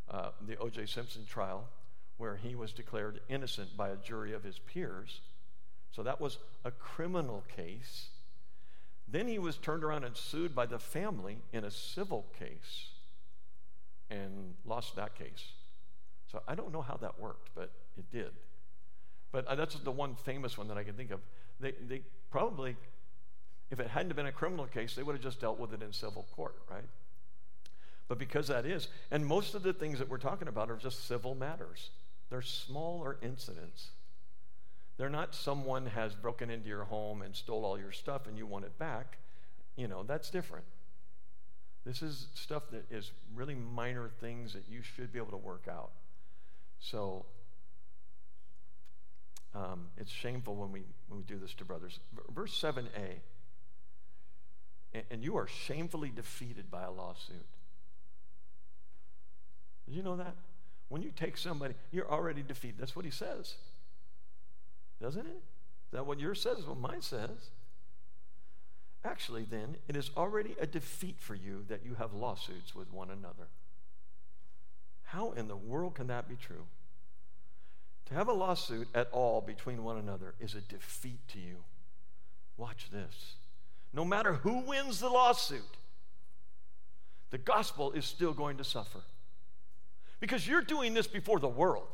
uh, 0.10 0.32
the 0.43 0.57
O.J. 0.57 0.88
Simpson 0.88 1.26
trial, 1.26 1.68
where 2.18 2.36
he 2.36 2.55
was 2.55 2.74
declared 2.74 3.20
innocent 3.30 3.78
by 3.78 3.89
a 3.89 3.95
jury 3.95 4.34
of 4.34 4.43
his 4.43 4.57
peers. 4.57 5.22
So 5.91 6.01
that 6.01 6.20
was 6.20 6.39
a 6.66 6.72
criminal 6.72 7.43
case. 7.55 8.07
Then 9.12 9.28
he 9.28 9.39
was 9.39 9.57
turned 9.57 9.84
around 9.84 10.03
and 10.03 10.16
sued 10.16 10.53
by 10.53 10.66
the 10.66 10.80
family 10.80 11.38
in 11.51 11.64
a 11.64 11.72
civil 11.72 12.26
case 12.38 12.89
and 14.10 14.53
lost 14.66 14.95
that 14.95 15.16
case. 15.16 15.51
So 16.32 16.41
I 16.47 16.55
don't 16.55 16.72
know 16.72 16.82
how 16.82 16.97
that 16.97 17.20
worked, 17.20 17.49
but 17.55 17.72
it 17.97 18.12
did. 18.12 18.32
But 19.32 19.45
uh, 19.47 19.55
that's 19.55 19.76
the 19.76 19.91
one 19.91 20.16
famous 20.16 20.57
one 20.57 20.68
that 20.68 20.78
I 20.78 20.84
can 20.84 20.93
think 20.93 21.12
of. 21.12 21.22
They, 21.60 21.74
they 21.88 22.01
probably, 22.30 22.76
If 23.72 23.80
it 23.80 23.88
hadn't 23.88 24.16
been 24.16 24.26
a 24.26 24.32
criminal 24.32 24.66
case, 24.66 24.95
they 24.95 25.03
would 25.03 25.14
have 25.16 25.24
just 25.24 25.39
dealt 25.39 25.60
with 25.60 25.74
it 25.74 25.82
in 25.82 25.91
civil 25.93 26.28
court, 26.36 26.55
right? 26.70 26.84
But 28.07 28.18
because 28.18 28.47
that 28.47 28.66
is, 28.66 28.88
and 29.12 29.26
most 29.26 29.53
of 29.53 29.64
the 29.64 29.74
things 29.74 29.99
that 29.99 30.10
we're 30.10 30.18
talking 30.18 30.47
about 30.47 30.72
are 30.72 30.78
just 30.78 31.07
civil 31.07 31.36
matters. 31.36 31.91
They're 32.30 32.41
smaller 32.41 33.18
incidents. 33.22 33.89
They're 34.99 35.09
not 35.09 35.33
someone 35.33 35.85
has 35.85 36.13
broken 36.13 36.49
into 36.49 36.67
your 36.67 36.83
home 36.83 37.21
and 37.21 37.33
stole 37.33 37.63
all 37.63 37.79
your 37.79 37.93
stuff 37.93 38.27
and 38.27 38.37
you 38.37 38.45
want 38.45 38.65
it 38.65 38.77
back. 38.77 39.17
You 39.77 39.87
know, 39.87 40.03
that's 40.03 40.29
different. 40.29 40.65
This 41.85 42.01
is 42.01 42.27
stuff 42.35 42.63
that 42.71 42.83
is 42.91 43.13
really 43.33 43.55
minor 43.55 44.11
things 44.19 44.51
that 44.51 44.63
you 44.69 44.81
should 44.81 45.13
be 45.13 45.17
able 45.17 45.31
to 45.31 45.37
work 45.37 45.69
out. 45.71 45.91
So 46.81 47.25
um, 49.55 49.87
it's 49.95 50.11
shameful 50.11 50.57
when 50.57 50.73
we, 50.73 50.83
when 51.07 51.19
we 51.19 51.23
do 51.23 51.39
this 51.39 51.53
to 51.55 51.63
brothers. 51.63 51.99
Verse 52.35 52.51
7a, 52.61 52.83
and, 54.93 55.03
and 55.09 55.23
you 55.23 55.37
are 55.37 55.47
shamefully 55.47 56.11
defeated 56.13 56.69
by 56.69 56.83
a 56.83 56.91
lawsuit. 56.91 57.45
Did 59.87 59.95
you 59.95 60.03
know 60.03 60.17
that? 60.17 60.35
When 60.89 61.01
you 61.01 61.11
take 61.15 61.37
somebody, 61.37 61.75
you're 61.89 62.11
already 62.11 62.43
defeated. 62.43 62.79
That's 62.79 62.97
what 62.97 63.05
he 63.05 63.11
says. 63.11 63.55
Doesn't 65.01 65.25
it? 65.25 65.41
Is 65.89 65.93
that 65.93 66.05
what 66.05 66.19
yours 66.19 66.41
says? 66.41 66.59
Is 66.59 66.65
What 66.65 66.79
mine 66.79 67.01
says. 67.01 67.49
Actually, 69.03 69.43
then, 69.43 69.77
it 69.87 69.95
is 69.95 70.11
already 70.17 70.55
a 70.59 70.67
defeat 70.67 71.15
for 71.19 71.35
you 71.35 71.63
that 71.69 71.85
you 71.85 71.95
have 71.95 72.13
lawsuits 72.13 72.75
with 72.75 72.91
one 72.91 73.09
another. 73.09 73.47
How 75.03 75.31
in 75.31 75.47
the 75.47 75.55
world 75.55 75.95
can 75.95 76.07
that 76.07 76.27
be 76.27 76.35
true? 76.35 76.65
To 78.07 78.13
have 78.13 78.27
a 78.27 78.33
lawsuit 78.33 78.87
at 78.93 79.09
all 79.11 79.39
between 79.39 79.83
one 79.83 79.97
another 79.97 80.33
is 80.39 80.53
a 80.53 80.61
defeat 80.61 81.19
to 81.29 81.39
you. 81.39 81.57
Watch 82.57 82.89
this. 82.91 83.35
No 83.93 84.03
matter 84.03 84.33
who 84.33 84.59
wins 84.59 84.99
the 84.99 85.09
lawsuit, 85.09 85.77
the 87.29 87.37
gospel 87.37 87.91
is 87.91 88.05
still 88.05 88.33
going 88.33 88.57
to 88.57 88.63
suffer. 88.63 89.01
Because 90.19 90.47
you're 90.47 90.61
doing 90.61 90.93
this 90.93 91.07
before 91.07 91.39
the 91.39 91.47
world. 91.47 91.87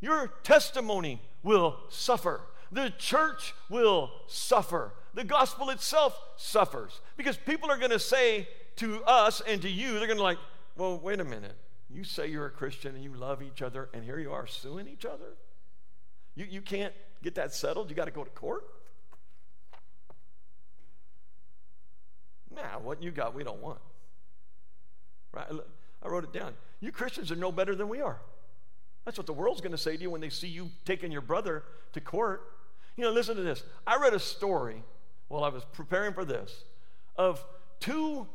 Your 0.00 0.28
testimony 0.42 1.20
will 1.42 1.76
suffer. 1.88 2.42
The 2.72 2.92
church 2.98 3.54
will 3.68 4.10
suffer. 4.26 4.94
The 5.14 5.24
gospel 5.24 5.70
itself 5.70 6.18
suffers. 6.36 7.00
Because 7.16 7.36
people 7.36 7.70
are 7.70 7.78
going 7.78 7.90
to 7.90 7.98
say 7.98 8.48
to 8.76 9.02
us 9.04 9.42
and 9.46 9.60
to 9.62 9.68
you, 9.68 9.98
they're 9.98 10.06
going 10.06 10.18
to 10.18 10.22
like, 10.22 10.38
well, 10.76 10.98
wait 10.98 11.20
a 11.20 11.24
minute. 11.24 11.56
You 11.92 12.04
say 12.04 12.28
you're 12.28 12.46
a 12.46 12.50
Christian 12.50 12.94
and 12.94 13.02
you 13.02 13.12
love 13.12 13.42
each 13.42 13.62
other, 13.62 13.88
and 13.92 14.04
here 14.04 14.18
you 14.18 14.32
are 14.32 14.46
suing 14.46 14.86
each 14.86 15.04
other? 15.04 15.36
You, 16.36 16.46
you 16.48 16.62
can't 16.62 16.94
get 17.22 17.34
that 17.34 17.52
settled? 17.52 17.90
You 17.90 17.96
got 17.96 18.04
to 18.04 18.12
go 18.12 18.22
to 18.22 18.30
court? 18.30 18.64
Nah, 22.54 22.78
what 22.78 23.02
you 23.02 23.10
got, 23.10 23.34
we 23.34 23.42
don't 23.42 23.60
want. 23.60 23.80
Right? 25.32 25.46
I 26.02 26.08
wrote 26.08 26.24
it 26.24 26.32
down. 26.32 26.54
You 26.80 26.92
Christians 26.92 27.30
are 27.32 27.36
no 27.36 27.50
better 27.52 27.74
than 27.74 27.88
we 27.88 28.00
are. 28.00 28.20
That's 29.04 29.16
what 29.16 29.26
the 29.26 29.32
world's 29.32 29.60
going 29.60 29.72
to 29.72 29.78
say 29.78 29.96
to 29.96 30.02
you 30.02 30.10
when 30.10 30.20
they 30.20 30.28
see 30.28 30.48
you 30.48 30.70
taking 30.84 31.10
your 31.10 31.22
brother 31.22 31.64
to 31.92 32.00
court. 32.00 32.42
You 32.96 33.04
know, 33.04 33.10
listen 33.10 33.36
to 33.36 33.42
this. 33.42 33.62
I 33.86 33.96
read 33.96 34.14
a 34.14 34.18
story 34.18 34.82
while 35.28 35.44
I 35.44 35.48
was 35.48 35.64
preparing 35.72 36.12
for 36.12 36.24
this 36.24 36.64
of 37.16 37.44
two 37.80 38.26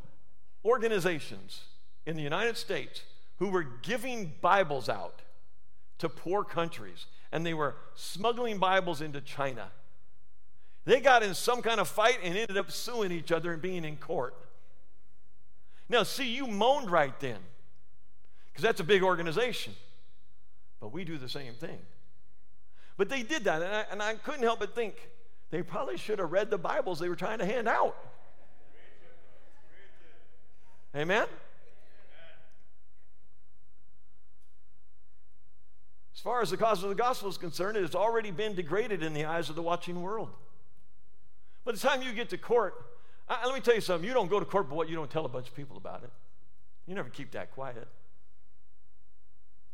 organizations 0.64 1.66
in 2.06 2.16
the 2.16 2.24
United 2.24 2.58
States 2.58 3.04
who 3.38 3.50
were 3.50 3.64
giving 3.64 4.34
Bibles 4.42 4.90
out 4.90 5.22
to 5.98 6.10
poor 6.10 6.44
countries, 6.44 7.06
and 7.32 7.46
they 7.46 7.54
were 7.54 7.76
smuggling 7.96 8.58
Bibles 8.58 9.02
into 9.02 9.22
China. 9.22 9.72
They 10.86 11.00
got 11.00 11.24
in 11.24 11.34
some 11.34 11.62
kind 11.62 11.80
of 11.80 11.88
fight 11.88 12.20
and 12.24 12.38
ended 12.38 12.58
up 12.58 12.72
suing 12.72 13.12
each 13.12 13.32
other 13.32 13.54
and 13.54 13.62
being 13.62 13.84
in 13.84 13.98
court. 13.98 14.36
Now, 15.90 16.04
see, 16.04 16.34
you 16.34 16.48
moaned 16.48 16.90
right 16.90 17.18
then 17.20 17.40
because 18.48 18.64
that's 18.64 18.80
a 18.80 18.84
big 18.84 19.04
organization. 19.04 19.74
But 20.80 20.92
we 20.92 21.04
do 21.04 21.18
the 21.18 21.30
same 21.30 21.54
thing. 21.54 21.80
But 22.98 23.10
they 23.10 23.24
did 23.24 23.44
that, 23.46 23.62
and 23.62 23.74
I, 23.74 23.86
and 23.92 24.02
I 24.02 24.16
couldn't 24.16 24.44
help 24.44 24.60
but 24.60 24.76
think 24.76 24.96
they 25.52 25.62
probably 25.62 25.98
should 25.98 26.20
have 26.20 26.32
read 26.32 26.50
the 26.50 26.58
Bibles 26.58 27.00
they 27.00 27.10
were 27.10 27.16
trying 27.16 27.40
to 27.40 27.46
hand 27.46 27.68
out. 27.68 27.96
Amen? 30.96 31.28
As 36.14 36.22
far 36.22 36.42
as 36.42 36.50
the 36.50 36.58
cause 36.58 36.82
of 36.82 36.90
the 36.90 36.96
gospel 36.96 37.30
is 37.30 37.38
concerned, 37.38 37.76
it 37.78 37.82
has 37.82 37.96
already 37.96 38.32
been 38.32 38.56
degraded 38.56 39.04
in 39.04 39.14
the 39.14 39.26
eyes 39.26 39.50
of 39.50 39.56
the 39.56 39.62
watching 39.62 40.02
world. 40.02 40.30
By 41.66 41.74
the 41.74 41.78
time 41.78 42.02
you 42.02 42.14
get 42.14 42.30
to 42.30 42.38
court, 42.38 42.74
I, 43.28 43.46
let 43.46 43.54
me 43.54 43.60
tell 43.60 43.76
you 43.76 43.82
something. 43.82 44.08
You 44.08 44.14
don't 44.14 44.30
go 44.30 44.40
to 44.40 44.46
court, 44.46 44.70
but 44.70 44.76
what 44.76 44.88
you 44.88 44.96
don't 44.96 45.10
tell 45.10 45.26
a 45.26 45.30
bunch 45.30 45.48
of 45.48 45.56
people 45.56 45.78
about 45.78 46.04
it. 46.04 46.12
You 46.88 46.96
never 46.96 47.10
keep 47.10 47.32
that 47.32 47.52
quiet. 47.52 47.88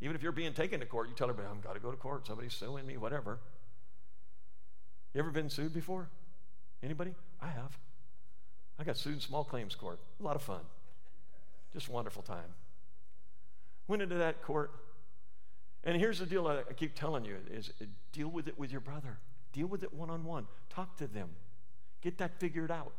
Even 0.02 0.16
if 0.16 0.24
you're 0.24 0.32
being 0.32 0.54
taken 0.54 0.80
to 0.80 0.86
court, 0.86 1.10
you 1.10 1.16
tell 1.16 1.30
everybody, 1.30 1.54
I've 1.56 1.64
got 1.64 1.76
to 1.76 1.80
go 1.80 1.91
to 1.91 1.97
court. 1.97 2.26
Somebody's 2.26 2.54
suing 2.54 2.86
me, 2.88 2.97
whatever. 2.97 3.39
You 5.14 5.20
ever 5.20 5.30
been 5.30 5.49
sued 5.49 5.74
before? 5.74 6.10
Anybody? 6.82 7.14
I 7.39 7.47
have. 7.47 7.78
I 8.80 8.84
got 8.84 8.97
sued 8.97 9.14
in 9.14 9.20
small 9.20 9.43
claims 9.43 9.76
court. 9.76 9.99
A 10.20 10.24
lot 10.24 10.36
of 10.36 10.41
fun. 10.41 10.62
Just 11.72 11.88
wonderful 11.88 12.24
time. 12.24 12.56
Went 13.88 14.02
into 14.02 14.16
that 14.16 14.41
court. 14.41 14.72
And 15.84 15.97
here's 15.97 16.20
the 16.20 16.26
deal 16.26 16.47
I 16.47 16.62
keep 16.74 16.95
telling 16.95 17.26
you 17.26 17.38
is 17.52 17.72
uh, 17.82 17.86
deal 18.12 18.28
with 18.28 18.47
it 18.47 18.58
with 18.58 18.72
your 18.72 18.82
brother. 18.82 19.20
Deal 19.54 19.68
with 19.68 19.84
it 19.84 19.93
one 19.93 20.10
on 20.10 20.24
one. 20.24 20.47
Talk 20.70 20.97
to 20.97 21.08
them. 21.08 21.30
Get 22.02 22.18
that 22.18 22.39
figured 22.39 22.72
out. 22.72 22.93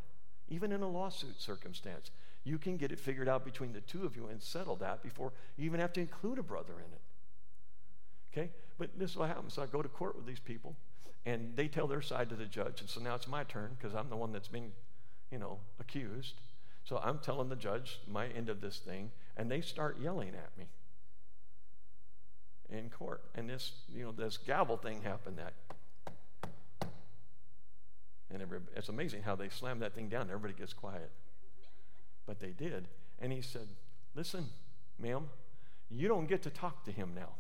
Even 0.49 0.71
in 0.71 0.83
a 0.83 0.89
lawsuit 0.89 1.41
circumstance, 1.41 2.11
you 2.45 2.59
can 2.59 2.77
get 2.77 2.91
it 2.91 2.99
figured 2.99 3.29
out 3.29 3.45
between 3.45 3.73
the 3.73 3.81
two 3.81 4.05
of 4.05 4.17
you 4.17 4.27
and 4.27 4.43
settle 4.43 4.77
that 4.77 5.03
before 5.03 5.33
you 5.57 5.65
even 5.65 5.81
have 5.81 5.93
to 5.93 6.01
include 6.01 6.39
a 6.39 6.43
brother 6.43 6.75
in 6.75 6.93
it. 6.93 7.01
Okay? 8.33 8.51
But 8.79 8.99
this 8.99 9.11
is 9.11 9.17
what 9.17 9.29
happens. 9.29 9.55
So 9.55 9.63
I 9.63 9.67
go 9.67 9.83
to 9.83 9.89
court 9.89 10.17
with 10.17 10.27
these 10.27 10.41
people, 10.41 10.75
and 11.25 11.55
they 11.55 11.69
tell 11.69 11.87
their 11.87 12.03
side 12.03 12.29
to 12.31 12.35
the 12.35 12.47
judge. 12.47 12.81
And 12.81 12.91
so 12.91 13.01
now 13.01 13.15
it's 13.15 13.29
my 13.29 13.45
turn 13.45 13.77
because 13.79 13.95
I'm 13.95 14.09
the 14.09 14.17
one 14.17 14.33
that's 14.33 14.49
being, 14.49 14.73
you 15.31 15.39
know, 15.39 15.59
accused. 15.79 16.35
So 16.85 16.99
I'm 16.99 17.19
telling 17.19 17.49
the 17.49 17.57
judge 17.57 18.01
my 18.09 18.27
end 18.29 18.49
of 18.49 18.61
this 18.61 18.79
thing, 18.79 19.13
and 19.37 19.51
they 19.51 19.61
start 19.61 19.99
yelling 20.01 20.31
at 20.31 20.51
me 20.59 20.67
in 22.71 22.91
court. 22.91 23.23
And 23.35 23.49
this, 23.49 23.73
you 23.89 24.05
know, 24.05 24.13
this 24.13 24.37
gavel 24.37 24.77
thing 24.77 25.03
happened 25.03 25.39
that. 25.39 25.53
And 28.31 28.43
it's 28.75 28.89
amazing 28.89 29.23
how 29.23 29.37
they 29.37 29.51
slam 29.51 29.81
that 29.81 29.95
thing 29.95 30.09
down. 30.09 30.23
Everybody 30.23 30.55
gets 30.55 30.73
quiet. 30.73 31.11
But 32.27 32.41
they 32.41 32.51
did. 32.51 32.89
And 33.19 33.33
he 33.33 33.43
said, 33.43 33.69
Listen, 34.15 34.47
ma'am, 34.99 35.29
you 35.91 36.09
don't 36.09 36.27
get 36.27 36.43
to 36.43 36.51
talk 36.51 36.85
to 36.85 36.93
him 36.93 37.13
now. 37.15 37.31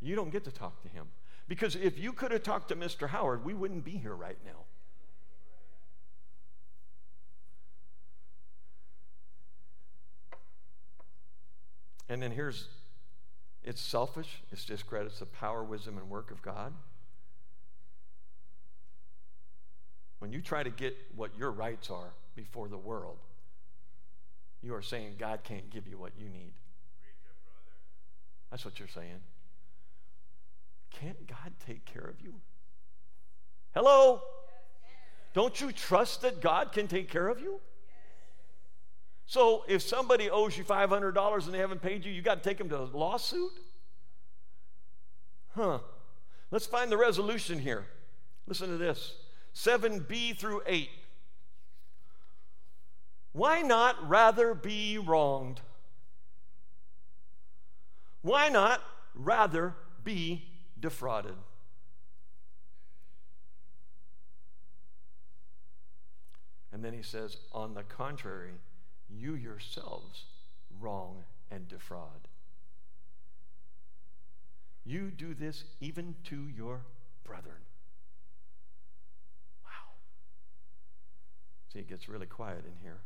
You 0.00 0.14
don't 0.14 0.30
get 0.30 0.44
to 0.44 0.50
talk 0.50 0.82
to 0.82 0.88
him. 0.88 1.06
Because 1.48 1.76
if 1.76 1.98
you 1.98 2.12
could 2.12 2.32
have 2.32 2.42
talked 2.42 2.68
to 2.68 2.76
Mr. 2.76 3.08
Howard, 3.08 3.44
we 3.44 3.54
wouldn't 3.54 3.84
be 3.84 3.92
here 3.92 4.14
right 4.14 4.38
now. 4.44 4.64
And 12.08 12.22
then 12.22 12.30
here's 12.30 12.68
it's 13.64 13.80
selfish, 13.80 14.42
it 14.52 14.64
discredits 14.64 15.18
the 15.18 15.26
power, 15.26 15.64
wisdom, 15.64 15.98
and 15.98 16.08
work 16.08 16.30
of 16.30 16.40
God. 16.40 16.72
When 20.18 20.32
you 20.32 20.40
try 20.40 20.62
to 20.62 20.70
get 20.70 20.96
what 21.14 21.36
your 21.36 21.50
rights 21.50 21.90
are 21.90 22.14
before 22.34 22.68
the 22.68 22.78
world, 22.78 23.18
you 24.62 24.74
are 24.74 24.82
saying 24.82 25.16
God 25.18 25.40
can't 25.44 25.70
give 25.70 25.86
you 25.86 25.98
what 25.98 26.12
you 26.18 26.28
need. 26.28 26.52
That's 28.50 28.64
what 28.64 28.78
you're 28.78 28.88
saying. 28.88 29.20
Can't 30.90 31.26
God 31.26 31.52
take 31.66 31.84
care 31.84 32.04
of 32.04 32.20
you? 32.22 32.34
Hello? 33.74 34.22
Don't 35.34 35.60
you 35.60 35.70
trust 35.70 36.22
that 36.22 36.40
God 36.40 36.72
can 36.72 36.88
take 36.88 37.10
care 37.10 37.28
of 37.28 37.40
you? 37.40 37.60
So 39.26 39.64
if 39.68 39.82
somebody 39.82 40.30
owes 40.30 40.56
you 40.56 40.64
$500 40.64 41.44
and 41.44 41.54
they 41.54 41.58
haven't 41.58 41.82
paid 41.82 42.04
you, 42.04 42.12
you 42.12 42.22
got 42.22 42.42
to 42.42 42.48
take 42.48 42.58
them 42.58 42.68
to 42.70 42.78
a 42.78 42.84
lawsuit? 42.84 43.52
Huh. 45.54 45.80
Let's 46.50 46.66
find 46.66 46.90
the 46.90 46.96
resolution 46.96 47.58
here. 47.58 47.86
Listen 48.46 48.68
to 48.68 48.76
this 48.76 49.14
7b 49.56 50.38
through 50.38 50.60
8. 50.66 50.90
Why 53.32 53.62
not 53.62 54.06
rather 54.06 54.54
be 54.54 54.98
wronged? 54.98 55.60
Why 58.20 58.48
not 58.50 58.82
rather 59.14 59.74
be 60.04 60.44
defrauded? 60.78 61.36
And 66.70 66.84
then 66.84 66.92
he 66.92 67.02
says, 67.02 67.38
on 67.52 67.72
the 67.72 67.82
contrary, 67.82 68.52
you 69.08 69.34
yourselves 69.34 70.24
wrong 70.78 71.24
and 71.50 71.66
defraud. 71.66 72.28
You 74.84 75.10
do 75.10 75.32
this 75.32 75.64
even 75.80 76.14
to 76.24 76.48
your 76.54 76.82
brethren. 77.24 77.56
See, 81.76 81.80
it 81.80 81.88
gets 81.90 82.08
really 82.08 82.24
quiet 82.24 82.64
in 82.64 82.72
here. 82.82 83.00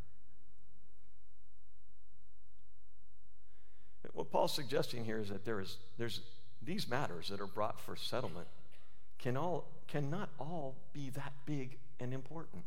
What 4.13 4.31
Paul's 4.31 4.55
suggesting 4.55 5.05
here 5.05 5.19
is 5.19 5.29
that 5.31 5.45
there 5.45 5.59
is 5.59 5.79
there's 5.99 6.21
these 6.63 6.89
matters 6.89 7.31
that 7.31 7.41
are 7.41 7.49
brought 7.49 7.81
for 7.81 7.97
settlement 7.97 8.47
can 9.19 9.37
all 9.37 9.67
cannot 9.89 10.29
all 10.39 10.77
be 10.93 11.11
that 11.11 11.33
big 11.47 11.79
and 11.99 12.15
important. 12.15 12.63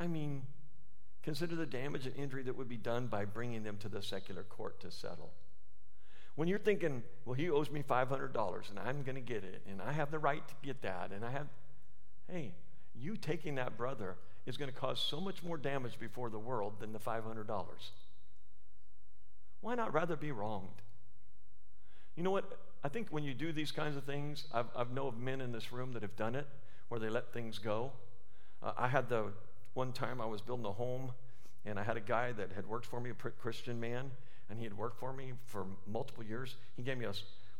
I 0.00 0.06
mean, 0.06 0.42
consider 1.22 1.54
the 1.54 1.66
damage 1.66 2.06
and 2.06 2.16
injury 2.16 2.42
that 2.44 2.56
would 2.56 2.70
be 2.70 2.78
done 2.78 3.08
by 3.08 3.26
bringing 3.26 3.64
them 3.64 3.76
to 3.78 3.88
the 3.90 4.00
secular 4.00 4.44
court 4.44 4.80
to 4.80 4.90
settle. 4.90 5.30
When 6.36 6.48
you're 6.48 6.58
thinking, 6.58 7.02
well, 7.26 7.34
he 7.34 7.50
owes 7.50 7.70
me 7.70 7.82
$500 7.82 8.70
and 8.70 8.78
I'm 8.78 9.02
going 9.02 9.16
to 9.16 9.20
get 9.20 9.44
it 9.44 9.60
and 9.68 9.82
I 9.82 9.92
have 9.92 10.10
the 10.10 10.18
right 10.18 10.46
to 10.48 10.54
get 10.62 10.80
that 10.82 11.12
and 11.12 11.22
I 11.22 11.32
have, 11.32 11.48
hey, 12.30 12.52
you 13.00 13.16
taking 13.16 13.56
that 13.56 13.76
brother 13.76 14.16
is 14.46 14.56
going 14.56 14.70
to 14.70 14.76
cause 14.76 15.00
so 15.00 15.20
much 15.20 15.42
more 15.42 15.56
damage 15.56 15.98
before 15.98 16.30
the 16.30 16.38
world 16.38 16.74
than 16.80 16.92
the 16.92 16.98
$500. 16.98 17.46
Why 19.60 19.74
not 19.74 19.92
rather 19.92 20.16
be 20.16 20.30
wronged? 20.30 20.82
You 22.14 22.22
know 22.22 22.30
what? 22.30 22.58
I 22.84 22.88
think 22.88 23.08
when 23.10 23.24
you 23.24 23.34
do 23.34 23.52
these 23.52 23.72
kinds 23.72 23.96
of 23.96 24.04
things, 24.04 24.44
I've, 24.52 24.66
I've 24.76 24.92
know 24.92 25.08
of 25.08 25.18
men 25.18 25.40
in 25.40 25.52
this 25.52 25.72
room 25.72 25.92
that 25.94 26.02
have 26.02 26.16
done 26.16 26.34
it, 26.34 26.46
where 26.88 27.00
they 27.00 27.08
let 27.08 27.32
things 27.32 27.58
go. 27.58 27.90
Uh, 28.62 28.72
I 28.78 28.88
had 28.88 29.08
the 29.08 29.32
one 29.74 29.92
time 29.92 30.20
I 30.20 30.26
was 30.26 30.40
building 30.40 30.64
a 30.66 30.72
home, 30.72 31.12
and 31.64 31.78
I 31.78 31.82
had 31.82 31.96
a 31.96 32.00
guy 32.00 32.32
that 32.32 32.52
had 32.52 32.66
worked 32.66 32.86
for 32.86 33.00
me, 33.00 33.10
a 33.10 33.14
Christian 33.14 33.80
man, 33.80 34.12
and 34.48 34.58
he 34.58 34.64
had 34.64 34.76
worked 34.78 35.00
for 35.00 35.12
me 35.12 35.32
for 35.46 35.66
multiple 35.86 36.24
years. 36.24 36.54
He 36.76 36.82
gave 36.82 36.96
me 36.96 37.04
a, 37.04 37.12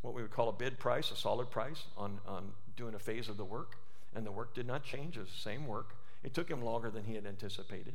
what 0.03 0.15
we 0.15 0.23
would 0.23 0.31
call 0.31 0.49
a 0.49 0.53
bid 0.53 0.79
price, 0.79 1.11
a 1.11 1.17
solid 1.17 1.51
price 1.51 1.83
on, 1.97 2.21
on 2.27 2.53
doing 2.77 2.95
a 2.95 2.99
phase 2.99 3.29
of 3.29 3.37
the 3.37 3.45
work, 3.45 3.77
and 4.17 4.25
the 4.25 4.33
work 4.33 4.55
did 4.55 4.67
not 4.67 4.83
change. 4.83 5.19
It 5.19 5.21
was 5.21 5.29
the 5.29 5.41
same 5.41 5.67
work. 5.67 5.95
It 6.25 6.33
took 6.33 6.51
him 6.51 6.63
longer 6.63 6.91
than 6.91 7.05
he 7.05 7.15
had 7.15 7.27
anticipated. 7.27 7.95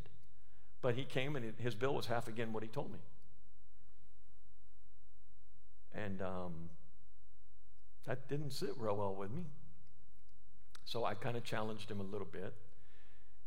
But 0.82 0.93
he 0.95 1.03
came, 1.03 1.36
and 1.36 1.53
his 1.57 1.74
bill 1.74 1.95
was 1.95 2.05
half 2.05 2.28
again 2.28 2.53
what 2.53 2.61
he 2.61 2.69
told 2.69 2.91
me. 2.93 2.99
And 5.93 6.22
um, 6.22 6.69
that 8.05 8.30
didn't 8.30 8.51
sit 8.51 8.69
real 8.78 8.95
well 8.95 9.15
with 9.15 9.32
me. 9.32 9.45
So 10.86 11.03
I 11.03 11.15
kind 11.15 11.36
of 11.36 11.43
challenged 11.43 11.89
him 11.89 11.99
a 11.99 12.03
little 12.03 12.28
bit. 12.32 12.53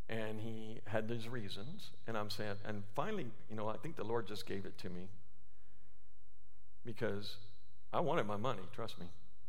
And 0.08 0.40
he 0.40 0.80
had 0.86 1.08
his 1.08 1.28
reasons. 1.28 1.90
And 2.08 2.18
I'm 2.18 2.28
saying, 2.28 2.56
and 2.66 2.82
finally, 2.94 3.26
you 3.48 3.56
know, 3.56 3.68
I 3.68 3.76
think 3.76 3.96
the 3.96 4.04
Lord 4.04 4.26
just 4.26 4.46
gave 4.46 4.66
it 4.66 4.76
to 4.78 4.90
me 4.90 5.08
because 6.84 7.36
I 7.92 8.00
wanted 8.00 8.26
my 8.26 8.36
money, 8.36 8.62
trust 8.74 8.98
me. 8.98 9.06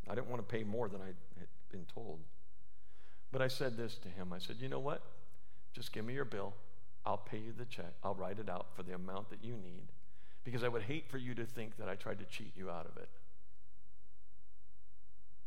I 0.08 0.14
didn't 0.14 0.30
want 0.30 0.48
to 0.48 0.56
pay 0.56 0.64
more 0.64 0.88
than 0.88 1.02
I 1.02 1.08
had 1.08 1.48
been 1.72 1.86
told. 1.94 2.20
But 3.32 3.42
I 3.42 3.48
said 3.48 3.78
this 3.78 3.98
to 4.00 4.08
him 4.08 4.32
I 4.34 4.40
said, 4.40 4.58
you 4.60 4.70
know 4.70 4.80
what? 4.80 5.02
Just 5.74 5.92
give 5.92 6.06
me 6.06 6.14
your 6.14 6.26
bill. 6.26 6.54
I'll 7.06 7.18
pay 7.18 7.38
you 7.38 7.54
the 7.56 7.66
check. 7.66 7.94
I'll 8.04 8.16
write 8.16 8.40
it 8.40 8.50
out 8.50 8.68
for 8.76 8.84
the 8.84 8.96
amount 8.96 9.30
that 9.30 9.44
you 9.44 9.54
need 9.54 9.92
because 10.44 10.64
I 10.64 10.68
would 10.68 10.84
hate 10.84 11.10
for 11.10 11.18
you 11.18 11.36
to 11.36 11.46
think 11.46 11.78
that 11.78 11.90
I 11.90 11.96
tried 11.96 12.20
to 12.20 12.26
cheat 12.26 12.54
you 12.56 12.70
out 12.70 12.86
of 12.86 12.98
it. 12.98 13.10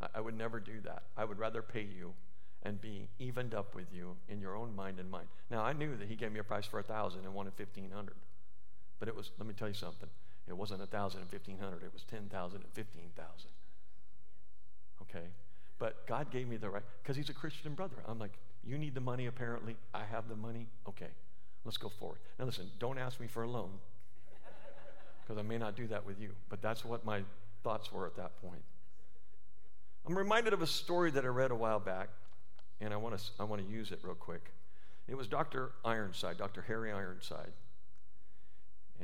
I, 0.00 0.18
I 0.18 0.20
would 0.20 0.36
never 0.36 0.60
do 0.60 0.80
that. 0.84 1.04
I 1.16 1.24
would 1.24 1.38
rather 1.38 1.62
pay 1.62 1.82
you 1.82 2.12
and 2.62 2.80
be 2.80 3.08
evened 3.18 3.54
up 3.54 3.74
with 3.74 3.86
you 3.92 4.16
in 4.28 4.40
your 4.40 4.56
own 4.56 4.74
mind 4.74 4.98
and 4.98 5.10
mind. 5.10 5.28
Now 5.50 5.62
I 5.62 5.72
knew 5.72 5.96
that 5.96 6.08
he 6.08 6.16
gave 6.16 6.32
me 6.32 6.40
a 6.40 6.44
price 6.44 6.66
for 6.66 6.80
a 6.80 6.82
thousand 6.82 7.24
and 7.24 7.34
wanted 7.34 7.54
fifteen 7.54 7.90
hundred. 7.90 8.16
But 8.98 9.08
it 9.08 9.14
was 9.14 9.30
let 9.38 9.46
me 9.46 9.54
tell 9.54 9.68
you 9.68 9.74
something. 9.74 10.08
It 10.48 10.56
wasn't 10.56 10.82
a 10.82 10.86
thousand 10.86 11.20
and 11.20 11.30
fifteen 11.30 11.58
hundred, 11.58 11.84
it 11.84 11.92
was 11.92 12.02
ten 12.02 12.28
thousand 12.28 12.62
and 12.62 12.72
fifteen 12.72 13.10
thousand. 13.16 13.50
Okay? 15.02 15.28
But 15.78 16.06
God 16.06 16.30
gave 16.30 16.48
me 16.48 16.56
the 16.56 16.70
right 16.70 16.82
because 17.02 17.16
he's 17.16 17.28
a 17.28 17.34
Christian 17.34 17.74
brother. 17.74 17.96
I'm 18.06 18.18
like, 18.18 18.32
you 18.64 18.78
need 18.78 18.94
the 18.94 19.00
money 19.00 19.26
apparently. 19.26 19.76
I 19.94 20.04
have 20.10 20.28
the 20.28 20.36
money. 20.36 20.66
Okay. 20.88 21.08
Let's 21.64 21.76
go 21.76 21.88
forward. 21.88 22.18
Now 22.38 22.46
listen, 22.46 22.70
don't 22.78 22.98
ask 22.98 23.20
me 23.20 23.26
for 23.26 23.42
a 23.42 23.50
loan 23.50 23.70
because 25.22 25.38
I 25.38 25.42
may 25.42 25.58
not 25.58 25.76
do 25.76 25.86
that 25.88 26.06
with 26.06 26.20
you. 26.20 26.30
But 26.48 26.62
that's 26.62 26.84
what 26.84 27.04
my 27.04 27.22
thoughts 27.62 27.92
were 27.92 28.06
at 28.06 28.16
that 28.16 28.40
point. 28.40 28.62
I'm 30.06 30.16
reminded 30.16 30.54
of 30.54 30.62
a 30.62 30.66
story 30.66 31.10
that 31.10 31.24
I 31.24 31.28
read 31.28 31.50
a 31.50 31.54
while 31.54 31.80
back, 31.80 32.08
and 32.80 32.94
I 32.94 32.96
want 32.96 33.18
to 33.18 33.24
I 33.38 33.44
want 33.44 33.62
to 33.64 33.70
use 33.70 33.92
it 33.92 34.00
real 34.02 34.14
quick. 34.14 34.50
It 35.06 35.16
was 35.16 35.26
Dr. 35.26 35.72
Ironside, 35.84 36.38
Dr. 36.38 36.62
Harry 36.62 36.92
Ironside, 36.92 37.52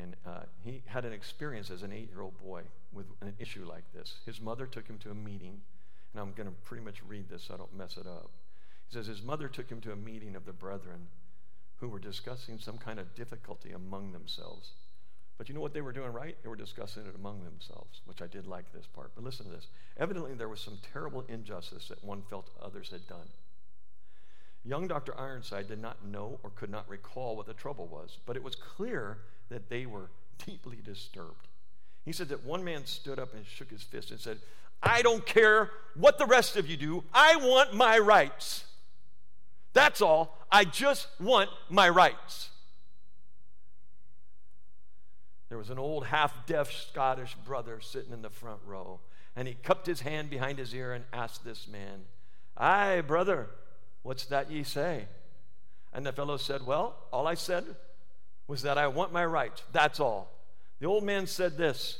and 0.00 0.16
uh, 0.26 0.44
he 0.62 0.82
had 0.86 1.04
an 1.04 1.12
experience 1.12 1.70
as 1.70 1.82
an 1.82 1.92
eight-year-old 1.92 2.38
boy 2.42 2.62
with 2.92 3.06
an 3.20 3.34
issue 3.38 3.66
like 3.68 3.84
this. 3.92 4.16
His 4.24 4.40
mother 4.40 4.66
took 4.66 4.86
him 4.86 4.98
to 4.98 5.10
a 5.10 5.14
meeting, 5.14 5.60
and 6.14 6.22
I'm 6.22 6.32
going 6.32 6.48
to 6.48 6.54
pretty 6.64 6.84
much 6.84 7.02
read 7.06 7.28
this 7.28 7.44
so 7.44 7.54
I 7.54 7.56
don't 7.56 7.76
mess 7.76 7.96
it 7.96 8.06
up. 8.06 8.30
He 8.88 8.94
says 8.94 9.06
his 9.06 9.22
mother 9.22 9.48
took 9.48 9.68
him 9.68 9.80
to 9.82 9.92
a 9.92 9.96
meeting 9.96 10.36
of 10.36 10.46
the 10.46 10.52
brethren 10.52 11.08
who 11.78 11.88
were 11.88 11.98
discussing 11.98 12.58
some 12.58 12.78
kind 12.78 13.00
of 13.00 13.14
difficulty 13.14 13.72
among 13.72 14.12
themselves. 14.12 14.70
But 15.36 15.48
you 15.48 15.54
know 15.54 15.60
what 15.60 15.74
they 15.74 15.80
were 15.80 15.92
doing 15.92 16.12
right? 16.12 16.36
They 16.42 16.48
were 16.48 16.54
discussing 16.54 17.04
it 17.06 17.14
among 17.16 17.42
themselves, 17.42 18.00
which 18.04 18.22
I 18.22 18.28
did 18.28 18.46
like 18.46 18.72
this 18.72 18.86
part. 18.86 19.10
But 19.16 19.24
listen 19.24 19.46
to 19.46 19.52
this. 19.52 19.66
Evidently, 19.96 20.34
there 20.34 20.48
was 20.48 20.60
some 20.60 20.78
terrible 20.92 21.24
injustice 21.28 21.88
that 21.88 22.04
one 22.04 22.22
felt 22.30 22.50
others 22.62 22.90
had 22.90 23.08
done. 23.08 23.26
Young 24.64 24.86
Dr. 24.86 25.18
Ironside 25.18 25.68
did 25.68 25.82
not 25.82 26.06
know 26.06 26.38
or 26.42 26.50
could 26.50 26.70
not 26.70 26.88
recall 26.88 27.36
what 27.36 27.46
the 27.46 27.52
trouble 27.52 27.86
was, 27.86 28.18
but 28.24 28.36
it 28.36 28.44
was 28.44 28.54
clear 28.54 29.18
that 29.50 29.68
they 29.68 29.84
were 29.84 30.10
deeply 30.46 30.78
disturbed. 30.82 31.48
He 32.04 32.12
said 32.12 32.28
that 32.28 32.44
one 32.44 32.62
man 32.62 32.86
stood 32.86 33.18
up 33.18 33.34
and 33.34 33.44
shook 33.46 33.70
his 33.70 33.82
fist 33.82 34.10
and 34.10 34.20
said, 34.20 34.38
I 34.84 35.02
don't 35.02 35.24
care 35.24 35.70
what 35.96 36.18
the 36.18 36.26
rest 36.26 36.56
of 36.56 36.68
you 36.68 36.76
do, 36.76 37.04
I 37.12 37.36
want 37.36 37.74
my 37.74 37.98
rights. 37.98 38.64
That's 39.72 40.02
all. 40.02 40.38
I 40.50 40.64
just 40.64 41.08
want 41.20 41.50
my 41.68 41.88
rights. 41.88 42.50
There 45.48 45.58
was 45.58 45.70
an 45.70 45.78
old 45.78 46.06
half 46.06 46.46
deaf 46.46 46.72
Scottish 46.72 47.34
brother 47.44 47.80
sitting 47.80 48.12
in 48.12 48.22
the 48.22 48.30
front 48.30 48.60
row, 48.66 49.00
and 49.36 49.46
he 49.48 49.54
cupped 49.54 49.86
his 49.86 50.00
hand 50.00 50.30
behind 50.30 50.58
his 50.58 50.74
ear 50.74 50.92
and 50.92 51.04
asked 51.12 51.44
this 51.44 51.66
man, 51.68 52.02
Aye, 52.56 53.02
brother, 53.02 53.48
what's 54.02 54.26
that 54.26 54.50
ye 54.50 54.62
say? 54.62 55.06
And 55.92 56.04
the 56.04 56.12
fellow 56.12 56.36
said, 56.36 56.66
Well, 56.66 56.96
all 57.12 57.26
I 57.26 57.34
said 57.34 57.64
was 58.46 58.62
that 58.62 58.78
I 58.78 58.88
want 58.88 59.12
my 59.12 59.24
rights. 59.24 59.62
That's 59.72 60.00
all. 60.00 60.30
The 60.80 60.86
old 60.86 61.04
man 61.04 61.26
said 61.26 61.56
this 61.56 61.98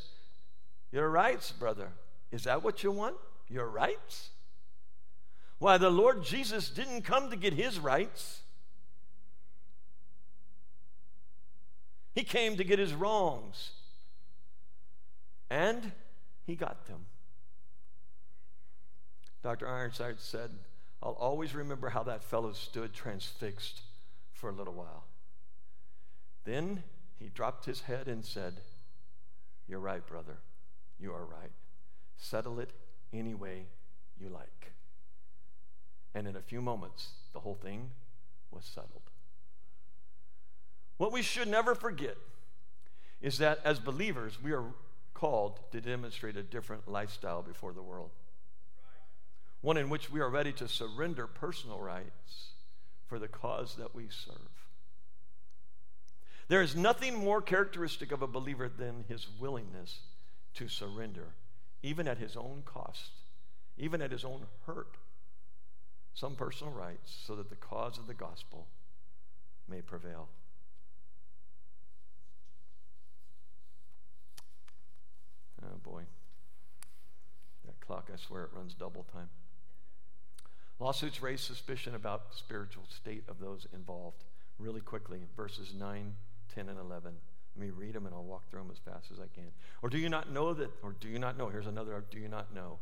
Your 0.93 1.09
rights, 1.09 1.53
brother. 1.53 1.89
Is 2.35 2.43
that 2.45 2.64
what 2.64 2.82
you 2.82 2.91
want? 2.91 3.14
Your 3.49 3.68
rights? 3.68 4.30
Why, 5.61 5.78
the 5.78 5.89
Lord 5.89 6.24
Jesus 6.24 6.68
didn't 6.68 7.03
come 7.03 7.30
to 7.30 7.37
get 7.37 7.53
his 7.53 7.78
rights. 7.78 8.41
He 12.12 12.24
came 12.24 12.57
to 12.57 12.64
get 12.64 12.80
his 12.80 12.93
wrongs. 12.93 13.70
And 15.49 15.93
he 16.45 16.57
got 16.57 16.87
them. 16.87 17.07
Dr. 19.45 19.68
Ironside 19.68 20.16
said, 20.18 20.51
I'll 21.01 21.12
always 21.12 21.55
remember 21.55 21.91
how 21.91 22.03
that 22.03 22.24
fellow 22.24 22.53
stood 22.53 22.93
transfixed 22.93 23.82
for 24.32 24.51
a 24.51 24.53
little 24.53 24.74
while. 24.74 25.05
Then 26.43 26.82
he 27.20 27.28
dropped 27.28 27.64
his 27.64 27.82
head 27.82 28.09
and 28.09 28.24
said, 28.24 28.55
You're 29.68 29.78
right, 29.78 30.05
brother. 30.05 30.39
You 30.99 31.12
are 31.12 31.24
right. 31.24 31.53
Settle 32.17 32.61
it 32.61 32.71
any 33.12 33.35
way 33.35 33.67
you 34.19 34.29
like. 34.29 34.73
And 36.15 36.27
in 36.27 36.37
a 36.37 36.41
few 36.41 36.61
moments, 36.61 37.11
the 37.33 37.41
whole 37.41 37.57
thing 37.57 37.91
was 38.51 38.65
settled. 38.65 39.03
What 40.97 41.12
we 41.12 41.23
should 41.23 41.49
never 41.49 41.75
forget 41.75 42.17
is 43.21 43.39
that 43.39 43.59
as 43.65 43.81
believers, 43.81 44.39
we 44.43 44.53
are 44.53 44.65
called 45.12 45.59
to 45.73 45.81
demonstrate 45.81 46.37
a 46.37 46.43
different 46.43 46.89
lifestyle 46.89 47.43
before 47.43 47.73
the 47.73 47.83
world. 47.83 48.11
One 49.61 49.77
in 49.77 49.89
which 49.89 50.11
we 50.11 50.21
are 50.21 50.29
ready 50.29 50.53
to 50.53 50.69
surrender 50.69 51.27
personal 51.27 51.81
rights 51.81 52.51
for 53.07 53.19
the 53.19 53.29
cause 53.29 53.77
that 53.77 53.95
we 53.95 54.09
serve. 54.09 54.37
There 56.49 56.61
is 56.61 56.77
nothing 56.77 57.19
more 57.19 57.41
characteristic 57.41 58.12
of 58.12 58.21
a 58.23 58.27
believer 58.27 58.69
than 58.69 59.05
his 59.09 59.27
willingness 59.41 60.01
to 60.55 60.69
surrender, 60.69 61.29
even 61.85 62.09
at 62.09 62.16
his 62.16 62.35
own 62.35 62.62
cost, 62.64 63.11
even 63.76 64.01
at 64.01 64.11
his 64.11 64.24
own 64.24 64.47
hurt, 64.66 64.97
some 66.14 66.35
personal 66.35 66.72
rights 66.72 67.14
so 67.26 67.37
that 67.37 67.51
the 67.51 67.57
cause 67.57 67.99
of 67.99 68.07
the 68.07 68.14
gospel 68.14 68.66
may 69.68 69.82
prevail. 69.82 70.28
Oh 75.62 75.76
boy. 75.82 76.03
That 77.66 77.78
clock, 77.80 78.09
I 78.12 78.16
swear 78.16 78.45
it 78.45 78.51
runs 78.57 78.72
double 78.72 79.05
time. 79.12 79.28
Lawsuits 80.80 81.20
raise 81.20 81.43
suspicion 81.43 81.95
about 81.95 82.30
the 82.30 82.37
spiritual 82.37 82.85
state 82.89 83.24
of 83.28 83.41
those 83.41 83.66
involved. 83.74 84.24
Really 84.59 84.80
quickly, 84.80 85.20
verses 85.37 85.74
9, 85.78 86.14
10, 86.55 86.68
and 86.70 86.78
11. 86.78 87.12
Let 87.57 87.67
me 87.67 87.71
read 87.71 87.95
them 87.95 88.07
and 88.07 88.15
I'll 88.15 88.25
walk 88.25 88.51
through 88.51 88.61
them 88.61 88.71
as 88.73 88.79
fast 88.79 89.11
as 89.13 89.19
I 89.19 89.27
can. 89.35 89.51
Or 89.83 89.89
do 89.89 89.99
you 89.99 90.09
not 90.09 90.33
know 90.33 90.55
that, 90.55 90.71
or 90.83 90.95
do 90.99 91.09
you 91.09 91.19
not 91.19 91.39
know? 91.39 91.49
Here's 91.49 91.67
another, 91.67 92.05
do 92.11 92.19
you 92.19 92.29
not 92.29 92.55
know? 92.55 92.79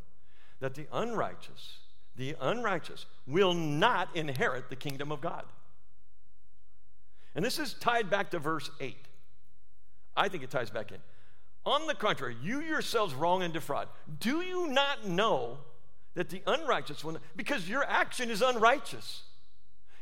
That 0.61 0.75
the 0.75 0.87
unrighteous, 0.93 1.79
the 2.17 2.37
unrighteous 2.41 3.07
will 3.27 3.53
not 3.53 4.15
inherit 4.17 4.71
the 4.71 4.77
kingdom 4.77 5.13
of 5.13 5.21
God. 5.21 5.45
And 7.35 7.45
this 7.45 7.59
is 7.59 7.75
tied 7.75 8.09
back 8.11 8.31
to 8.31 8.39
verse 8.39 8.71
8. 8.81 8.97
I 10.17 10.29
think 10.29 10.43
it 10.43 10.51
ties 10.51 10.71
back 10.71 10.91
in. 10.91 10.99
On 11.65 11.87
the 11.87 11.95
contrary, 11.95 12.37
you 12.43 12.61
yourselves 12.61 13.15
wrong 13.15 13.43
and 13.43 13.53
defraud. 13.53 13.89
Do 14.21 14.41
you 14.41 14.69
not 14.69 15.07
know 15.07 15.59
that 16.15 16.29
the 16.29 16.43
unrighteous 16.47 17.05
one, 17.05 17.19
because 17.37 17.69
your 17.69 17.85
action 17.85 18.31
is 18.31 18.43
unrighteous? 18.43 19.23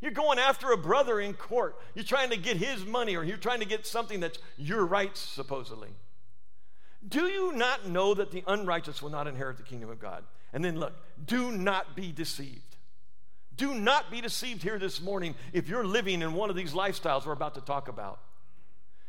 You're 0.00 0.12
going 0.12 0.38
after 0.38 0.72
a 0.72 0.76
brother 0.76 1.20
in 1.20 1.34
court. 1.34 1.76
You're 1.94 2.04
trying 2.04 2.30
to 2.30 2.36
get 2.36 2.56
his 2.56 2.84
money 2.84 3.16
or 3.16 3.24
you're 3.24 3.36
trying 3.36 3.60
to 3.60 3.66
get 3.66 3.86
something 3.86 4.20
that's 4.20 4.38
your 4.56 4.86
rights, 4.86 5.20
supposedly. 5.20 5.90
Do 7.06 7.26
you 7.26 7.52
not 7.52 7.88
know 7.88 8.14
that 8.14 8.30
the 8.30 8.42
unrighteous 8.46 9.02
will 9.02 9.10
not 9.10 9.26
inherit 9.26 9.56
the 9.56 9.62
kingdom 9.62 9.90
of 9.90 10.00
God? 10.00 10.24
And 10.52 10.64
then 10.64 10.78
look, 10.78 10.94
do 11.24 11.52
not 11.52 11.94
be 11.94 12.12
deceived. 12.12 12.76
Do 13.56 13.74
not 13.74 14.10
be 14.10 14.20
deceived 14.20 14.62
here 14.62 14.78
this 14.78 15.00
morning 15.00 15.34
if 15.52 15.68
you're 15.68 15.84
living 15.84 16.22
in 16.22 16.32
one 16.32 16.50
of 16.50 16.56
these 16.56 16.72
lifestyles 16.72 17.26
we're 17.26 17.32
about 17.32 17.54
to 17.56 17.60
talk 17.60 17.88
about. 17.88 18.20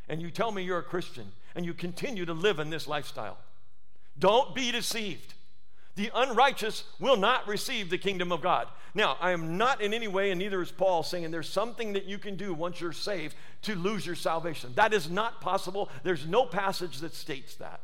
And 0.09 0.21
you 0.21 0.29
tell 0.29 0.51
me 0.51 0.63
you're 0.63 0.79
a 0.79 0.83
Christian 0.83 1.31
and 1.55 1.65
you 1.65 1.73
continue 1.73 2.25
to 2.25 2.33
live 2.33 2.59
in 2.59 2.69
this 2.69 2.85
lifestyle. 2.85 3.37
Don't 4.19 4.53
be 4.53 4.71
deceived. 4.71 5.33
The 5.95 6.11
unrighteous 6.13 6.85
will 6.99 7.17
not 7.17 7.47
receive 7.47 7.89
the 7.89 7.97
kingdom 7.97 8.31
of 8.31 8.41
God. 8.41 8.67
Now, 8.93 9.17
I 9.19 9.31
am 9.31 9.57
not 9.57 9.81
in 9.81 9.93
any 9.93 10.07
way, 10.07 10.31
and 10.31 10.39
neither 10.39 10.61
is 10.61 10.71
Paul, 10.71 11.03
saying 11.03 11.31
there's 11.31 11.49
something 11.49 11.93
that 11.93 12.05
you 12.05 12.17
can 12.17 12.35
do 12.35 12.53
once 12.53 12.81
you're 12.81 12.91
saved 12.91 13.35
to 13.63 13.75
lose 13.75 14.05
your 14.05 14.15
salvation. 14.15 14.71
That 14.75 14.93
is 14.93 15.09
not 15.09 15.41
possible. 15.41 15.89
There's 16.03 16.25
no 16.25 16.45
passage 16.45 16.99
that 16.99 17.13
states 17.13 17.55
that. 17.55 17.81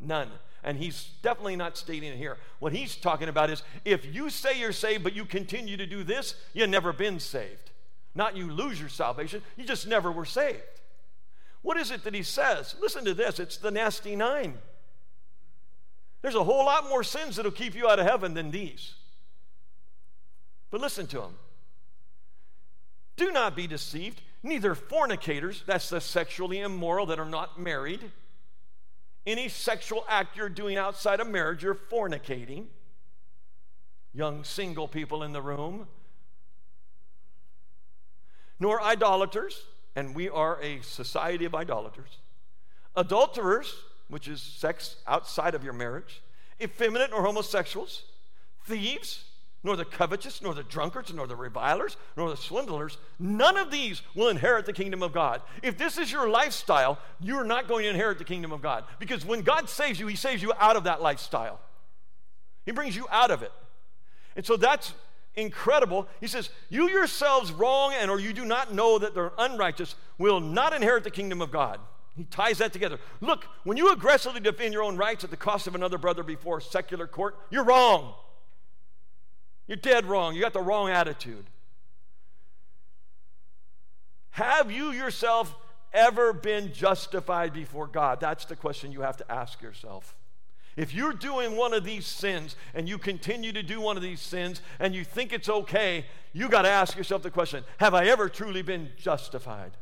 None. 0.00 0.30
And 0.62 0.78
he's 0.78 1.10
definitely 1.22 1.56
not 1.56 1.76
stating 1.76 2.10
it 2.10 2.18
here. 2.18 2.38
What 2.58 2.72
he's 2.72 2.96
talking 2.96 3.28
about 3.28 3.50
is 3.50 3.62
if 3.84 4.04
you 4.14 4.30
say 4.30 4.58
you're 4.58 4.72
saved, 4.72 5.04
but 5.04 5.14
you 5.14 5.24
continue 5.24 5.76
to 5.76 5.86
do 5.86 6.04
this, 6.04 6.34
you've 6.52 6.68
never 6.68 6.92
been 6.92 7.20
saved. 7.20 7.70
Not 8.14 8.36
you 8.36 8.50
lose 8.50 8.80
your 8.80 8.88
salvation, 8.88 9.42
you 9.56 9.64
just 9.64 9.86
never 9.86 10.10
were 10.10 10.24
saved. 10.24 10.62
What 11.62 11.76
is 11.76 11.90
it 11.90 12.04
that 12.04 12.14
he 12.14 12.22
says? 12.22 12.74
Listen 12.80 13.04
to 13.04 13.14
this 13.14 13.38
it's 13.38 13.56
the 13.56 13.70
nasty 13.70 14.16
nine. 14.16 14.58
There's 16.22 16.34
a 16.34 16.44
whole 16.44 16.64
lot 16.64 16.88
more 16.88 17.04
sins 17.04 17.36
that'll 17.36 17.52
keep 17.52 17.74
you 17.74 17.88
out 17.88 17.98
of 17.98 18.06
heaven 18.06 18.34
than 18.34 18.50
these. 18.50 18.94
But 20.70 20.80
listen 20.80 21.06
to 21.08 21.20
them. 21.20 21.34
Do 23.16 23.30
not 23.30 23.56
be 23.56 23.66
deceived, 23.66 24.20
neither 24.42 24.74
fornicators, 24.74 25.62
that's 25.66 25.88
the 25.88 26.00
sexually 26.00 26.60
immoral 26.60 27.06
that 27.06 27.18
are 27.18 27.24
not 27.24 27.58
married. 27.58 28.10
Any 29.26 29.48
sexual 29.48 30.04
act 30.08 30.36
you're 30.36 30.48
doing 30.48 30.76
outside 30.76 31.20
of 31.20 31.28
marriage, 31.28 31.62
you're 31.62 31.74
fornicating. 31.74 32.66
Young 34.12 34.44
single 34.44 34.86
people 34.86 35.22
in 35.22 35.32
the 35.32 35.42
room. 35.42 35.88
Nor 38.60 38.82
idolaters, 38.82 39.62
and 39.94 40.14
we 40.14 40.28
are 40.28 40.60
a 40.62 40.80
society 40.80 41.44
of 41.44 41.54
idolaters. 41.54 42.18
Adulterers, 42.94 43.74
which 44.08 44.28
is 44.28 44.40
sex 44.40 44.96
outside 45.06 45.54
of 45.54 45.64
your 45.64 45.72
marriage, 45.72 46.22
effeminate 46.60 47.12
or 47.12 47.22
homosexuals, 47.22 48.02
thieves, 48.64 49.24
nor 49.66 49.76
the 49.76 49.84
covetous, 49.84 50.40
nor 50.40 50.54
the 50.54 50.62
drunkards, 50.62 51.12
nor 51.12 51.26
the 51.26 51.34
revilers, 51.34 51.96
nor 52.16 52.30
the 52.30 52.36
swindlers, 52.36 52.98
none 53.18 53.56
of 53.56 53.70
these 53.70 54.00
will 54.14 54.28
inherit 54.28 54.64
the 54.64 54.72
kingdom 54.72 55.02
of 55.02 55.12
God. 55.12 55.42
If 55.62 55.76
this 55.76 55.98
is 55.98 56.12
your 56.12 56.28
lifestyle, 56.28 56.98
you're 57.20 57.44
not 57.44 57.66
going 57.66 57.82
to 57.82 57.90
inherit 57.90 58.18
the 58.18 58.24
kingdom 58.24 58.52
of 58.52 58.62
God. 58.62 58.84
Because 59.00 59.26
when 59.26 59.42
God 59.42 59.68
saves 59.68 59.98
you, 59.98 60.06
He 60.06 60.16
saves 60.16 60.40
you 60.40 60.52
out 60.60 60.76
of 60.76 60.84
that 60.84 61.02
lifestyle, 61.02 61.58
He 62.64 62.72
brings 62.72 62.94
you 62.94 63.06
out 63.10 63.30
of 63.30 63.42
it. 63.42 63.52
And 64.36 64.46
so 64.46 64.56
that's 64.56 64.92
incredible. 65.34 66.06
He 66.20 66.26
says, 66.28 66.50
You 66.68 66.88
yourselves 66.88 67.50
wrong 67.50 67.92
and 67.94 68.10
or 68.10 68.20
you 68.20 68.32
do 68.32 68.44
not 68.44 68.72
know 68.72 68.98
that 68.98 69.14
the 69.14 69.32
unrighteous 69.36 69.96
will 70.16 70.40
not 70.40 70.74
inherit 70.74 71.04
the 71.04 71.10
kingdom 71.10 71.42
of 71.42 71.50
God. 71.50 71.80
He 72.16 72.24
ties 72.24 72.58
that 72.58 72.72
together. 72.72 72.98
Look, 73.20 73.46
when 73.64 73.76
you 73.76 73.92
aggressively 73.92 74.40
defend 74.40 74.72
your 74.72 74.82
own 74.82 74.96
rights 74.96 75.22
at 75.22 75.30
the 75.30 75.36
cost 75.36 75.66
of 75.66 75.74
another 75.74 75.98
brother 75.98 76.22
before 76.22 76.58
a 76.58 76.62
secular 76.62 77.06
court, 77.06 77.36
you're 77.50 77.64
wrong. 77.64 78.14
You're 79.66 79.76
dead 79.76 80.06
wrong. 80.06 80.34
You 80.34 80.40
got 80.40 80.54
the 80.54 80.62
wrong 80.62 80.88
attitude. 80.88 81.44
Have 84.30 84.70
you 84.70 84.92
yourself 84.92 85.54
ever 85.92 86.32
been 86.32 86.72
justified 86.72 87.52
before 87.52 87.86
God? 87.86 88.20
That's 88.20 88.44
the 88.46 88.56
question 88.56 88.92
you 88.92 89.02
have 89.02 89.16
to 89.18 89.30
ask 89.30 89.60
yourself. 89.60 90.14
If 90.76 90.92
you're 90.92 91.14
doing 91.14 91.56
one 91.56 91.72
of 91.72 91.84
these 91.84 92.06
sins 92.06 92.54
and 92.74 92.88
you 92.88 92.98
continue 92.98 93.50
to 93.52 93.62
do 93.62 93.80
one 93.80 93.96
of 93.96 94.02
these 94.02 94.20
sins 94.20 94.60
and 94.78 94.94
you 94.94 95.04
think 95.04 95.32
it's 95.32 95.48
okay, 95.48 96.04
you 96.34 96.48
got 96.50 96.62
to 96.62 96.68
ask 96.68 96.96
yourself 96.96 97.22
the 97.22 97.30
question 97.30 97.64
Have 97.78 97.94
I 97.94 98.06
ever 98.06 98.28
truly 98.28 98.62
been 98.62 98.90
justified? 98.96 99.72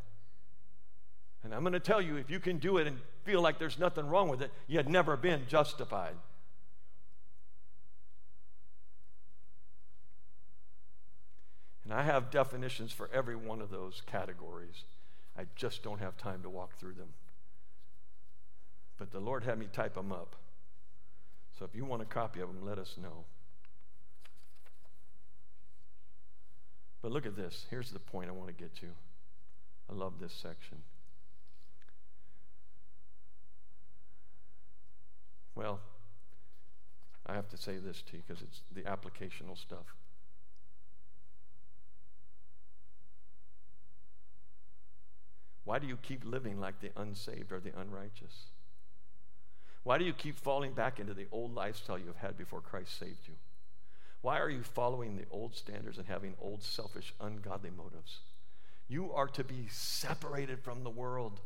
And 1.45 1.55
I'm 1.55 1.61
going 1.61 1.75
to 1.75 1.81
tell 1.81 2.01
you, 2.01 2.17
if 2.17 2.31
you 2.31 2.41
can 2.41 2.57
do 2.57 2.79
it 2.79 2.87
and 2.87 2.99
feel 3.25 3.43
like 3.43 3.59
there's 3.59 3.79
nothing 3.79 4.09
wrong 4.09 4.29
with 4.29 4.41
it, 4.41 4.51
you 4.67 4.79
had 4.79 4.89
never 4.89 5.15
been 5.17 5.43
justified. 5.47 6.15
And 11.85 11.93
I 11.93 12.03
have 12.03 12.31
definitions 12.31 12.93
for 12.93 13.11
every 13.13 13.37
one 13.37 13.61
of 13.61 13.71
those 13.71 14.03
categories. 14.07 14.85
I 15.39 15.45
just 15.55 15.83
don't 15.83 16.01
have 16.01 16.17
time 16.17 16.43
to 16.43 16.49
walk 16.49 16.79
through 16.79 16.95
them. 16.95 17.09
But 18.97 19.11
the 19.11 19.21
Lord 19.21 19.45
had 19.45 19.59
me 19.59 19.67
type 19.71 19.95
them 19.95 20.13
up. 20.13 20.37
So 21.59 21.67
if 21.67 21.75
you 21.75 21.85
want 21.85 22.01
a 22.01 22.07
copy 22.07 22.41
of 22.41 22.49
them, 22.49 22.65
let 22.65 22.79
us 22.79 22.97
know. 23.01 23.25
But 27.03 27.13
look 27.13 27.27
at 27.27 27.37
this. 27.37 27.67
Here's 27.69 27.91
the 27.91 27.99
point 27.99 28.31
I 28.31 28.33
want 28.33 28.49
to 28.49 28.55
get 28.55 28.75
to. 28.77 28.87
I 29.91 29.95
love 29.95 30.15
this 30.19 30.33
section. 30.33 30.79
Well, 35.55 35.81
I 37.27 37.35
have 37.35 37.49
to 37.51 37.57
say 37.57 37.77
this 37.79 38.03
to 38.03 38.17
you 38.17 38.23
because 38.27 38.43
it's 38.43 38.63
the 38.73 38.83
applicational 38.83 39.57
stuff. 39.57 39.95
Why 45.65 45.79
do 45.79 45.87
you 45.87 45.97
keep 45.97 46.25
living 46.25 46.61
like 46.61 46.81
the 46.81 46.91
unsaved 46.97 47.51
or 47.51 47.61
the 47.61 47.73
unrighteous? 47.79 48.51
Why 49.83 49.99
do 49.99 50.05
you 50.05 50.13
keep 50.13 50.39
falling 50.39 50.73
back 50.73 51.01
into 51.01 51.15
the 51.15 51.27
old 51.31 51.55
lifestyle 51.55 51.99
you 51.99 52.07
have 52.07 52.17
had 52.17 52.37
before 52.37 52.61
Christ 52.61 52.99
saved 52.99 53.27
you? 53.27 53.35
Why 54.21 54.39
are 54.39 54.51
you 54.51 54.63
following 54.63 55.17
the 55.17 55.27
old 55.31 55.55
standards 55.55 55.99
and 55.99 56.07
having 56.07 56.35
old, 56.41 56.63
selfish, 56.63 57.15
ungodly 57.21 57.71
motives? 57.71 58.21
You 58.89 59.13
are 59.13 59.29
to 59.29 59.45
be 59.45 59.67
separated 59.71 60.61
from 60.61 60.83
the 60.83 60.91
world 60.91 61.41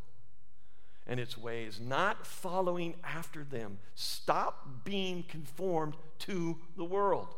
and 1.09 1.19
its 1.19 1.39
ways, 1.39 1.81
not 1.81 2.27
following 2.27 2.95
after 3.03 3.43
them. 3.43 3.79
Stop 3.95 4.85
being 4.85 5.25
conformed 5.25 5.95
to 6.21 6.59
the 6.77 6.85
world. 6.85 7.35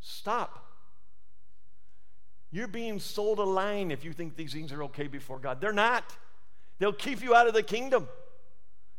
Stop. 0.00 0.64
You're 2.50 2.68
being 2.68 2.98
sold 2.98 3.38
a 3.38 3.44
line 3.44 3.90
if 3.90 4.04
you 4.04 4.12
think 4.12 4.36
these 4.36 4.52
things 4.52 4.72
are 4.72 4.82
okay 4.84 5.06
before 5.06 5.38
God. 5.38 5.60
They're 5.60 5.72
not. 5.72 6.16
They'll 6.78 6.92
keep 6.92 7.22
you 7.22 7.34
out 7.34 7.46
of 7.46 7.54
the 7.54 7.62
kingdom. 7.62 8.08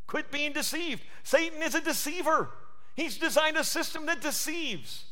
Quit 0.08 0.32
being 0.32 0.54
deceived. 0.54 1.04
Satan 1.24 1.62
is 1.62 1.76
a 1.76 1.82
deceiver. 1.82 2.50
He's 2.96 3.18
designed 3.18 3.58
a 3.58 3.64
system 3.64 4.06
that 4.06 4.22
deceives. 4.22 5.04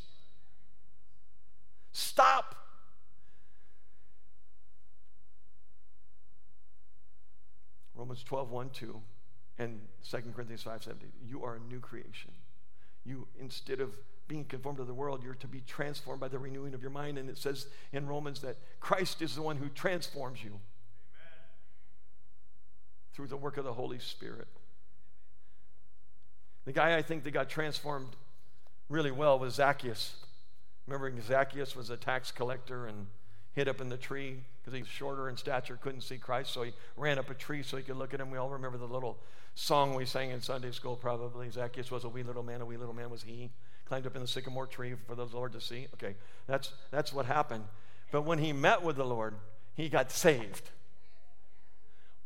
Stop. 1.92 2.55
Romans 7.96 8.22
12, 8.22 8.50
1, 8.50 8.70
2, 8.70 9.00
and 9.58 9.80
2 10.08 10.16
Corinthians 10.34 10.62
5, 10.62 10.84
17. 10.84 11.08
You 11.26 11.44
are 11.44 11.56
a 11.56 11.60
new 11.72 11.80
creation. 11.80 12.30
You, 13.04 13.26
instead 13.40 13.80
of 13.80 13.96
being 14.28 14.44
conformed 14.44 14.78
to 14.78 14.84
the 14.84 14.94
world, 14.94 15.22
you're 15.22 15.34
to 15.34 15.46
be 15.46 15.62
transformed 15.66 16.20
by 16.20 16.28
the 16.28 16.38
renewing 16.38 16.74
of 16.74 16.82
your 16.82 16.90
mind. 16.90 17.16
And 17.16 17.30
it 17.30 17.38
says 17.38 17.66
in 17.92 18.06
Romans 18.06 18.40
that 18.40 18.56
Christ 18.80 19.22
is 19.22 19.34
the 19.34 19.42
one 19.42 19.56
who 19.56 19.68
transforms 19.68 20.42
you 20.42 20.50
Amen. 20.50 20.60
through 23.14 23.28
the 23.28 23.36
work 23.36 23.56
of 23.56 23.64
the 23.64 23.72
Holy 23.72 23.98
Spirit. 23.98 24.48
The 26.64 26.72
guy 26.72 26.96
I 26.96 27.02
think 27.02 27.22
that 27.24 27.30
got 27.30 27.48
transformed 27.48 28.16
really 28.88 29.12
well 29.12 29.38
was 29.38 29.54
Zacchaeus. 29.54 30.16
Remembering 30.86 31.20
Zacchaeus 31.22 31.76
was 31.76 31.90
a 31.90 31.96
tax 31.96 32.32
collector 32.32 32.86
and 32.86 33.06
hid 33.52 33.68
up 33.68 33.80
in 33.80 33.88
the 33.88 33.96
tree 33.96 34.40
because 34.66 34.80
he's 34.80 34.88
shorter 34.88 35.28
in 35.28 35.36
stature, 35.36 35.78
couldn't 35.80 36.00
see 36.00 36.18
Christ, 36.18 36.52
so 36.52 36.64
he 36.64 36.72
ran 36.96 37.20
up 37.20 37.30
a 37.30 37.34
tree 37.34 37.62
so 37.62 37.76
he 37.76 37.84
could 37.84 37.96
look 37.96 38.12
at 38.12 38.20
him. 38.20 38.32
We 38.32 38.38
all 38.38 38.50
remember 38.50 38.78
the 38.78 38.86
little 38.86 39.16
song 39.54 39.94
we 39.94 40.04
sang 40.04 40.30
in 40.30 40.40
Sunday 40.40 40.72
school, 40.72 40.96
probably. 40.96 41.48
Zacchaeus 41.50 41.88
was 41.92 42.02
a 42.02 42.08
wee 42.08 42.24
little 42.24 42.42
man, 42.42 42.60
a 42.60 42.66
wee 42.66 42.76
little 42.76 42.94
man 42.94 43.08
was 43.08 43.22
he 43.22 43.50
climbed 43.84 44.08
up 44.08 44.16
in 44.16 44.22
the 44.22 44.26
sycamore 44.26 44.66
tree 44.66 44.94
for 45.06 45.14
the 45.14 45.24
Lord 45.26 45.52
to 45.52 45.60
see. 45.60 45.86
Okay, 45.94 46.16
that's, 46.48 46.72
that's 46.90 47.12
what 47.12 47.26
happened. 47.26 47.62
But 48.10 48.22
when 48.22 48.40
he 48.40 48.52
met 48.52 48.82
with 48.82 48.96
the 48.96 49.04
Lord, 49.04 49.34
he 49.74 49.88
got 49.88 50.10
saved. 50.10 50.70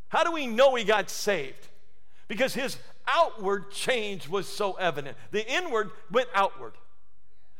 How 0.08 0.24
do 0.24 0.32
we 0.32 0.46
know 0.46 0.74
he 0.76 0.84
got 0.84 1.10
saved? 1.10 1.68
Because 2.26 2.54
his 2.54 2.78
outward 3.06 3.70
change 3.70 4.28
was 4.28 4.48
so 4.48 4.72
evident. 4.74 5.18
The 5.30 5.46
inward 5.46 5.90
went 6.10 6.30
outward. 6.34 6.72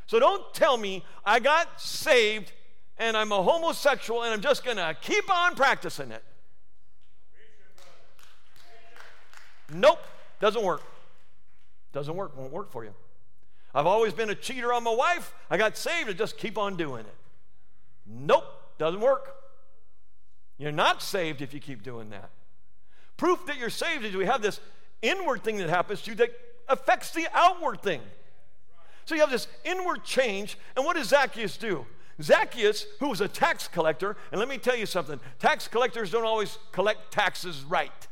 So 0.07 0.19
don't 0.19 0.55
tell 0.55 0.79
me 0.79 1.05
I 1.23 1.39
got 1.39 1.83
saved 1.83 2.53
and 3.01 3.17
I'm 3.17 3.33
a 3.33 3.43
homosexual 3.43 4.23
and 4.23 4.33
I'm 4.33 4.43
just 4.43 4.63
going 4.63 4.77
to 4.77 4.95
keep 5.01 5.35
on 5.35 5.57
practicing 5.57 6.13
it. 6.13 6.23
Nope, 9.73 10.01
doesn't 10.39 10.63
work. 10.63 10.83
Doesn't 11.93 12.15
work, 12.15 12.37
won't 12.37 12.53
work 12.53 12.71
for 12.71 12.85
you. 12.85 12.93
I've 13.75 13.87
always 13.87 14.13
been 14.13 14.31
a 14.31 14.35
cheater 14.35 14.73
on 14.73 14.85
my 14.85 14.95
wife. 14.95 15.33
I 15.49 15.57
got 15.57 15.77
saved 15.77 16.09
and 16.11 16.19
just 16.19 16.37
keep 16.37 16.59
on 16.59 16.77
doing 16.77 17.01
it. 17.07 17.15
Nope, 18.07 18.45
doesn't 18.79 19.01
work. 19.01 19.35
You're 20.59 20.73
not 20.73 21.03
saved 21.03 21.41
if 21.41 21.55
you 21.55 21.61
keep 21.61 21.83
doing 21.83 22.11
that. 22.11 22.31
Proof 23.17 23.47
that 23.47 23.57
you're 23.57 23.71
saved 23.71 24.05
is 24.05 24.15
we 24.15 24.27
have 24.27 24.43
this 24.43 24.61
inward 25.01 25.43
thing 25.43 25.57
that 25.59 25.71
happens 25.71 26.03
to 26.03 26.11
you 26.11 26.17
that 26.17 26.33
affects 26.69 27.13
the 27.13 27.27
outward 27.33 27.81
thing. 27.81 28.03
So 29.07 29.15
you 29.15 29.23
have 29.23 29.31
this 29.31 29.49
inward 29.65 30.05
change, 30.05 30.59
and 30.77 30.85
what 30.85 30.97
does 30.97 31.09
Zacchaeus 31.09 31.57
do? 31.57 31.87
Zacchaeus, 32.23 32.87
who 32.99 33.09
was 33.09 33.21
a 33.21 33.29
tax 33.29 33.69
collector, 33.69 34.17
and 34.31 34.39
let 34.39 34.49
me 34.49 34.59
tell 34.59 34.77
you 34.77 34.87
something 34.87 35.21
tax 35.39 35.69
collectors 35.69 36.11
don't 36.11 36.25
always 36.25 36.59
collect 36.73 37.13
taxes 37.13 37.63
right. 37.65 38.09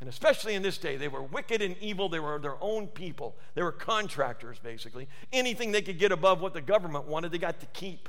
And 0.00 0.08
especially 0.08 0.54
in 0.54 0.62
this 0.62 0.78
day, 0.78 0.96
they 0.96 1.08
were 1.08 1.22
wicked 1.22 1.60
and 1.60 1.76
evil. 1.80 2.08
They 2.08 2.20
were 2.20 2.38
their 2.38 2.62
own 2.62 2.86
people. 2.86 3.36
They 3.54 3.62
were 3.62 3.72
contractors, 3.72 4.58
basically. 4.60 5.08
Anything 5.32 5.72
they 5.72 5.82
could 5.82 5.98
get 5.98 6.12
above 6.12 6.40
what 6.40 6.54
the 6.54 6.60
government 6.60 7.06
wanted, 7.08 7.32
they 7.32 7.38
got 7.38 7.58
to 7.60 7.66
keep. 7.66 8.08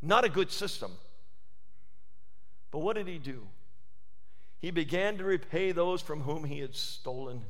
Not 0.00 0.24
a 0.24 0.28
good 0.28 0.50
system. 0.50 0.90
But 2.72 2.80
what 2.80 2.96
did 2.96 3.06
he 3.06 3.18
do? 3.18 3.46
He 4.58 4.72
began 4.72 5.16
to 5.18 5.24
repay 5.24 5.70
those 5.70 6.02
from 6.02 6.22
whom 6.22 6.44
he 6.44 6.58
had 6.58 6.74
stolen. 6.74 7.42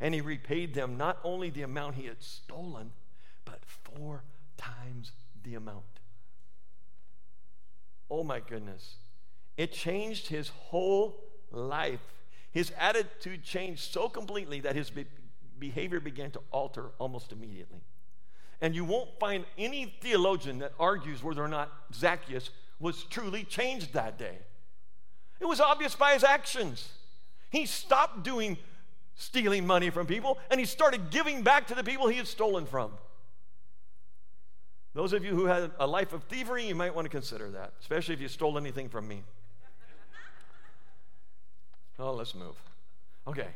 And 0.00 0.14
he 0.14 0.20
repaid 0.20 0.74
them 0.74 0.96
not 0.96 1.18
only 1.24 1.50
the 1.50 1.62
amount 1.62 1.96
he 1.96 2.06
had 2.06 2.22
stolen, 2.22 2.92
but 3.44 3.60
four 3.64 4.22
times 4.56 5.10
the 5.42 5.56
amount. 5.56 5.95
Oh 8.10 8.22
my 8.22 8.40
goodness. 8.40 8.96
It 9.56 9.72
changed 9.72 10.28
his 10.28 10.48
whole 10.48 11.16
life. 11.50 12.00
His 12.52 12.72
attitude 12.78 13.42
changed 13.42 13.92
so 13.92 14.08
completely 14.08 14.60
that 14.60 14.76
his 14.76 14.90
be- 14.90 15.06
behavior 15.58 16.00
began 16.00 16.30
to 16.32 16.40
alter 16.50 16.90
almost 16.98 17.32
immediately. 17.32 17.80
And 18.60 18.74
you 18.74 18.84
won't 18.84 19.10
find 19.20 19.44
any 19.58 19.94
theologian 20.00 20.58
that 20.60 20.72
argues 20.78 21.22
whether 21.22 21.42
or 21.42 21.48
not 21.48 21.70
Zacchaeus 21.92 22.50
was 22.80 23.04
truly 23.04 23.44
changed 23.44 23.92
that 23.94 24.18
day. 24.18 24.38
It 25.40 25.46
was 25.46 25.60
obvious 25.60 25.94
by 25.94 26.14
his 26.14 26.24
actions. 26.24 26.88
He 27.50 27.66
stopped 27.66 28.22
doing 28.22 28.56
stealing 29.14 29.66
money 29.66 29.90
from 29.90 30.06
people 30.06 30.38
and 30.50 30.60
he 30.60 30.66
started 30.66 31.10
giving 31.10 31.42
back 31.42 31.66
to 31.66 31.74
the 31.74 31.84
people 31.84 32.08
he 32.08 32.16
had 32.16 32.26
stolen 32.26 32.66
from. 32.66 32.92
Those 34.96 35.12
of 35.12 35.22
you 35.22 35.34
who 35.34 35.44
had 35.44 35.70
a 35.78 35.86
life 35.86 36.14
of 36.14 36.22
thievery, 36.24 36.66
you 36.66 36.74
might 36.74 36.94
want 36.94 37.04
to 37.04 37.10
consider 37.10 37.50
that, 37.50 37.74
especially 37.82 38.14
if 38.14 38.20
you 38.22 38.28
stole 38.28 38.56
anything 38.56 38.88
from 38.88 39.06
me. 39.06 39.24
Oh, 41.98 42.14
let's 42.14 42.34
move. 42.34 42.56
Okay, 43.26 43.48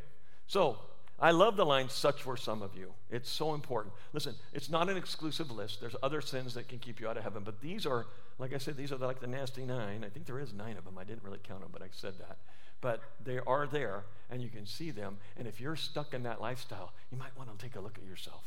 so 0.47 0.76
I 1.18 1.30
love 1.30 1.57
the 1.57 1.64
line, 1.64 1.88
such 1.88 2.26
were 2.26 2.36
some 2.36 2.61
of 2.61 2.76
you. 2.76 2.93
It's 3.09 3.30
so 3.30 3.55
important. 3.55 3.95
Listen, 4.12 4.34
it's 4.53 4.68
not 4.68 4.91
an 4.91 4.99
exclusive 4.99 5.51
list. 5.51 5.80
There's 5.80 5.97
other 6.03 6.20
sins 6.20 6.53
that 6.55 6.68
can 6.68 6.78
keep 6.78 7.01
you 7.01 7.09
out 7.09 7.16
of 7.16 7.22
heaven, 7.22 7.43
but 7.43 7.62
these 7.62 7.86
are, 7.86 8.05
like 8.38 8.53
I 8.53 8.59
said, 8.59 8.76
these 8.76 8.93
are 8.93 8.99
like 8.99 9.20
the 9.20 9.26
nasty 9.26 9.64
nine. 9.64 10.05
I 10.05 10.11
think 10.11 10.26
there 10.26 10.41
is 10.41 10.53
nine 10.53 10.76
of 10.76 10.84
them. 10.84 10.99
I 10.99 11.05
didn't 11.05 11.24
really 11.24 11.41
count 11.43 11.62
them, 11.62 11.70
but 11.72 11.80
I 11.80 11.88
said 11.91 12.18
that. 12.18 12.36
But 12.82 13.01
they 13.24 13.38
are 13.47 13.66
there, 13.66 14.05
and 14.28 14.43
you 14.43 14.51
can 14.51 14.66
see 14.66 14.91
them. 14.91 15.16
And 15.38 15.49
if 15.49 15.59
you're 15.59 15.76
stuck 15.76 16.12
in 16.12 16.22
that 16.24 16.43
lifestyle, 16.43 16.93
you 17.11 17.16
might 17.16 17.34
want 17.38 17.51
to 17.51 17.64
take 17.64 17.76
a 17.76 17.80
look 17.80 17.97
at 17.97 18.05
yourself. 18.05 18.45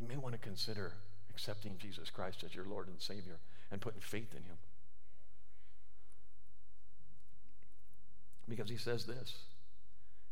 You 0.00 0.08
may 0.08 0.16
want 0.16 0.34
to 0.34 0.40
consider 0.40 0.94
accepting 1.38 1.76
Jesus 1.78 2.10
Christ 2.10 2.42
as 2.44 2.52
your 2.52 2.64
Lord 2.64 2.88
and 2.88 3.00
Savior 3.00 3.38
and 3.70 3.80
putting 3.80 4.00
faith 4.00 4.32
in 4.32 4.42
Him. 4.42 4.56
Because 8.48 8.68
He 8.68 8.76
says 8.76 9.04
this. 9.06 9.34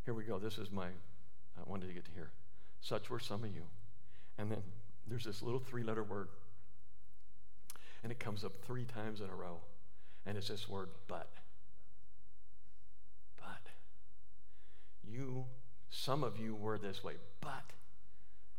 Here 0.04 0.14
we 0.14 0.24
go. 0.24 0.40
This 0.40 0.58
is 0.58 0.72
my 0.72 0.86
I 0.86 1.70
wanted 1.70 1.86
to 1.86 1.92
get 1.92 2.04
to 2.06 2.10
here. 2.10 2.30
Such 2.80 3.08
were 3.08 3.20
some 3.20 3.44
of 3.44 3.54
you. 3.54 3.62
And 4.36 4.50
then 4.50 4.62
there's 5.06 5.24
this 5.24 5.42
little 5.42 5.60
three 5.60 5.84
letter 5.84 6.02
word. 6.02 6.28
And 8.02 8.10
it 8.10 8.18
comes 8.18 8.42
up 8.44 8.52
three 8.66 8.84
times 8.84 9.20
in 9.20 9.30
a 9.30 9.34
row. 9.34 9.60
And 10.26 10.36
it's 10.36 10.48
this 10.48 10.68
word, 10.68 10.88
but. 11.06 11.30
But. 13.38 13.70
You, 15.08 15.44
some 15.88 16.24
of 16.24 16.36
you 16.36 16.56
were 16.56 16.78
this 16.78 17.04
way, 17.04 17.14
but. 17.40 17.72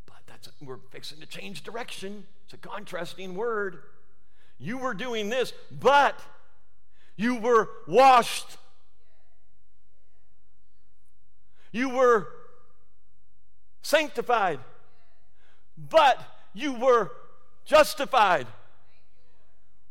But 0.07 0.17
that's, 0.25 0.49
we're 0.59 0.79
fixing 0.89 1.19
to 1.19 1.27
change 1.27 1.61
direction. 1.61 2.25
It's 2.45 2.55
a 2.55 2.57
contrasting 2.57 3.35
word. 3.35 3.83
You 4.57 4.79
were 4.79 4.95
doing 4.95 5.29
this, 5.29 5.53
but 5.71 6.19
you 7.15 7.35
were 7.35 7.69
washed. 7.87 8.57
You 11.71 11.89
were 11.89 12.27
sanctified, 13.83 14.59
but 15.77 16.19
you 16.53 16.73
were 16.73 17.11
justified. 17.65 18.47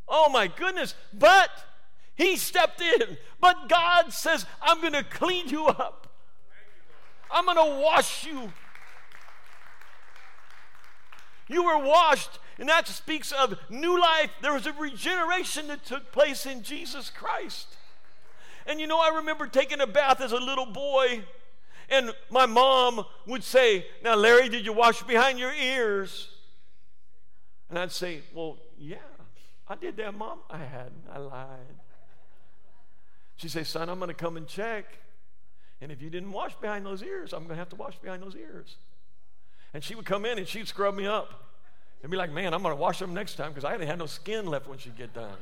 Oh 0.07 0.29
my 0.29 0.47
goodness, 0.47 0.95
but 1.13 1.49
he 2.15 2.35
stepped 2.35 2.81
in. 2.81 3.17
But 3.39 3.69
God 3.69 4.11
says, 4.11 4.45
I'm 4.61 4.81
going 4.81 4.93
to 4.93 5.03
clean 5.03 5.47
you 5.47 5.67
up, 5.67 6.11
I'm 7.31 7.45
going 7.45 7.57
to 7.57 7.81
wash 7.81 8.25
you. 8.25 8.51
You 11.47 11.63
were 11.63 11.77
washed, 11.77 12.39
and 12.57 12.67
that 12.69 12.87
speaks 12.87 13.31
of 13.31 13.57
new 13.69 13.99
life. 13.99 14.31
There 14.41 14.53
was 14.53 14.65
a 14.65 14.73
regeneration 14.73 15.67
that 15.67 15.85
took 15.85 16.11
place 16.11 16.45
in 16.45 16.63
Jesus 16.63 17.09
Christ. 17.09 17.75
And 18.65 18.79
you 18.79 18.87
know, 18.87 18.99
I 18.99 19.15
remember 19.15 19.47
taking 19.47 19.79
a 19.79 19.87
bath 19.87 20.19
as 20.19 20.33
a 20.33 20.37
little 20.37 20.65
boy 20.65 21.23
and 21.89 22.13
my 22.29 22.45
mom 22.45 23.05
would 23.25 23.43
say, 23.43 23.85
Now, 24.03 24.15
Larry, 24.15 24.49
did 24.49 24.65
you 24.65 24.73
wash 24.73 25.03
behind 25.03 25.39
your 25.39 25.53
ears? 25.53 26.29
And 27.69 27.79
I'd 27.79 27.91
say, 27.91 28.21
Well, 28.33 28.57
yeah, 28.77 28.97
I 29.67 29.75
did 29.75 29.97
that, 29.97 30.13
Mom. 30.13 30.39
I 30.49 30.57
hadn't. 30.57 31.05
I 31.11 31.17
lied. 31.17 31.77
She'd 33.37 33.51
say, 33.51 33.63
Son, 33.63 33.89
I'm 33.89 33.99
going 33.99 34.09
to 34.09 34.13
come 34.13 34.35
and 34.35 34.47
check. 34.47 34.85
And 35.79 35.91
if 35.91 36.01
you 36.01 36.09
didn't 36.09 36.31
wash 36.31 36.55
behind 36.55 36.85
those 36.85 37.03
ears, 37.03 37.33
I'm 37.33 37.41
going 37.41 37.51
to 37.51 37.55
have 37.55 37.69
to 37.69 37.75
wash 37.75 37.97
behind 37.99 38.23
those 38.23 38.35
ears. 38.35 38.77
And 39.77 39.83
she 39.83 39.93
would 39.93 40.05
come 40.05 40.25
in 40.25 40.39
and 40.39 40.47
she'd 40.47 40.67
scrub 40.67 40.95
me 40.95 41.05
up 41.05 41.35
and 42.01 42.09
be 42.09 42.17
like, 42.17 42.31
Man, 42.31 42.51
I'm 42.51 42.63
going 42.63 42.75
to 42.75 42.81
wash 42.81 42.97
them 42.97 43.13
next 43.13 43.35
time 43.35 43.49
because 43.49 43.63
I 43.63 43.73
didn't 43.73 43.87
have 43.87 43.99
no 43.99 44.07
skin 44.07 44.47
left 44.47 44.67
when 44.67 44.79
she'd 44.79 44.97
get 44.97 45.13
done. 45.13 45.37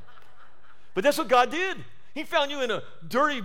But 0.94 1.06
that's 1.06 1.18
what 1.18 1.30
God 1.30 1.50
did. 1.50 1.78
He 2.14 2.26
found 2.26 2.52
you 2.52 2.62
in 2.62 2.70
a 2.70 2.84
dirty 3.08 3.42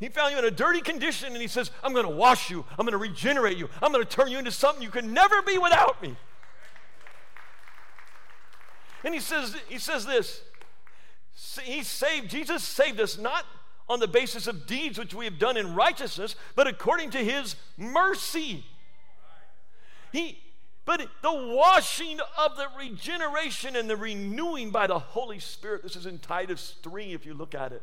he 0.00 0.10
found 0.10 0.32
you 0.32 0.38
in 0.38 0.44
a 0.44 0.50
dirty 0.50 0.82
condition 0.82 1.32
and 1.32 1.40
he 1.40 1.48
says, 1.48 1.70
I'm 1.82 1.94
going 1.94 2.04
to 2.04 2.14
wash 2.14 2.50
you. 2.50 2.62
I'm 2.72 2.84
going 2.84 2.92
to 2.92 2.98
regenerate 2.98 3.56
you. 3.56 3.70
I'm 3.80 3.90
going 3.90 4.04
to 4.04 4.10
turn 4.10 4.30
you 4.30 4.38
into 4.38 4.50
something 4.50 4.82
you 4.82 4.90
can 4.90 5.14
never 5.14 5.40
be 5.40 5.56
without 5.56 6.02
me. 6.02 6.14
And 9.02 9.14
he 9.14 9.20
says, 9.20 9.56
he 9.70 9.78
says 9.78 10.04
this. 10.04 10.42
He 11.62 11.82
saved, 11.82 12.28
Jesus 12.28 12.62
saved 12.62 13.00
us 13.00 13.16
not 13.16 13.46
on 13.88 13.98
the 13.98 14.08
basis 14.08 14.46
of 14.46 14.66
deeds 14.66 14.98
which 14.98 15.14
we 15.14 15.24
have 15.24 15.38
done 15.38 15.56
in 15.56 15.74
righteousness, 15.74 16.36
but 16.54 16.66
according 16.66 17.12
to 17.12 17.24
his 17.24 17.56
mercy. 17.78 18.66
He, 20.14 20.38
but 20.84 21.04
the 21.22 21.32
washing 21.32 22.20
of 22.38 22.56
the 22.56 22.68
regeneration 22.78 23.74
and 23.74 23.90
the 23.90 23.96
renewing 23.96 24.70
by 24.70 24.86
the 24.86 25.00
Holy 25.00 25.40
Spirit, 25.40 25.82
this 25.82 25.96
is 25.96 26.06
in 26.06 26.20
Titus 26.20 26.76
3 26.84 27.12
if 27.12 27.26
you 27.26 27.34
look 27.34 27.52
at 27.52 27.72
it. 27.72 27.82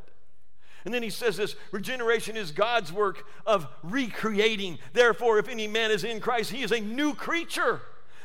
And 0.85 0.93
then 0.93 1.03
he 1.03 1.09
says 1.09 1.35
this 1.35 1.57
regeneration 1.73 2.37
is 2.37 2.51
God's 2.51 2.93
work 2.93 3.25
of 3.45 3.67
recreating. 3.83 4.79
Therefore, 4.93 5.39
if 5.39 5.49
any 5.49 5.67
man 5.67 5.91
is 5.91 6.05
in 6.05 6.21
Christ, 6.21 6.51
he 6.51 6.63
is 6.63 6.71
a 6.71 6.79
new 6.79 7.13
creature. 7.13 7.81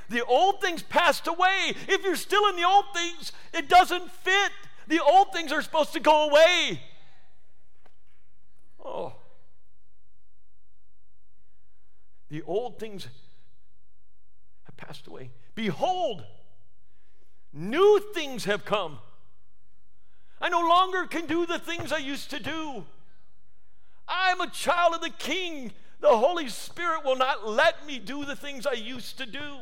The 0.09 0.25
old 0.25 0.61
things 0.61 0.85
passed 0.85 1.27
away. 1.27 1.75
If 1.89 2.05
you're 2.05 2.15
still 2.15 2.49
in 2.49 2.55
the 2.55 2.65
old 2.65 2.85
things, 2.95 3.33
it 3.53 3.69
doesn't 3.69 4.09
fit. 4.09 4.53
The 4.87 5.03
old 5.03 5.33
things 5.33 5.51
are 5.51 5.63
supposed 5.63 5.93
to 5.95 6.01
go 6.01 6.29
away. 6.29 6.81
Oh. 8.85 9.15
The 12.29 12.43
old 12.43 12.79
things 12.79 13.09
passed 14.87 15.07
away. 15.07 15.31
Behold, 15.55 16.25
new 17.53 18.01
things 18.15 18.45
have 18.45 18.65
come. 18.65 18.99
I 20.41 20.49
no 20.49 20.61
longer 20.61 21.07
can 21.07 21.27
do 21.27 21.47
the 21.47 21.59
things 21.59 21.93
I 21.93 21.99
used 21.99 22.31
to 22.31 22.41
do. 22.41 22.85
I'm 24.07 24.41
a 24.41 24.51
child 24.51 24.95
of 24.95 25.01
the 25.01 25.11
King. 25.11 25.73
The 26.01 26.17
Holy 26.17 26.49
Spirit 26.49 27.05
will 27.05 27.17
not 27.17 27.49
let 27.49 27.87
me 27.87 27.99
do 27.99 28.25
the 28.25 28.37
things 28.37 28.67
I 28.67 28.75
used 28.75 29.19
to 29.19 29.27
do. 29.27 29.57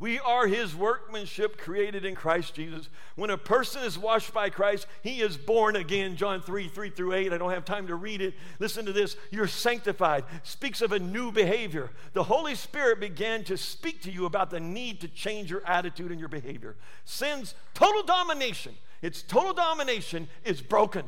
We 0.00 0.18
are 0.18 0.48
his 0.48 0.74
workmanship 0.74 1.56
created 1.56 2.04
in 2.04 2.16
Christ 2.16 2.54
Jesus. 2.54 2.88
When 3.14 3.30
a 3.30 3.38
person 3.38 3.84
is 3.84 3.96
washed 3.96 4.34
by 4.34 4.50
Christ, 4.50 4.88
he 5.02 5.20
is 5.20 5.36
born 5.36 5.76
again. 5.76 6.16
John 6.16 6.42
3 6.42 6.68
3 6.68 6.90
through 6.90 7.12
8. 7.14 7.32
I 7.32 7.38
don't 7.38 7.52
have 7.52 7.64
time 7.64 7.86
to 7.86 7.94
read 7.94 8.20
it. 8.20 8.34
Listen 8.58 8.84
to 8.86 8.92
this. 8.92 9.16
You're 9.30 9.46
sanctified. 9.46 10.24
Speaks 10.42 10.82
of 10.82 10.90
a 10.90 10.98
new 10.98 11.30
behavior. 11.30 11.90
The 12.12 12.24
Holy 12.24 12.56
Spirit 12.56 12.98
began 12.98 13.44
to 13.44 13.56
speak 13.56 14.02
to 14.02 14.10
you 14.10 14.26
about 14.26 14.50
the 14.50 14.58
need 14.58 15.00
to 15.02 15.08
change 15.08 15.48
your 15.48 15.64
attitude 15.64 16.10
and 16.10 16.18
your 16.18 16.28
behavior. 16.28 16.74
Sin's 17.04 17.54
total 17.72 18.02
domination, 18.02 18.74
its 19.00 19.22
total 19.22 19.54
domination 19.54 20.26
is 20.44 20.60
broken, 20.60 21.04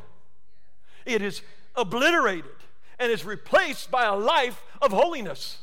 it 1.04 1.22
is 1.22 1.42
obliterated 1.74 2.50
and 3.00 3.10
is 3.10 3.24
replaced 3.24 3.90
by 3.90 4.04
a 4.04 4.14
life 4.14 4.62
of 4.80 4.92
holiness. 4.92 5.58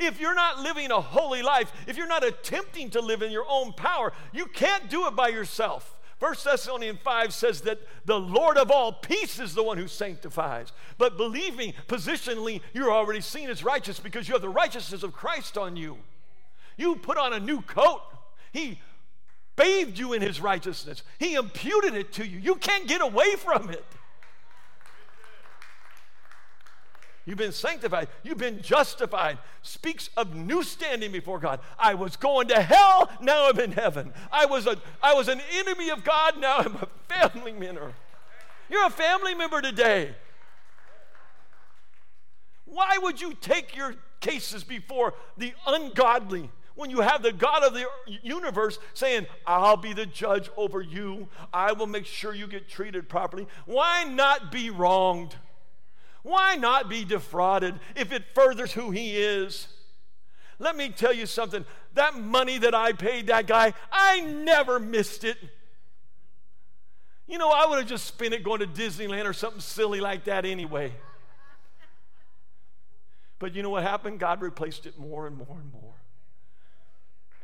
If 0.00 0.20
you're 0.20 0.34
not 0.34 0.60
living 0.60 0.90
a 0.90 1.00
holy 1.00 1.42
life, 1.42 1.72
if 1.86 1.96
you're 1.96 2.06
not 2.06 2.24
attempting 2.24 2.90
to 2.90 3.00
live 3.00 3.22
in 3.22 3.30
your 3.30 3.46
own 3.48 3.72
power, 3.72 4.12
you 4.32 4.46
can't 4.46 4.88
do 4.88 5.06
it 5.06 5.16
by 5.16 5.28
yourself. 5.28 5.96
1 6.22 6.34
Thessalonians 6.44 7.00
5 7.02 7.34
says 7.34 7.62
that 7.62 7.80
the 8.04 8.20
Lord 8.20 8.56
of 8.56 8.70
all 8.70 8.92
peace 8.92 9.40
is 9.40 9.54
the 9.54 9.62
one 9.62 9.76
who 9.76 9.88
sanctifies. 9.88 10.72
But 10.96 11.16
believe 11.16 11.56
me, 11.56 11.74
positionally, 11.88 12.60
you're 12.72 12.92
already 12.92 13.20
seen 13.20 13.50
as 13.50 13.64
righteous 13.64 13.98
because 13.98 14.28
you 14.28 14.34
have 14.34 14.42
the 14.42 14.48
righteousness 14.48 15.02
of 15.02 15.12
Christ 15.12 15.58
on 15.58 15.74
you. 15.74 15.98
You 16.76 16.94
put 16.94 17.18
on 17.18 17.32
a 17.32 17.40
new 17.40 17.60
coat. 17.60 18.02
He 18.52 18.78
bathed 19.56 19.98
you 19.98 20.12
in 20.12 20.22
his 20.22 20.40
righteousness, 20.40 21.02
He 21.18 21.34
imputed 21.34 21.94
it 21.94 22.12
to 22.12 22.26
you. 22.26 22.38
You 22.38 22.54
can't 22.54 22.86
get 22.86 23.02
away 23.02 23.34
from 23.34 23.70
it. 23.70 23.84
You've 27.24 27.38
been 27.38 27.52
sanctified. 27.52 28.08
You've 28.22 28.38
been 28.38 28.62
justified. 28.62 29.38
Speaks 29.62 30.10
of 30.16 30.34
new 30.34 30.62
standing 30.62 31.12
before 31.12 31.38
God. 31.38 31.60
I 31.78 31.94
was 31.94 32.16
going 32.16 32.48
to 32.48 32.60
hell, 32.60 33.10
now 33.20 33.48
I'm 33.48 33.60
in 33.60 33.72
heaven. 33.72 34.12
I 34.32 34.46
was, 34.46 34.66
a, 34.66 34.76
I 35.02 35.14
was 35.14 35.28
an 35.28 35.40
enemy 35.54 35.90
of 35.90 36.02
God, 36.02 36.38
now 36.40 36.58
I'm 36.58 36.76
a 36.76 36.88
family 37.08 37.52
member. 37.52 37.92
You're 38.68 38.86
a 38.86 38.90
family 38.90 39.34
member 39.34 39.60
today. 39.60 40.14
Why 42.64 42.98
would 43.00 43.20
you 43.20 43.34
take 43.34 43.76
your 43.76 43.94
cases 44.20 44.64
before 44.64 45.14
the 45.36 45.52
ungodly 45.66 46.50
when 46.74 46.90
you 46.90 47.00
have 47.00 47.22
the 47.22 47.32
God 47.32 47.62
of 47.62 47.74
the 47.74 47.84
universe 48.22 48.78
saying, 48.94 49.26
I'll 49.46 49.76
be 49.76 49.92
the 49.92 50.06
judge 50.06 50.50
over 50.56 50.80
you, 50.80 51.28
I 51.52 51.72
will 51.72 51.86
make 51.86 52.06
sure 52.06 52.34
you 52.34 52.46
get 52.46 52.68
treated 52.68 53.08
properly? 53.08 53.46
Why 53.66 54.04
not 54.04 54.50
be 54.50 54.70
wronged? 54.70 55.36
Why 56.22 56.56
not 56.56 56.88
be 56.88 57.04
defrauded 57.04 57.78
if 57.96 58.12
it 58.12 58.24
furthers 58.34 58.72
who 58.72 58.90
he 58.90 59.16
is? 59.16 59.66
Let 60.58 60.76
me 60.76 60.90
tell 60.90 61.12
you 61.12 61.26
something. 61.26 61.64
That 61.94 62.16
money 62.18 62.58
that 62.58 62.74
I 62.74 62.92
paid 62.92 63.26
that 63.26 63.46
guy, 63.46 63.74
I 63.90 64.20
never 64.20 64.78
missed 64.78 65.24
it. 65.24 65.36
You 67.26 67.38
know, 67.38 67.50
I 67.50 67.66
would 67.66 67.78
have 67.78 67.88
just 67.88 68.06
spent 68.06 68.34
it 68.34 68.44
going 68.44 68.60
to 68.60 68.66
Disneyland 68.66 69.24
or 69.24 69.32
something 69.32 69.60
silly 69.60 70.00
like 70.00 70.24
that 70.24 70.44
anyway. 70.44 70.92
But 73.38 73.54
you 73.54 73.62
know 73.62 73.70
what 73.70 73.82
happened? 73.82 74.20
God 74.20 74.40
replaced 74.40 74.86
it 74.86 74.98
more 74.98 75.26
and 75.26 75.36
more 75.36 75.56
and 75.58 75.72
more. 75.72 75.94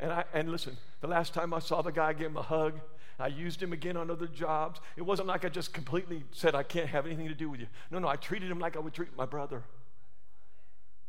And 0.01 0.13
I 0.13 0.25
and 0.33 0.51
listen, 0.51 0.77
the 1.01 1.09
last 1.09 1.35
time 1.35 1.53
I 1.53 1.59
saw 1.59 1.83
the 1.83 1.91
guy, 1.91 2.09
I 2.09 2.13
gave 2.13 2.29
him 2.29 2.37
a 2.37 2.43
hug. 2.43 2.81
I 3.19 3.27
used 3.27 3.61
him 3.61 3.73
again 3.73 3.97
on 3.97 4.11
other 4.11 4.29
jobs. 4.29 4.81
It 4.97 5.03
wasn't 5.03 5.29
like 5.29 5.45
I 5.45 5.49
just 5.49 5.73
completely 5.73 6.23
said, 6.31 6.55
I 6.55 6.63
can't 6.63 6.89
have 6.89 7.05
anything 7.07 7.29
to 7.29 7.35
do 7.35 7.51
with 7.51 7.61
you. 7.61 7.67
No, 7.91 7.99
no, 7.99 8.09
I 8.09 8.17
treated 8.17 8.51
him 8.51 8.61
like 8.61 8.77
I 8.77 8.79
would 8.79 8.95
treat 8.95 9.17
my 9.17 9.27
brother. 9.27 9.65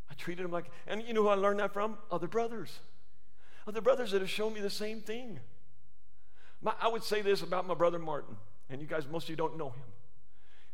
I 0.09 0.15
treated 0.15 0.43
him 0.43 0.51
like, 0.51 0.65
and 0.87 1.03
you 1.03 1.13
know 1.13 1.23
who 1.23 1.29
I 1.29 1.35
learned 1.35 1.59
that 1.59 1.71
from? 1.71 1.97
Other 2.11 2.27
brothers. 2.27 2.79
Other 3.67 3.81
brothers 3.81 4.11
that 4.11 4.21
have 4.21 4.29
shown 4.29 4.53
me 4.53 4.61
the 4.61 4.69
same 4.69 5.01
thing. 5.01 5.39
My, 6.61 6.73
I 6.81 6.87
would 6.87 7.03
say 7.03 7.21
this 7.21 7.43
about 7.43 7.67
my 7.67 7.75
brother 7.75 7.99
Martin, 7.99 8.35
and 8.69 8.81
you 8.81 8.87
guys, 8.87 9.07
most 9.07 9.25
of 9.25 9.29
you 9.29 9.35
don't 9.35 9.57
know 9.57 9.69
him. 9.69 9.83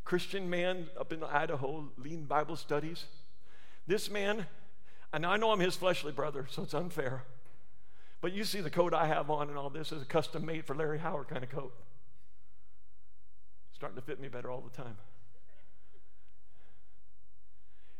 Christian 0.06 0.50
man 0.50 0.88
up 0.98 1.12
in 1.12 1.22
Idaho, 1.24 1.90
leading 1.98 2.24
Bible 2.24 2.56
studies. 2.56 3.06
This 3.88 4.10
man, 4.10 4.46
and 5.12 5.26
I 5.26 5.36
know 5.36 5.52
I'm 5.52 5.60
his 5.60 5.76
fleshly 5.76 6.12
brother, 6.12 6.48
so 6.50 6.64
it's 6.64 6.74
unfair. 6.74 7.24
But 8.26 8.34
you 8.34 8.44
see 8.44 8.60
the 8.60 8.72
coat 8.72 8.92
I 8.92 9.06
have 9.06 9.30
on 9.30 9.50
and 9.50 9.56
all 9.56 9.70
this 9.70 9.92
is 9.92 10.02
a 10.02 10.06
custom 10.06 10.48
made 10.48 10.66
for 10.66 10.76
Larry 10.76 10.98
Howard 10.98 11.28
kind 11.28 11.44
of 11.44 11.52
coat. 11.52 11.76
Starting 13.72 13.96
to 13.98 14.02
fit 14.02 14.20
me 14.20 14.30
better 14.30 14.50
all 14.50 14.62
the 14.62 14.76
time. 14.76 14.98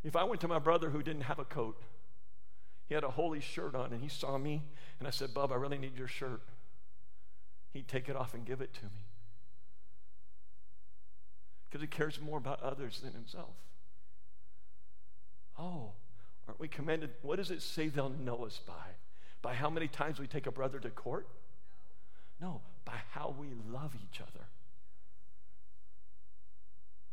If 0.02 0.16
I 0.16 0.24
went 0.24 0.40
to 0.40 0.48
my 0.48 0.58
brother 0.58 0.90
who 0.90 1.00
didn't 1.00 1.22
have 1.22 1.38
a 1.38 1.44
coat, 1.44 1.80
he 2.88 2.94
had 2.96 3.04
a 3.04 3.10
holey 3.10 3.40
shirt 3.40 3.76
on, 3.76 3.92
and 3.92 4.02
he 4.02 4.08
saw 4.08 4.36
me, 4.36 4.64
and 4.98 5.06
I 5.06 5.12
said, 5.12 5.32
Bub, 5.32 5.52
I 5.52 5.54
really 5.54 5.78
need 5.78 5.96
your 5.96 6.08
shirt. 6.08 6.42
He'd 7.72 7.86
take 7.86 8.08
it 8.08 8.16
off 8.16 8.34
and 8.34 8.44
give 8.44 8.60
it 8.60 8.74
to 8.74 8.82
me. 8.86 9.04
Because 11.70 11.82
he 11.82 11.86
cares 11.86 12.20
more 12.20 12.38
about 12.38 12.60
others 12.64 12.98
than 13.00 13.12
himself. 13.12 13.54
Oh, 15.56 15.92
aren't 16.48 16.58
we 16.58 16.66
commended? 16.66 17.10
What 17.22 17.36
does 17.36 17.52
it 17.52 17.62
say 17.62 17.86
they'll 17.86 18.08
know 18.08 18.44
us 18.44 18.58
by? 18.66 18.96
By 19.42 19.54
how 19.54 19.70
many 19.70 19.88
times 19.88 20.18
we 20.18 20.26
take 20.26 20.46
a 20.46 20.50
brother 20.50 20.78
to 20.80 20.90
court? 20.90 21.26
No, 22.40 22.60
by 22.84 22.98
how 23.12 23.34
we 23.38 23.48
love 23.70 23.94
each 23.94 24.20
other. 24.20 24.44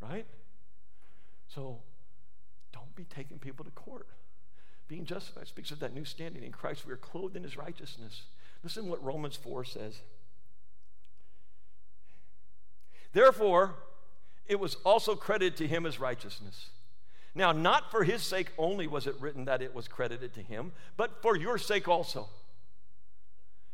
Right? 0.01 0.25
So 1.47 1.79
don't 2.73 2.95
be 2.95 3.05
taking 3.05 3.37
people 3.37 3.63
to 3.63 3.71
court. 3.71 4.07
Being 4.87 5.05
justified 5.05 5.47
speaks 5.47 5.71
of 5.71 5.79
that 5.79 5.93
new 5.93 6.05
standing 6.05 6.43
in 6.43 6.51
Christ. 6.51 6.85
We 6.85 6.93
are 6.93 6.97
clothed 6.97 7.35
in 7.35 7.43
his 7.43 7.55
righteousness. 7.55 8.23
Listen 8.63 8.89
what 8.89 9.03
Romans 9.03 9.35
4 9.35 9.63
says. 9.63 9.99
Therefore, 13.13 13.75
it 14.47 14.59
was 14.59 14.75
also 14.83 15.15
credited 15.15 15.55
to 15.57 15.67
him 15.67 15.85
as 15.85 15.99
righteousness. 15.99 16.69
Now, 17.35 17.51
not 17.51 17.89
for 17.89 18.03
his 18.03 18.21
sake 18.21 18.51
only 18.57 18.85
was 18.85 19.07
it 19.07 19.15
written 19.19 19.45
that 19.45 19.61
it 19.61 19.73
was 19.73 19.87
credited 19.87 20.33
to 20.35 20.41
him, 20.41 20.71
but 20.97 21.21
for 21.21 21.35
your 21.35 21.57
sake 21.57 21.87
also. 21.87 22.29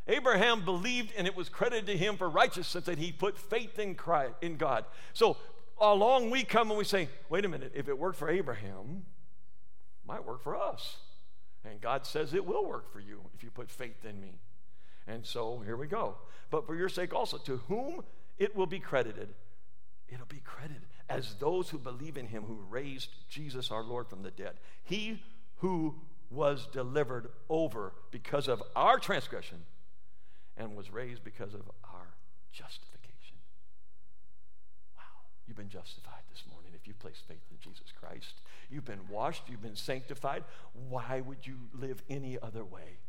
Abraham 0.07 0.65
believed 0.65 1.13
and 1.17 1.27
it 1.27 1.35
was 1.35 1.49
credited 1.49 1.85
to 1.87 1.97
him 1.97 2.17
for 2.17 2.29
righteousness 2.29 2.85
that 2.85 2.97
he 2.97 3.11
put 3.11 3.37
faith 3.37 3.77
in 3.77 3.95
Christ, 3.95 4.33
in 4.41 4.55
God. 4.57 4.85
So 5.13 5.37
along 5.79 6.31
we 6.31 6.43
come 6.43 6.69
and 6.69 6.77
we 6.77 6.83
say, 6.83 7.09
wait 7.29 7.45
a 7.45 7.49
minute, 7.49 7.73
if 7.75 7.87
it 7.87 7.97
worked 7.97 8.17
for 8.17 8.29
Abraham, 8.29 9.05
it 10.03 10.07
might 10.07 10.25
work 10.25 10.41
for 10.41 10.55
us. 10.55 10.97
And 11.63 11.81
God 11.81 12.05
says 12.05 12.33
it 12.33 12.45
will 12.45 12.65
work 12.65 12.91
for 12.91 12.99
you 12.99 13.21
if 13.35 13.43
you 13.43 13.51
put 13.51 13.69
faith 13.69 14.05
in 14.05 14.19
me. 14.19 14.39
And 15.05 15.25
so 15.25 15.61
here 15.65 15.75
we 15.77 15.87
go. 15.87 16.15
But 16.49 16.65
for 16.65 16.75
your 16.75 16.89
sake 16.89 17.13
also, 17.13 17.37
to 17.39 17.57
whom 17.67 18.03
it 18.37 18.55
will 18.55 18.65
be 18.65 18.79
credited, 18.79 19.29
it'll 20.07 20.25
be 20.25 20.41
credited 20.43 20.87
as 21.09 21.35
those 21.35 21.69
who 21.69 21.77
believe 21.77 22.17
in 22.17 22.27
him 22.27 22.43
who 22.43 22.59
raised 22.69 23.09
Jesus 23.29 23.71
our 23.71 23.83
Lord 23.83 24.07
from 24.07 24.21
the 24.21 24.31
dead. 24.31 24.53
He 24.83 25.21
who 25.57 25.95
was 26.29 26.67
delivered 26.71 27.29
over 27.49 27.93
because 28.11 28.47
of 28.47 28.61
our 28.75 28.99
transgression 28.99 29.57
and 30.55 30.75
was 30.75 30.91
raised 30.91 31.23
because 31.23 31.53
of 31.53 31.61
our 31.83 32.15
justification. 32.51 33.37
Wow, 34.95 35.03
you've 35.47 35.57
been 35.57 35.69
justified 35.69 36.21
this 36.31 36.43
morning 36.51 36.71
if 36.79 36.87
you 36.87 36.93
place 36.93 37.21
faith 37.27 37.41
in 37.49 37.57
Jesus 37.59 37.91
Christ. 37.99 38.41
You've 38.69 38.85
been 38.85 39.07
washed, 39.09 39.43
you've 39.49 39.63
been 39.63 39.75
sanctified. 39.75 40.43
Why 40.89 41.21
would 41.25 41.47
you 41.47 41.57
live 41.73 42.03
any 42.09 42.37
other 42.41 42.63
way? 42.63 42.99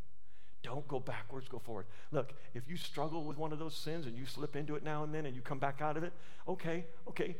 Don't 0.63 0.87
go 0.89 1.01
backwards, 1.01 1.49
go 1.49 1.59
forward. 1.59 1.87
Look, 2.13 2.35
if 2.55 2.69
you 2.69 2.77
struggle 2.77 3.25
with 3.25 3.39
one 3.39 3.53
of 3.53 3.59
those 3.59 3.75
sins 3.75 4.07
and 4.07 4.17
you 4.17 4.27
slip 4.27 4.57
into 4.57 4.77
it 4.77 4.85
now 4.85 5.05
and 5.05 5.15
then 5.15 5.25
and 5.27 5.35
you 5.35 5.41
come 5.41 5.59
back 5.59 5.81
out 5.81 5.97
of 5.97 6.05
it, 6.05 6.13
okay, 6.47 6.85
okay, 7.09 7.37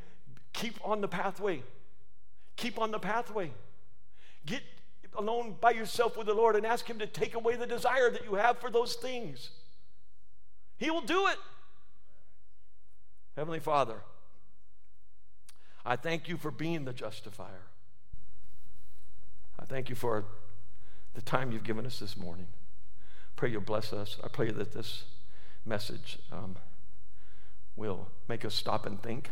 Keep 0.53 0.79
on 0.85 1.01
the 1.01 1.09
pathway. 1.09 1.63
Keep 2.57 2.79
on 2.79 2.91
the 2.91 2.99
pathway. 2.99 3.51
Get 4.47 4.63
alone 5.17 5.57
by 5.61 5.71
yourself 5.73 6.17
with 6.17 6.27
the 6.27 6.35
Lord 6.35 6.57
and 6.57 6.67
ask 6.67 6.87
Him 6.87 6.99
to 6.99 7.07
take 7.07 7.35
away 7.35 7.57
the 7.57 7.67
desire 7.67 8.11
that 8.11 8.25
you 8.25 8.35
have 8.35 8.59
for 8.59 8.71
those 8.71 8.95
things. 8.95 9.51
He 10.77 10.91
will 10.91 11.03
do 11.03 11.27
it. 11.27 11.37
Heavenly 13.37 13.61
Father, 13.61 13.97
I 15.85 15.97
thank 15.97 16.29
you 16.29 16.37
for 16.37 16.51
being 16.51 16.85
the 16.85 16.93
justifier. 16.93 17.67
I 19.59 19.65
thank 19.65 19.89
you 19.89 19.95
for 19.95 20.25
the 21.15 21.23
time 21.23 21.53
you've 21.53 21.65
given 21.65 21.87
us 21.87 21.99
this 21.99 22.17
morning. 22.17 22.47
Pray 23.37 23.51
you'll 23.51 23.61
bless 23.61 23.93
us. 23.93 24.17
I 24.23 24.29
pray 24.29 24.51
that 24.51 24.73
this 24.73 25.05
message 25.65 26.19
um, 26.33 26.57
will 27.77 28.09
make 28.29 28.45
us 28.45 28.55
stop 28.55 28.87
and 28.87 29.03
think. 29.03 29.31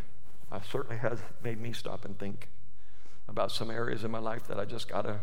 Uh, 0.50 0.60
certainly 0.70 0.96
has 0.96 1.18
made 1.42 1.60
me 1.60 1.72
stop 1.72 2.04
and 2.04 2.18
think 2.18 2.48
about 3.28 3.52
some 3.52 3.70
areas 3.70 4.04
in 4.04 4.10
my 4.10 4.18
life 4.18 4.46
that 4.46 4.58
I 4.58 4.64
just 4.64 4.88
gotta 4.88 5.20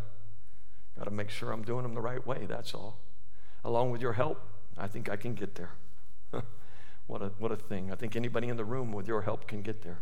gotta 0.98 1.12
make 1.12 1.30
sure 1.30 1.52
I'm 1.52 1.64
doing 1.64 1.84
them 1.84 1.96
the 1.96 2.02
right 2.02 2.26
way. 2.26 2.46
That's 2.48 2.74
all. 2.74 3.00
Along 3.64 3.90
with 3.90 4.02
your 4.02 4.14
help, 4.14 4.42
I 4.78 4.88
think 4.88 5.10
I 5.10 5.16
can 5.16 5.34
get 5.34 5.56
there. 5.56 5.72
what 7.08 7.22
a 7.22 7.32
what 7.40 7.52
a 7.52 7.56
thing! 7.56 7.92
I 7.92 7.96
think 7.96 8.16
anybody 8.16 8.48
in 8.48 8.58
the 8.58 8.66
room 8.66 8.92
with 8.92 9.08
your 9.08 9.24
help 9.24 9.48
can 9.48 9.62
get 9.62 9.82
there. 9.82 10.00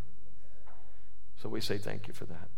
So 1.42 1.50
we 1.50 1.62
say 1.62 1.78
thank 1.78 2.08
you 2.08 2.14
for 2.14 2.26
that, 2.26 2.50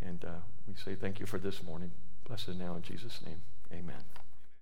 and 0.00 0.24
uh, 0.24 0.40
we 0.66 0.74
say 0.74 0.94
thank 0.94 1.18
you 1.18 1.26
for 1.26 1.38
this 1.38 1.62
morning. 1.62 1.90
Bless 2.26 2.48
now 2.48 2.74
in 2.74 2.82
Jesus' 2.82 3.20
name. 3.24 3.42
Amen. 3.72 4.25